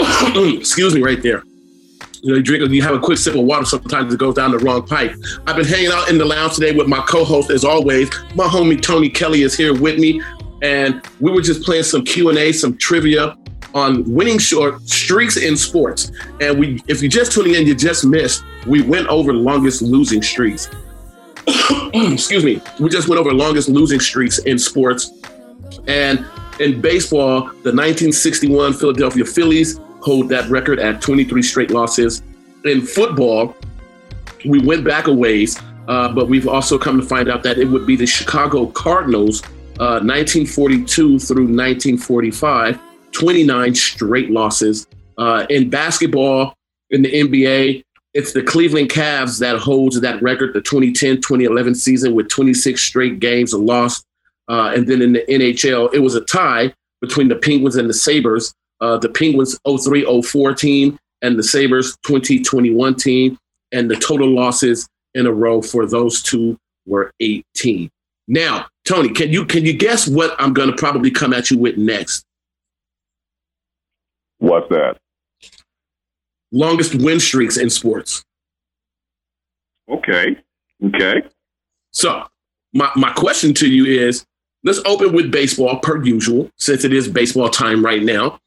Excuse 0.00 0.94
me, 0.94 1.02
right 1.02 1.22
there. 1.22 1.42
You 2.22 2.30
know, 2.30 2.36
you 2.36 2.42
drink, 2.42 2.70
you 2.70 2.82
have 2.82 2.94
a 2.94 3.00
quick 3.00 3.18
sip 3.18 3.34
of 3.34 3.42
water. 3.42 3.66
Sometimes 3.66 4.14
it 4.14 4.18
goes 4.18 4.34
down 4.34 4.52
the 4.52 4.58
wrong 4.60 4.86
pipe. 4.86 5.14
I've 5.46 5.56
been 5.56 5.66
hanging 5.66 5.90
out 5.92 6.08
in 6.08 6.16
the 6.16 6.24
lounge 6.24 6.54
today 6.54 6.72
with 6.74 6.86
my 6.86 7.00
co-host, 7.00 7.50
as 7.50 7.64
always. 7.64 8.08
My 8.34 8.46
homie 8.46 8.80
Tony 8.80 9.10
Kelly 9.10 9.42
is 9.42 9.54
here 9.56 9.78
with 9.78 9.98
me, 9.98 10.22
and 10.62 11.02
we 11.20 11.32
were 11.32 11.42
just 11.42 11.62
playing 11.62 11.82
some 11.82 12.04
Q 12.04 12.30
and 12.30 12.38
A, 12.38 12.52
some 12.52 12.78
trivia 12.78 13.36
on 13.74 14.04
winning 14.12 14.38
short 14.38 14.80
streaks 14.82 15.36
in 15.36 15.56
sports. 15.56 16.12
And 16.40 16.58
we, 16.58 16.82
if 16.88 17.00
you're 17.02 17.10
just 17.10 17.32
tuning 17.32 17.54
in, 17.54 17.66
you 17.66 17.74
just 17.74 18.04
missed. 18.04 18.44
We 18.66 18.82
went 18.82 19.08
over 19.08 19.32
longest 19.32 19.82
losing 19.82 20.22
streaks. 20.22 20.68
Excuse 21.94 22.44
me. 22.44 22.60
We 22.78 22.88
just 22.88 23.08
went 23.08 23.20
over 23.20 23.32
longest 23.32 23.68
losing 23.68 24.00
streaks 24.00 24.38
in 24.38 24.58
sports, 24.58 25.12
and 25.86 26.24
in 26.60 26.80
baseball, 26.80 27.40
the 27.40 27.72
1961 27.72 28.74
Philadelphia 28.74 29.24
Phillies 29.24 29.80
hold 30.00 30.28
that 30.28 30.48
record 30.50 30.78
at 30.78 31.00
23 31.00 31.42
straight 31.42 31.70
losses. 31.70 32.22
In 32.64 32.82
football, 32.82 33.56
we 34.44 34.60
went 34.60 34.84
back 34.84 35.06
a 35.06 35.12
ways, 35.12 35.58
uh, 35.88 36.12
but 36.12 36.28
we've 36.28 36.46
also 36.46 36.78
come 36.78 37.00
to 37.00 37.06
find 37.06 37.28
out 37.28 37.42
that 37.42 37.58
it 37.58 37.64
would 37.64 37.86
be 37.86 37.96
the 37.96 38.06
Chicago 38.06 38.66
Cardinals, 38.66 39.42
uh, 39.80 39.98
1942 40.00 41.18
through 41.18 41.44
1945, 41.44 42.78
29 43.12 43.74
straight 43.74 44.30
losses. 44.30 44.86
Uh, 45.18 45.46
in 45.50 45.70
basketball, 45.70 46.54
in 46.90 47.02
the 47.02 47.12
NBA, 47.12 47.84
it's 48.14 48.32
the 48.32 48.42
Cleveland 48.42 48.90
Cavs 48.90 49.38
that 49.40 49.58
holds 49.58 50.00
that 50.00 50.22
record, 50.22 50.52
the 50.52 50.60
2010 50.60 51.16
2011 51.16 51.74
season 51.74 52.14
with 52.14 52.28
26 52.28 52.80
straight 52.80 53.20
games 53.20 53.54
of 53.54 53.60
loss. 53.60 54.02
Uh, 54.48 54.72
and 54.74 54.86
then 54.86 55.00
in 55.00 55.12
the 55.12 55.24
NHL, 55.28 55.92
it 55.94 56.00
was 56.00 56.14
a 56.14 56.20
tie 56.22 56.72
between 57.00 57.28
the 57.28 57.36
Penguins 57.36 57.76
and 57.76 57.88
the 57.88 57.94
Sabres 57.94 58.52
uh, 58.82 58.98
the 58.98 59.08
Penguins 59.08 59.58
03 59.64 60.22
04 60.22 60.54
team 60.54 60.98
and 61.22 61.38
the 61.38 61.42
Sabres 61.42 61.96
2021 62.04 62.96
team. 62.96 63.38
And 63.70 63.90
the 63.90 63.96
total 63.96 64.28
losses 64.28 64.86
in 65.14 65.26
a 65.26 65.32
row 65.32 65.62
for 65.62 65.86
those 65.86 66.22
two 66.22 66.58
were 66.84 67.10
18. 67.20 67.88
Now, 68.28 68.66
Tony, 68.84 69.08
can 69.08 69.32
you 69.32 69.46
can 69.46 69.64
you 69.64 69.72
guess 69.72 70.06
what 70.06 70.34
I'm 70.38 70.52
going 70.52 70.68
to 70.68 70.76
probably 70.76 71.10
come 71.10 71.32
at 71.32 71.50
you 71.50 71.58
with 71.58 71.78
next? 71.78 72.24
What's 74.42 74.68
that? 74.70 74.98
Longest 76.50 76.96
win 76.96 77.20
streaks 77.20 77.56
in 77.56 77.70
sports. 77.70 78.24
Okay. 79.88 80.36
Okay. 80.84 81.22
So, 81.92 82.24
my, 82.74 82.90
my 82.96 83.12
question 83.12 83.54
to 83.54 83.70
you 83.70 83.84
is 83.84 84.26
let's 84.64 84.80
open 84.84 85.12
with 85.12 85.30
baseball 85.30 85.78
per 85.78 86.02
usual, 86.02 86.50
since 86.56 86.82
it 86.82 86.92
is 86.92 87.06
baseball 87.06 87.50
time 87.50 87.84
right 87.84 88.02
now. 88.02 88.40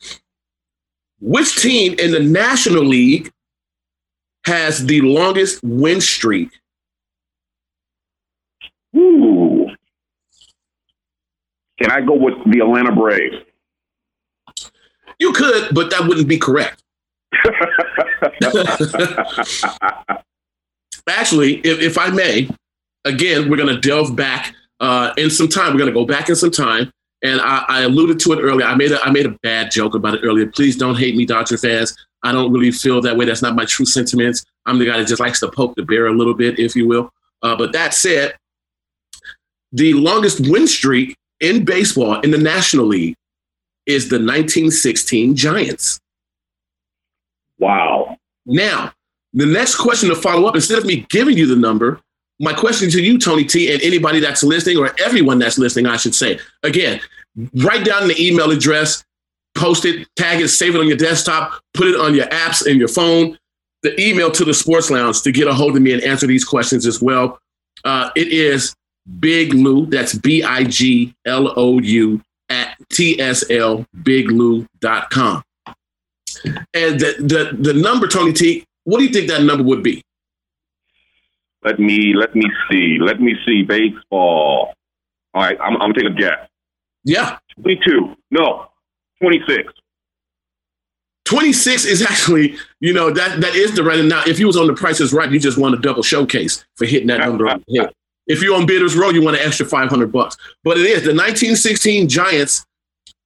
Which 1.21 1.55
team 1.61 1.95
in 1.97 2.11
the 2.11 2.19
National 2.19 2.83
League 2.83 3.31
has 4.45 4.85
the 4.85 4.99
longest 4.99 5.61
win 5.63 6.01
streak? 6.01 6.49
Ooh. 8.97 9.69
Can 11.79 11.89
I 11.89 12.01
go 12.01 12.15
with 12.15 12.33
the 12.51 12.59
Atlanta 12.59 12.93
Braves? 12.93 13.44
You 15.19 15.31
could, 15.33 15.73
but 15.73 15.89
that 15.91 16.07
wouldn't 16.07 16.27
be 16.27 16.37
correct. 16.37 16.83
Actually, 21.07 21.57
if, 21.59 21.79
if 21.79 21.97
I 21.97 22.09
may, 22.09 22.49
again, 23.05 23.49
we're 23.49 23.57
going 23.57 23.73
to 23.73 23.79
delve 23.79 24.15
back 24.15 24.53
uh, 24.79 25.13
in 25.17 25.29
some 25.29 25.47
time. 25.47 25.73
We're 25.73 25.79
going 25.79 25.93
to 25.93 25.99
go 25.99 26.05
back 26.05 26.29
in 26.29 26.35
some 26.35 26.51
time 26.51 26.91
and 27.25 27.41
I, 27.41 27.65
I, 27.67 27.81
alluded 27.81 28.19
to 28.21 28.33
it 28.33 28.41
earlier. 28.41 28.67
I 28.67 28.75
made 28.75 28.91
a 28.91 29.01
I 29.01 29.09
made 29.09 29.25
a 29.25 29.37
bad 29.41 29.71
joke 29.71 29.95
about 29.95 30.15
it 30.15 30.21
earlier. 30.23 30.47
Please 30.47 30.75
don't 30.77 30.95
hate 30.95 31.15
me, 31.15 31.25
Dodger 31.25 31.57
fans. 31.57 31.95
I 32.23 32.31
don't 32.31 32.51
really 32.51 32.71
feel 32.71 33.01
that 33.01 33.17
way. 33.17 33.25
That's 33.25 33.41
not 33.41 33.55
my 33.55 33.65
true 33.65 33.85
sentiments. 33.85 34.45
I'm 34.65 34.79
the 34.79 34.85
guy 34.85 34.97
that 34.97 35.07
just 35.07 35.19
likes 35.19 35.39
to 35.41 35.49
poke 35.49 35.75
the 35.75 35.83
bear 35.83 36.07
a 36.07 36.13
little 36.13 36.33
bit, 36.33 36.59
if 36.59 36.75
you 36.75 36.87
will. 36.87 37.11
Uh, 37.41 37.55
but 37.55 37.71
that 37.73 37.93
said, 37.93 38.33
the 39.71 39.93
longest 39.93 40.47
win 40.49 40.67
streak 40.67 41.15
in 41.39 41.65
baseball 41.65 42.19
in 42.21 42.31
the 42.31 42.37
National 42.37 42.85
League 42.85 43.15
is 43.85 44.09
the 44.09 44.15
1916 44.15 45.35
Giants. 45.35 45.99
Wow. 47.59 48.17
Now, 48.45 48.93
the 49.33 49.45
next 49.45 49.75
question 49.75 50.09
to 50.09 50.15
follow 50.15 50.47
up, 50.47 50.55
instead 50.55 50.77
of 50.77 50.85
me 50.85 51.05
giving 51.09 51.37
you 51.37 51.45
the 51.45 51.55
number, 51.55 51.99
my 52.39 52.53
question 52.53 52.89
to 52.91 53.01
you, 53.01 53.17
Tony 53.17 53.45
T, 53.45 53.71
and 53.71 53.81
anybody 53.81 54.19
that's 54.19 54.43
listening, 54.43 54.77
or 54.77 54.93
everyone 54.99 55.39
that's 55.39 55.57
listening, 55.57 55.85
I 55.85 55.97
should 55.97 56.15
say, 56.15 56.39
again, 56.63 56.99
write 57.55 57.85
down 57.85 58.07
the 58.07 58.21
email 58.21 58.51
address, 58.51 59.03
post 59.55 59.85
it, 59.85 60.07
tag 60.15 60.41
it, 60.41 60.49
save 60.49 60.75
it 60.75 60.79
on 60.79 60.87
your 60.87 60.97
desktop, 60.97 61.61
put 61.73 61.87
it 61.87 61.99
on 61.99 62.13
your 62.13 62.27
apps 62.27 62.65
and 62.65 62.77
your 62.77 62.87
phone. 62.87 63.37
The 63.83 63.99
email 64.01 64.31
to 64.31 64.43
the 64.43 64.53
Sports 64.53 64.89
Lounge 64.89 65.21
to 65.21 65.31
get 65.31 65.47
a 65.47 65.53
hold 65.53 65.75
of 65.75 65.81
me 65.81 65.93
and 65.93 66.01
answer 66.03 66.27
these 66.27 66.43
questions 66.43 66.85
as 66.85 67.01
well. 67.01 67.39
Uh, 67.83 68.09
it 68.15 68.29
is 68.29 68.75
Big 69.19 69.53
Lou, 69.53 69.85
that's 69.85 70.13
B 70.13 70.43
I 70.43 70.63
G 70.63 71.13
L 71.25 71.53
O 71.55 71.79
U, 71.79 72.21
at 72.49 72.75
tslbiglou.com. 72.91 75.43
And 76.73 76.99
the, 76.99 77.15
the, 77.19 77.55
the 77.59 77.73
number, 77.73 78.07
Tony 78.07 78.33
T, 78.33 78.65
what 78.83 78.97
do 78.99 79.05
you 79.05 79.11
think 79.11 79.29
that 79.29 79.43
number 79.43 79.63
would 79.63 79.83
be? 79.83 80.01
Let 81.63 81.79
me 81.79 82.13
let 82.13 82.35
me 82.35 82.43
see. 82.69 82.99
Let 82.99 83.19
me 83.19 83.35
see. 83.43 83.63
Baseball. 83.63 84.75
All 85.33 85.41
right, 85.41 85.57
I'm, 85.59 85.81
I'm 85.81 85.93
gonna 85.93 86.11
a 86.11 86.13
guess. 86.13 86.47
Yeah. 87.03 87.39
22. 87.61 88.15
No, 88.29 88.67
26. 89.21 89.73
26 91.25 91.85
is 91.85 92.01
actually, 92.03 92.55
you 92.79 92.93
know, 92.93 93.09
that 93.09 93.41
that 93.41 93.55
is 93.55 93.75
the 93.75 93.83
right. 93.83 94.05
Now, 94.05 94.21
if 94.27 94.39
you 94.39 94.45
was 94.45 94.57
on 94.57 94.67
the 94.67 94.73
Price 94.73 95.01
is 95.01 95.11
Right, 95.11 95.31
you 95.31 95.39
just 95.39 95.57
won 95.57 95.73
a 95.73 95.77
double 95.77 96.03
showcase 96.03 96.63
for 96.75 96.85
hitting 96.85 97.07
that 97.07 97.19
number 97.19 97.47
on 97.47 97.63
the 97.67 97.79
head. 97.79 97.93
If 98.27 98.41
you're 98.41 98.55
on 98.55 98.65
Bidders 98.65 98.95
Row, 98.95 99.09
you 99.09 99.21
want 99.21 99.37
an 99.37 99.43
extra 99.43 99.65
500 99.65 100.11
bucks. 100.11 100.35
But 100.63 100.77
it 100.77 100.85
is 100.85 101.03
the 101.03 101.13
1916 101.13 102.09
Giants 102.09 102.65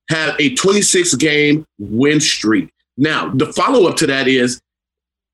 have 0.10 0.36
a 0.40 0.54
26 0.56 1.16
game 1.16 1.66
win 1.78 2.20
streak. 2.20 2.70
Now, 2.98 3.30
the 3.30 3.52
follow 3.54 3.88
up 3.88 3.96
to 3.98 4.08
that 4.08 4.28
is 4.28 4.60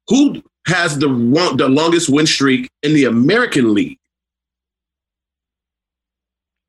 who 0.07 0.43
has 0.68 0.99
the 0.99 1.07
the 1.57 1.68
longest 1.68 2.09
win 2.09 2.28
streak 2.28 2.70
in 2.84 2.93
the 2.93 3.05
American 3.05 3.74
League? 3.74 3.97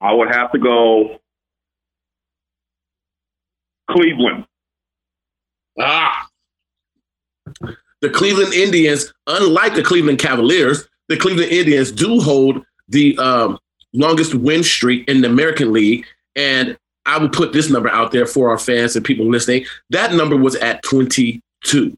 I 0.01 0.13
would 0.13 0.29
have 0.29 0.53
to 0.53 0.59
go 0.59 1.21
Cleveland. 3.91 4.47
Ah. 5.79 6.29
The 8.03 8.11
Cleveland 8.11 8.53
Indians, 8.53 9.13
unlike 9.27 9.75
the 9.75 9.83
Cleveland 9.83 10.19
Cavaliers, 10.19 10.87
the 11.09 11.17
Cleveland 11.17 11.51
Indians 11.51 11.91
do 11.93 12.21
hold 12.21 12.63
the 12.89 13.16
um, 13.18 13.59
longest 13.93 14.34
win 14.34 14.62
streak 14.62 15.09
in 15.09 15.20
the 15.20 15.28
American 15.28 15.72
League. 15.72 16.07
And 16.34 16.76
I 17.07 17.18
will 17.18 17.28
put 17.28 17.53
this 17.53 17.70
number 17.70 17.89
out 17.89 18.12
there 18.12 18.26
for 18.26 18.51
our 18.51 18.59
fans 18.59 18.97
and 18.97 19.05
people 19.05 19.26
listening. 19.26 19.64
That 19.91 20.12
number 20.12 20.37
was 20.37 20.57
at 20.57 20.82
22. 20.82 21.97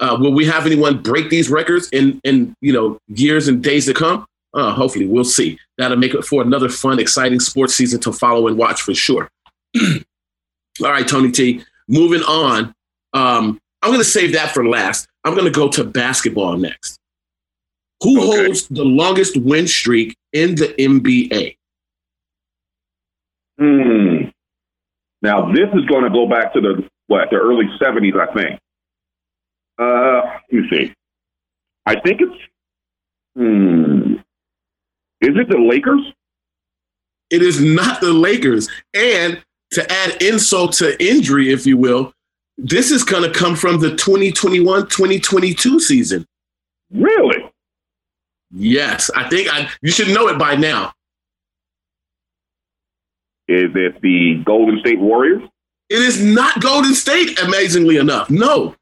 Uh, 0.00 0.16
will 0.20 0.32
we 0.32 0.46
have 0.46 0.64
anyone 0.64 1.02
break 1.02 1.28
these 1.28 1.50
records 1.50 1.88
in 1.90 2.20
in 2.22 2.54
you 2.60 2.72
know 2.72 2.98
years 3.08 3.48
and 3.48 3.62
days 3.62 3.86
to 3.86 3.94
come? 3.94 4.24
Uh, 4.54 4.72
hopefully, 4.72 5.06
we'll 5.06 5.24
see. 5.24 5.58
That'll 5.76 5.96
make 5.96 6.14
it 6.14 6.24
for 6.24 6.40
another 6.40 6.68
fun, 6.68 6.98
exciting 6.98 7.40
sports 7.40 7.74
season 7.74 8.00
to 8.00 8.12
follow 8.12 8.46
and 8.46 8.56
watch 8.56 8.80
for 8.80 8.94
sure. 8.94 9.28
All 9.76 10.02
right, 10.80 11.06
Tony 11.06 11.30
T. 11.30 11.64
Moving 11.88 12.22
on. 12.22 12.74
Um, 13.12 13.60
I'm 13.82 13.90
going 13.90 14.00
to 14.00 14.04
save 14.04 14.32
that 14.32 14.52
for 14.52 14.66
last. 14.66 15.08
I'm 15.24 15.34
going 15.34 15.44
to 15.44 15.50
go 15.50 15.68
to 15.68 15.84
basketball 15.84 16.56
next. 16.56 16.97
Who 18.02 18.18
okay. 18.18 18.44
holds 18.44 18.68
the 18.68 18.84
longest 18.84 19.36
win 19.36 19.66
streak 19.66 20.16
in 20.32 20.54
the 20.54 20.74
NBA? 20.78 21.56
Hmm. 23.58 24.28
Now 25.20 25.52
this 25.52 25.68
is 25.74 25.84
going 25.86 26.04
to 26.04 26.10
go 26.10 26.28
back 26.28 26.52
to 26.54 26.60
the 26.60 26.88
what 27.08 27.30
the 27.30 27.36
early 27.36 27.66
'70s, 27.80 28.18
I 28.18 28.32
think. 28.32 28.60
Uh, 29.78 30.22
let 30.24 30.52
me 30.52 30.68
see. 30.70 30.94
I 31.86 31.98
think 32.00 32.20
it's. 32.20 32.36
Hmm. 33.36 34.14
Is 35.20 35.36
it 35.36 35.48
the 35.48 35.58
Lakers? 35.58 36.12
It 37.30 37.42
is 37.42 37.60
not 37.60 38.00
the 38.00 38.12
Lakers. 38.12 38.68
And 38.94 39.42
to 39.72 39.92
add 39.92 40.22
insult 40.22 40.72
to 40.74 41.02
injury, 41.04 41.52
if 41.52 41.66
you 41.66 41.76
will, 41.76 42.12
this 42.56 42.90
is 42.90 43.04
going 43.04 43.22
to 43.22 43.30
come 43.30 43.54
from 43.54 43.80
the 43.80 43.90
2021 43.90 44.82
2022 44.88 45.80
season. 45.80 46.26
Really? 46.92 47.37
Yes. 48.50 49.10
I 49.14 49.28
think 49.28 49.52
I, 49.52 49.68
you 49.82 49.90
should 49.90 50.08
know 50.08 50.28
it 50.28 50.38
by 50.38 50.54
now. 50.54 50.92
Is 53.48 53.70
it 53.74 54.00
the 54.02 54.42
Golden 54.44 54.78
State 54.80 54.98
Warriors? 54.98 55.42
It 55.88 56.00
is 56.00 56.22
not 56.22 56.60
Golden 56.60 56.94
State, 56.94 57.40
amazingly 57.40 57.96
enough. 57.96 58.28
No. 58.28 58.74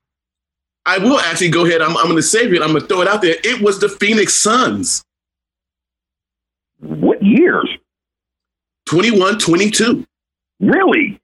I 0.85 0.99
will 0.99 1.19
actually 1.21 1.51
go 1.51 1.65
ahead. 1.65 1.83
I'm, 1.83 1.97
I'm 1.97 2.05
going 2.05 2.17
to 2.17 2.23
save 2.23 2.53
it. 2.53 2.63
I'm 2.63 2.71
going 2.71 2.81
to 2.81 2.87
throw 2.87 3.01
it 3.01 3.09
out 3.09 3.23
there. 3.23 3.37
It 3.45 3.61
was 3.61 3.79
the 3.79 3.89
Phoenix 3.89 4.35
Suns. 4.35 5.05
What 6.79 7.23
years? 7.23 7.69
21 8.87 9.39
22. 9.39 10.07
Really? 10.61 11.21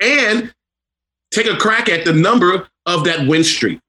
And 0.00 0.52
take 1.30 1.46
a 1.46 1.56
crack 1.56 1.88
at 1.88 2.04
the 2.04 2.12
number 2.12 2.68
of 2.86 3.04
that 3.04 3.26
win 3.26 3.44
streak. 3.44 3.80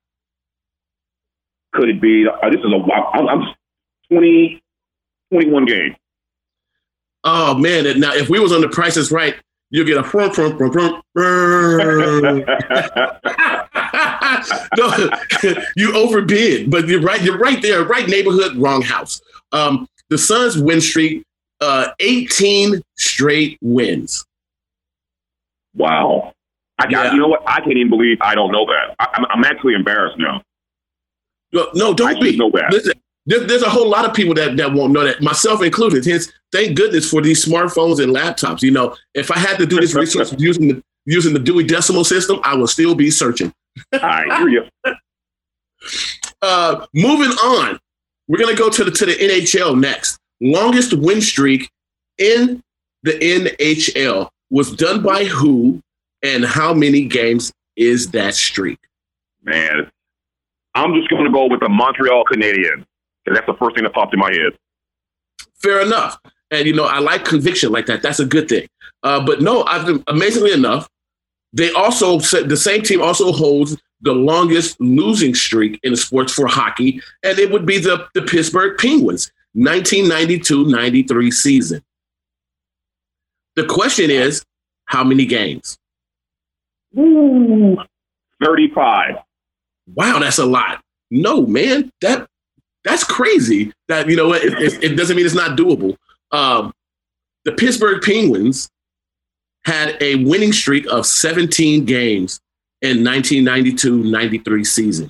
Could 1.73 1.89
it 1.89 2.01
be? 2.01 2.25
Uh, 2.27 2.49
this 2.49 2.59
is 2.59 2.65
a. 2.65 2.93
I'm, 3.15 3.27
I'm 3.27 3.55
20, 4.11 4.61
21 5.31 5.65
game. 5.65 5.95
Oh 7.23 7.53
man! 7.53 7.85
and 7.85 7.99
Now, 7.99 8.13
if 8.13 8.29
we 8.29 8.39
was 8.39 8.51
on 8.53 8.61
the 8.61 8.69
Price 8.69 8.95
is 8.95 9.11
Right, 9.11 9.35
you 9.71 9.83
get 9.83 9.97
a 9.97 10.03
front, 10.03 10.33
front, 10.35 10.57
front, 10.57 10.73
front, 10.73 11.03
front. 11.13 12.45
no, 14.77 15.09
you 15.75 15.93
overbid, 15.95 16.71
but 16.71 16.87
you're 16.87 17.01
right. 17.01 17.21
You're 17.21 17.37
right 17.37 17.61
there, 17.61 17.83
right 17.83 18.07
neighborhood, 18.07 18.55
wrong 18.55 18.81
house. 18.81 19.21
Um, 19.51 19.87
the 20.09 20.17
Suns 20.17 20.57
win 20.57 20.79
streak, 20.81 21.23
uh, 21.61 21.89
18 21.99 22.81
straight 22.97 23.57
wins. 23.61 24.25
Wow. 25.75 26.33
I, 26.79 26.87
Yeah. 26.89 27.01
I, 27.01 27.11
you 27.13 27.19
know 27.19 27.27
what? 27.27 27.43
I 27.45 27.59
can't 27.59 27.73
even 27.77 27.89
believe 27.89 28.17
I 28.21 28.35
don't 28.35 28.51
know 28.51 28.65
that. 28.65 28.95
I, 28.99 29.07
I'm, 29.13 29.25
I'm 29.29 29.43
actually 29.43 29.73
embarrassed 29.75 30.17
now. 30.17 30.41
No, 31.51 31.67
no 31.73 31.93
don't 31.93 32.13
didn't 32.13 32.23
be. 32.23 32.37
know 32.37 32.49
that. 32.51 32.71
Listen, 32.71 32.93
there, 33.29 33.41
there's 33.41 33.61
a 33.61 33.69
whole 33.69 33.87
lot 33.87 34.05
of 34.05 34.13
people 34.13 34.33
that, 34.33 34.57
that 34.57 34.73
won't 34.73 34.91
know 34.91 35.03
that, 35.03 35.21
myself 35.21 35.61
included. 35.61 36.03
Hence, 36.03 36.33
thank 36.51 36.75
goodness 36.75 37.07
for 37.07 37.21
these 37.21 37.45
smartphones 37.45 38.03
and 38.03 38.13
laptops. 38.13 38.63
You 38.63 38.71
know, 38.71 38.95
if 39.13 39.29
I 39.29 39.37
had 39.37 39.57
to 39.59 39.67
do 39.67 39.79
this 39.79 39.93
research 39.93 40.33
using 40.39 40.67
the 40.67 40.83
using 41.05 41.33
the 41.33 41.39
Dewey 41.39 41.63
Decimal 41.63 42.03
System, 42.03 42.39
I 42.43 42.55
would 42.55 42.69
still 42.69 42.95
be 42.95 43.11
searching. 43.11 43.53
I 43.93 44.23
hear 44.37 44.49
you. 44.49 44.65
Uh, 46.41 46.85
moving 46.93 47.29
on, 47.29 47.79
we're 48.27 48.39
gonna 48.39 48.55
go 48.55 48.69
to 48.69 48.83
the 48.83 48.91
to 48.91 49.05
the 49.05 49.13
NHL 49.13 49.79
next. 49.79 50.17
Longest 50.41 50.93
win 50.93 51.21
streak 51.21 51.69
in 52.17 52.63
the 53.03 53.11
NHL 53.11 54.29
was 54.49 54.75
done 54.75 55.03
by 55.03 55.25
who, 55.25 55.81
and 56.23 56.43
how 56.43 56.73
many 56.73 57.05
games 57.05 57.53
is 57.75 58.09
that 58.11 58.33
streak? 58.33 58.79
Man, 59.43 59.89
I'm 60.73 60.93
just 60.95 61.09
going 61.09 61.25
to 61.25 61.31
go 61.31 61.47
with 61.47 61.59
the 61.59 61.69
Montreal 61.69 62.23
Canadiens. 62.25 62.85
And 63.29 63.37
that's 63.37 63.47
the 63.47 63.53
first 63.53 63.75
thing 63.75 63.83
that 63.83 63.93
popped 63.93 64.13
in 64.13 64.19
my 64.19 64.31
head. 64.31 64.53
Fair 65.61 65.81
enough. 65.81 66.17
And 66.51 66.65
you 66.65 66.73
know, 66.73 66.85
I 66.85 66.99
like 66.99 67.25
conviction 67.25 67.71
like 67.71 67.85
that. 67.85 68.01
That's 68.01 68.19
a 68.19 68.25
good 68.25 68.49
thing. 68.49 68.67
Uh, 69.03 69.23
but 69.23 69.41
no, 69.41 69.63
I've 69.63 70.03
amazingly 70.07 70.51
enough, 70.51 70.89
they 71.53 71.71
also 71.73 72.19
said 72.19 72.49
the 72.49 72.57
same 72.57 72.81
team 72.81 73.01
also 73.01 73.31
holds 73.31 73.77
the 74.01 74.13
longest 74.13 74.79
losing 74.79 75.35
streak 75.35 75.79
in 75.83 75.95
sports 75.95 76.33
for 76.33 76.47
hockey, 76.47 77.01
and 77.23 77.37
it 77.37 77.51
would 77.51 77.65
be 77.65 77.77
the, 77.77 78.07
the 78.13 78.21
Pittsburgh 78.21 78.77
Penguins, 78.77 79.31
1992-93 79.57 81.33
season. 81.33 81.83
The 83.55 83.65
question 83.65 84.09
is, 84.09 84.43
how 84.85 85.03
many 85.03 85.25
games? 85.25 85.77
Ooh, 86.97 87.77
35. 88.43 89.15
Wow, 89.95 90.19
that's 90.19 90.37
a 90.37 90.45
lot. 90.45 90.81
No, 91.11 91.45
man, 91.45 91.91
that 92.01 92.28
that's 92.89 93.03
crazy. 93.03 93.71
That 93.87 94.09
you 94.09 94.15
know 94.15 94.29
what? 94.29 94.43
It, 94.43 94.53
it, 94.53 94.83
it 94.83 94.95
doesn't 94.95 95.15
mean 95.15 95.25
it's 95.25 95.35
not 95.35 95.57
doable. 95.57 95.95
Um, 96.31 96.73
the 97.45 97.51
Pittsburgh 97.51 98.01
Penguins 98.01 98.69
had 99.65 99.97
a 100.01 100.15
winning 100.23 100.53
streak 100.53 100.85
of 100.87 101.05
17 101.05 101.85
games 101.85 102.39
in 102.81 102.99
1992-93 102.99 104.65
season, 104.65 105.09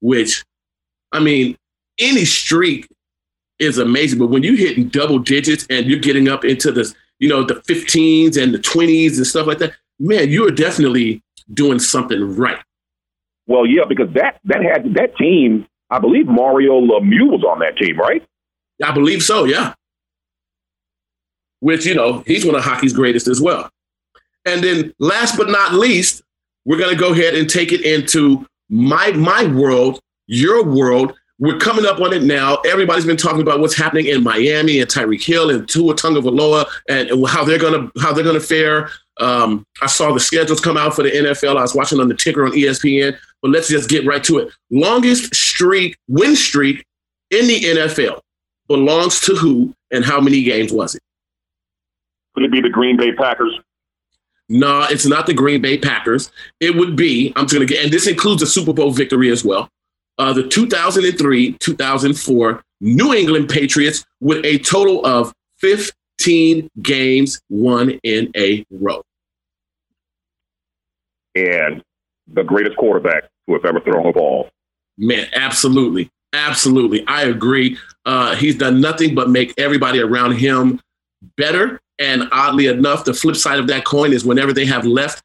which, 0.00 0.44
I 1.12 1.20
mean, 1.20 1.56
any 2.00 2.24
streak 2.24 2.88
is 3.58 3.78
amazing. 3.78 4.18
But 4.18 4.28
when 4.30 4.42
you 4.42 4.56
hit 4.56 4.92
double 4.92 5.18
digits 5.18 5.66
and 5.70 5.86
you're 5.86 6.00
getting 6.00 6.28
up 6.28 6.44
into 6.44 6.72
the, 6.72 6.92
you 7.18 7.28
know, 7.28 7.44
the 7.44 7.54
15s 7.54 8.42
and 8.42 8.54
the 8.54 8.58
20s 8.58 9.16
and 9.16 9.26
stuff 9.26 9.46
like 9.46 9.58
that, 9.58 9.72
man, 9.98 10.30
you 10.30 10.46
are 10.46 10.50
definitely 10.50 11.22
doing 11.52 11.78
something 11.78 12.36
right. 12.36 12.58
Well, 13.46 13.66
yeah, 13.66 13.84
because 13.88 14.12
that 14.14 14.40
that 14.44 14.62
had 14.62 14.94
that 14.94 15.16
team. 15.16 15.66
I 15.92 15.98
believe 15.98 16.26
Mario 16.26 16.80
Lemieux 16.80 17.30
was 17.30 17.44
on 17.44 17.58
that 17.58 17.76
team, 17.76 17.98
right? 17.98 18.24
I 18.82 18.92
believe 18.92 19.22
so, 19.22 19.44
yeah. 19.44 19.74
Which, 21.60 21.84
you 21.84 21.94
know, 21.94 22.24
he's 22.26 22.46
one 22.46 22.54
of 22.54 22.64
hockey's 22.64 22.94
greatest 22.94 23.28
as 23.28 23.42
well. 23.42 23.68
And 24.46 24.64
then 24.64 24.94
last 24.98 25.36
but 25.36 25.50
not 25.50 25.74
least, 25.74 26.22
we're 26.64 26.78
gonna 26.78 26.96
go 26.96 27.12
ahead 27.12 27.34
and 27.34 27.48
take 27.48 27.72
it 27.72 27.82
into 27.82 28.46
my 28.70 29.12
my 29.12 29.46
world, 29.46 30.00
your 30.26 30.64
world. 30.64 31.12
We're 31.38 31.58
coming 31.58 31.84
up 31.84 32.00
on 32.00 32.14
it 32.14 32.22
now. 32.22 32.56
Everybody's 32.66 33.04
been 33.04 33.16
talking 33.18 33.42
about 33.42 33.60
what's 33.60 33.76
happening 33.76 34.06
in 34.06 34.22
Miami 34.22 34.80
and 34.80 34.88
Tyreek 34.88 35.22
Hill 35.22 35.50
and 35.50 35.68
Tua 35.68 35.94
Tagovailoa 35.94 36.66
and, 36.88 37.10
and 37.10 37.26
how 37.28 37.44
they're 37.44 37.58
gonna 37.58 37.90
how 38.00 38.14
they're 38.14 38.24
gonna 38.24 38.40
fare. 38.40 38.88
Um, 39.20 39.66
I 39.82 39.88
saw 39.88 40.12
the 40.12 40.20
schedules 40.20 40.60
come 40.60 40.78
out 40.78 40.96
for 40.96 41.02
the 41.02 41.10
NFL. 41.10 41.58
I 41.58 41.62
was 41.62 41.74
watching 41.74 42.00
on 42.00 42.08
the 42.08 42.14
ticker 42.14 42.46
on 42.46 42.52
ESPN. 42.52 43.16
But 43.42 43.50
let's 43.50 43.68
just 43.68 43.90
get 43.90 44.06
right 44.06 44.22
to 44.24 44.38
it. 44.38 44.52
Longest 44.70 45.34
streak, 45.34 45.96
win 46.08 46.36
streak 46.36 46.84
in 47.30 47.46
the 47.48 47.60
NFL 47.60 48.20
belongs 48.68 49.20
to 49.20 49.34
who 49.34 49.74
and 49.90 50.04
how 50.04 50.20
many 50.20 50.42
games 50.42 50.72
was 50.72 50.94
it? 50.94 51.02
Could 52.34 52.44
it 52.44 52.52
be 52.52 52.60
the 52.60 52.70
Green 52.70 52.96
Bay 52.96 53.12
Packers? 53.12 53.58
No, 54.48 54.86
it's 54.88 55.06
not 55.06 55.26
the 55.26 55.34
Green 55.34 55.60
Bay 55.60 55.78
Packers. 55.78 56.30
It 56.60 56.76
would 56.76 56.96
be, 56.96 57.32
I'm 57.36 57.44
just 57.44 57.54
going 57.54 57.66
to 57.66 57.72
get, 57.72 57.84
and 57.84 57.92
this 57.92 58.06
includes 58.06 58.42
a 58.42 58.46
Super 58.46 58.72
Bowl 58.72 58.90
victory 58.90 59.30
as 59.30 59.44
well. 59.44 59.68
Uh, 60.18 60.32
the 60.32 60.46
2003 60.46 61.52
2004 61.54 62.62
New 62.80 63.14
England 63.14 63.48
Patriots 63.48 64.04
with 64.20 64.44
a 64.44 64.58
total 64.58 65.04
of 65.06 65.32
15 65.58 66.68
games 66.82 67.40
won 67.48 67.98
in 68.02 68.30
a 68.36 68.64
row. 68.70 69.02
And 71.34 71.82
the 72.26 72.42
greatest 72.42 72.76
quarterback 72.76 73.24
who 73.46 73.54
has 73.54 73.62
ever 73.64 73.80
thrown 73.80 74.06
a 74.06 74.12
ball. 74.12 74.50
Man, 74.98 75.26
absolutely. 75.34 76.10
Absolutely. 76.32 77.06
I 77.06 77.24
agree. 77.24 77.76
Uh, 78.06 78.34
he's 78.34 78.56
done 78.56 78.80
nothing 78.80 79.14
but 79.14 79.30
make 79.30 79.54
everybody 79.58 80.00
around 80.00 80.32
him 80.36 80.80
better. 81.36 81.80
And 81.98 82.24
oddly 82.32 82.66
enough, 82.66 83.04
the 83.04 83.14
flip 83.14 83.36
side 83.36 83.58
of 83.58 83.66
that 83.68 83.84
coin 83.84 84.12
is 84.12 84.24
whenever 84.24 84.52
they 84.52 84.64
have 84.64 84.86
left 84.86 85.22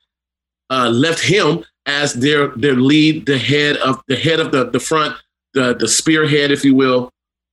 uh, 0.70 0.90
left 0.90 1.22
him 1.22 1.64
as 1.86 2.14
their 2.14 2.50
their 2.50 2.76
lead, 2.76 3.26
the 3.26 3.38
head 3.38 3.78
of 3.78 4.02
the 4.08 4.16
head 4.16 4.40
of 4.40 4.52
the, 4.52 4.70
the 4.70 4.80
front, 4.80 5.16
the 5.54 5.74
the 5.74 5.88
spearhead, 5.88 6.52
if 6.52 6.66
you 6.66 6.76
will, 6.76 7.10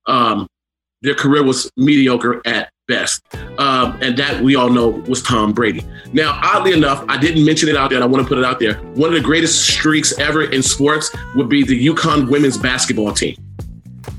um, 0.07 0.49
their 1.03 1.15
career 1.15 1.45
was 1.45 1.71
mediocre 1.77 2.43
at 2.45 2.71
best. 2.87 3.23
Um, 3.59 3.99
and 4.03 4.17
that 4.19 4.43
we 4.43 4.57
all 4.57 4.71
know 4.71 4.89
was 4.89 5.23
Tom 5.23 5.53
Brady. 5.53 5.85
Now, 6.13 6.39
oddly 6.43 6.73
enough, 6.73 7.05
I 7.09 7.19
didn't 7.19 7.45
mention 7.45 7.69
it 7.69 7.77
out 7.77 7.91
there, 7.91 7.97
and 7.97 8.05
I 8.05 8.07
want 8.07 8.23
to 8.25 8.29
put 8.29 8.39
it 8.39 8.45
out 8.45 8.59
there. 8.59 8.75
One 8.95 9.09
of 9.09 9.15
the 9.15 9.21
greatest 9.21 9.69
streaks 9.69 10.17
ever 10.19 10.45
in 10.45 10.63
sports 10.63 11.15
would 11.35 11.49
be 11.49 11.65
the 11.65 11.87
UConn 11.87 12.31
women's 12.31 12.59
basketball 12.59 13.13
team. 13.13 13.37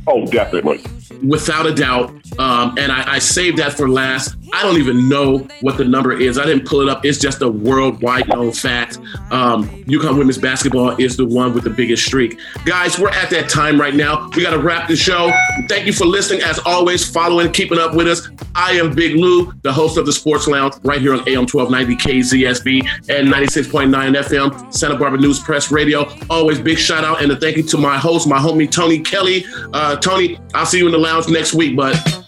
Oh, 0.08 0.26
definitely. 0.28 0.82
without 1.24 1.66
a 1.66 1.74
doubt. 1.74 2.10
Um, 2.40 2.76
and 2.78 2.92
I, 2.92 3.14
I 3.14 3.20
saved 3.20 3.58
that 3.58 3.74
for 3.74 3.90
last. 3.90 4.36
I 4.54 4.64
don't 4.64 4.78
even 4.78 5.10
know 5.10 5.48
what 5.62 5.78
the 5.78 5.86
number 5.86 6.14
is. 6.14 6.38
I 6.38 6.46
didn't 6.46 6.66
pull 6.66 6.82
it 6.82 6.90
up. 6.90 7.06
It's 7.06 7.18
just 7.18 7.42
a 7.42 7.50
worldwide 7.50 8.28
known 8.28 8.52
fact. 8.52 8.98
Um, 9.32 9.68
UConn 9.86 10.18
women's 10.18 10.38
basketball 10.38 10.96
is 10.98 11.18
the 11.18 11.26
one 11.26 11.54
with 11.54 11.64
the 11.64 11.70
biggest 11.70 12.06
streak. 12.06 12.38
Guys, 12.66 13.00
we're 13.00 13.10
at 13.10 13.30
that 13.30 13.50
time 13.50 13.80
right 13.80 13.96
now. 13.96 14.30
We 14.36 14.44
got 14.44 14.52
to 14.52 14.60
wrap 14.60 14.88
the 14.88 14.96
show. 14.96 15.32
Thank 15.68 15.86
you 15.86 15.94
for 15.94 16.06
listening. 16.06 16.42
As 16.42 16.60
always, 16.66 17.08
following, 17.10 17.52
keeping 17.52 17.80
up 17.80 17.96
with 17.96 18.08
us. 18.08 18.30
I 18.56 18.72
am 18.74 18.94
Big 18.94 19.16
Lou, 19.16 19.52
the 19.64 19.74
host 19.74 19.98
of 19.98 20.06
the 20.06 20.14
Sports 20.14 20.48
Lounge, 20.48 20.76
right 20.84 21.02
here 21.02 21.14
on 21.14 21.20
AM 21.28 21.46
1290 21.46 21.96
KZSB 21.96 22.82
and 23.10 23.28
96.9 23.28 23.90
FM, 23.92 24.74
Santa 24.74 24.98
Barbara 24.98 25.20
News 25.20 25.40
Press 25.40 25.72
Radio. 25.72 26.10
Always 26.30 26.60
big 26.60 26.78
shout 26.78 27.04
out 27.04 27.22
and 27.22 27.32
a 27.32 27.36
thank 27.36 27.58
you 27.58 27.64
to 27.64 27.78
my 27.78 27.98
host, 27.98 28.28
my 28.28 28.38
homie 28.38 28.70
Tony 28.70 29.00
Kelly. 29.00 29.46
Uh, 29.74 29.96
Tony, 29.98 30.40
I'll 30.54 30.66
see 30.66 30.78
you 30.78 30.86
in 30.86 30.92
the 30.92 30.98
lounge 30.98 31.28
next 31.28 31.54
week, 31.54 31.76
bud. 31.76 32.25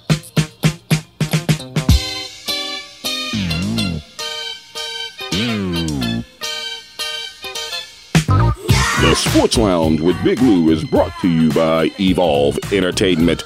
Sports 9.38 9.58
Lounge 9.60 10.02
with 10.02 10.24
Big 10.24 10.42
Lou 10.42 10.72
is 10.72 10.84
brought 10.84 11.12
to 11.22 11.30
you 11.30 11.52
by 11.52 11.92
Evolve 12.00 12.58
Entertainment. 12.74 13.44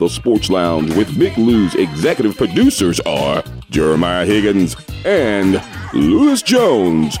The 0.00 0.08
Sports 0.08 0.50
Lounge 0.50 0.92
with 0.96 1.16
Big 1.16 1.38
Lou's 1.38 1.76
executive 1.76 2.36
producers 2.36 2.98
are 3.06 3.44
Jeremiah 3.70 4.26
Higgins 4.26 4.74
and 5.04 5.62
Lewis 5.94 6.42
Jones. 6.42 7.16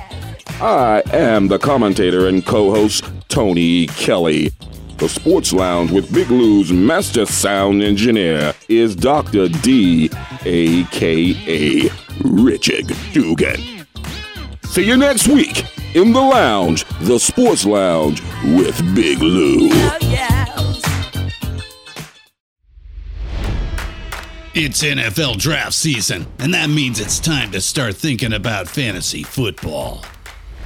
I 0.60 1.04
am 1.12 1.46
the 1.46 1.60
commentator 1.60 2.26
and 2.26 2.44
co 2.44 2.72
host, 2.72 3.04
Tony 3.28 3.86
Kelly. 3.86 4.50
The 4.96 5.08
Sports 5.08 5.52
Lounge 5.52 5.92
with 5.92 6.12
Big 6.12 6.28
Lou's 6.28 6.72
master 6.72 7.24
sound 7.24 7.84
engineer 7.84 8.52
is 8.68 8.96
Dr. 8.96 9.46
D, 9.48 10.10
aka 10.44 11.88
Richard 12.24 12.88
Dugan. 13.12 13.86
See 14.64 14.82
you 14.82 14.96
next 14.96 15.28
week 15.28 15.64
in 15.94 16.12
the 16.12 16.20
lounge, 16.20 16.84
the 17.00 17.18
sports 17.18 17.64
lounge 17.64 18.22
with 18.44 18.94
Big 18.94 19.20
Lou. 19.20 19.68
It's 24.54 24.82
NFL 24.82 25.38
draft 25.38 25.72
season, 25.72 26.26
and 26.40 26.52
that 26.52 26.68
means 26.68 26.98
it's 26.98 27.20
time 27.20 27.52
to 27.52 27.60
start 27.60 27.94
thinking 27.94 28.32
about 28.32 28.68
fantasy 28.68 29.22
football. 29.22 30.04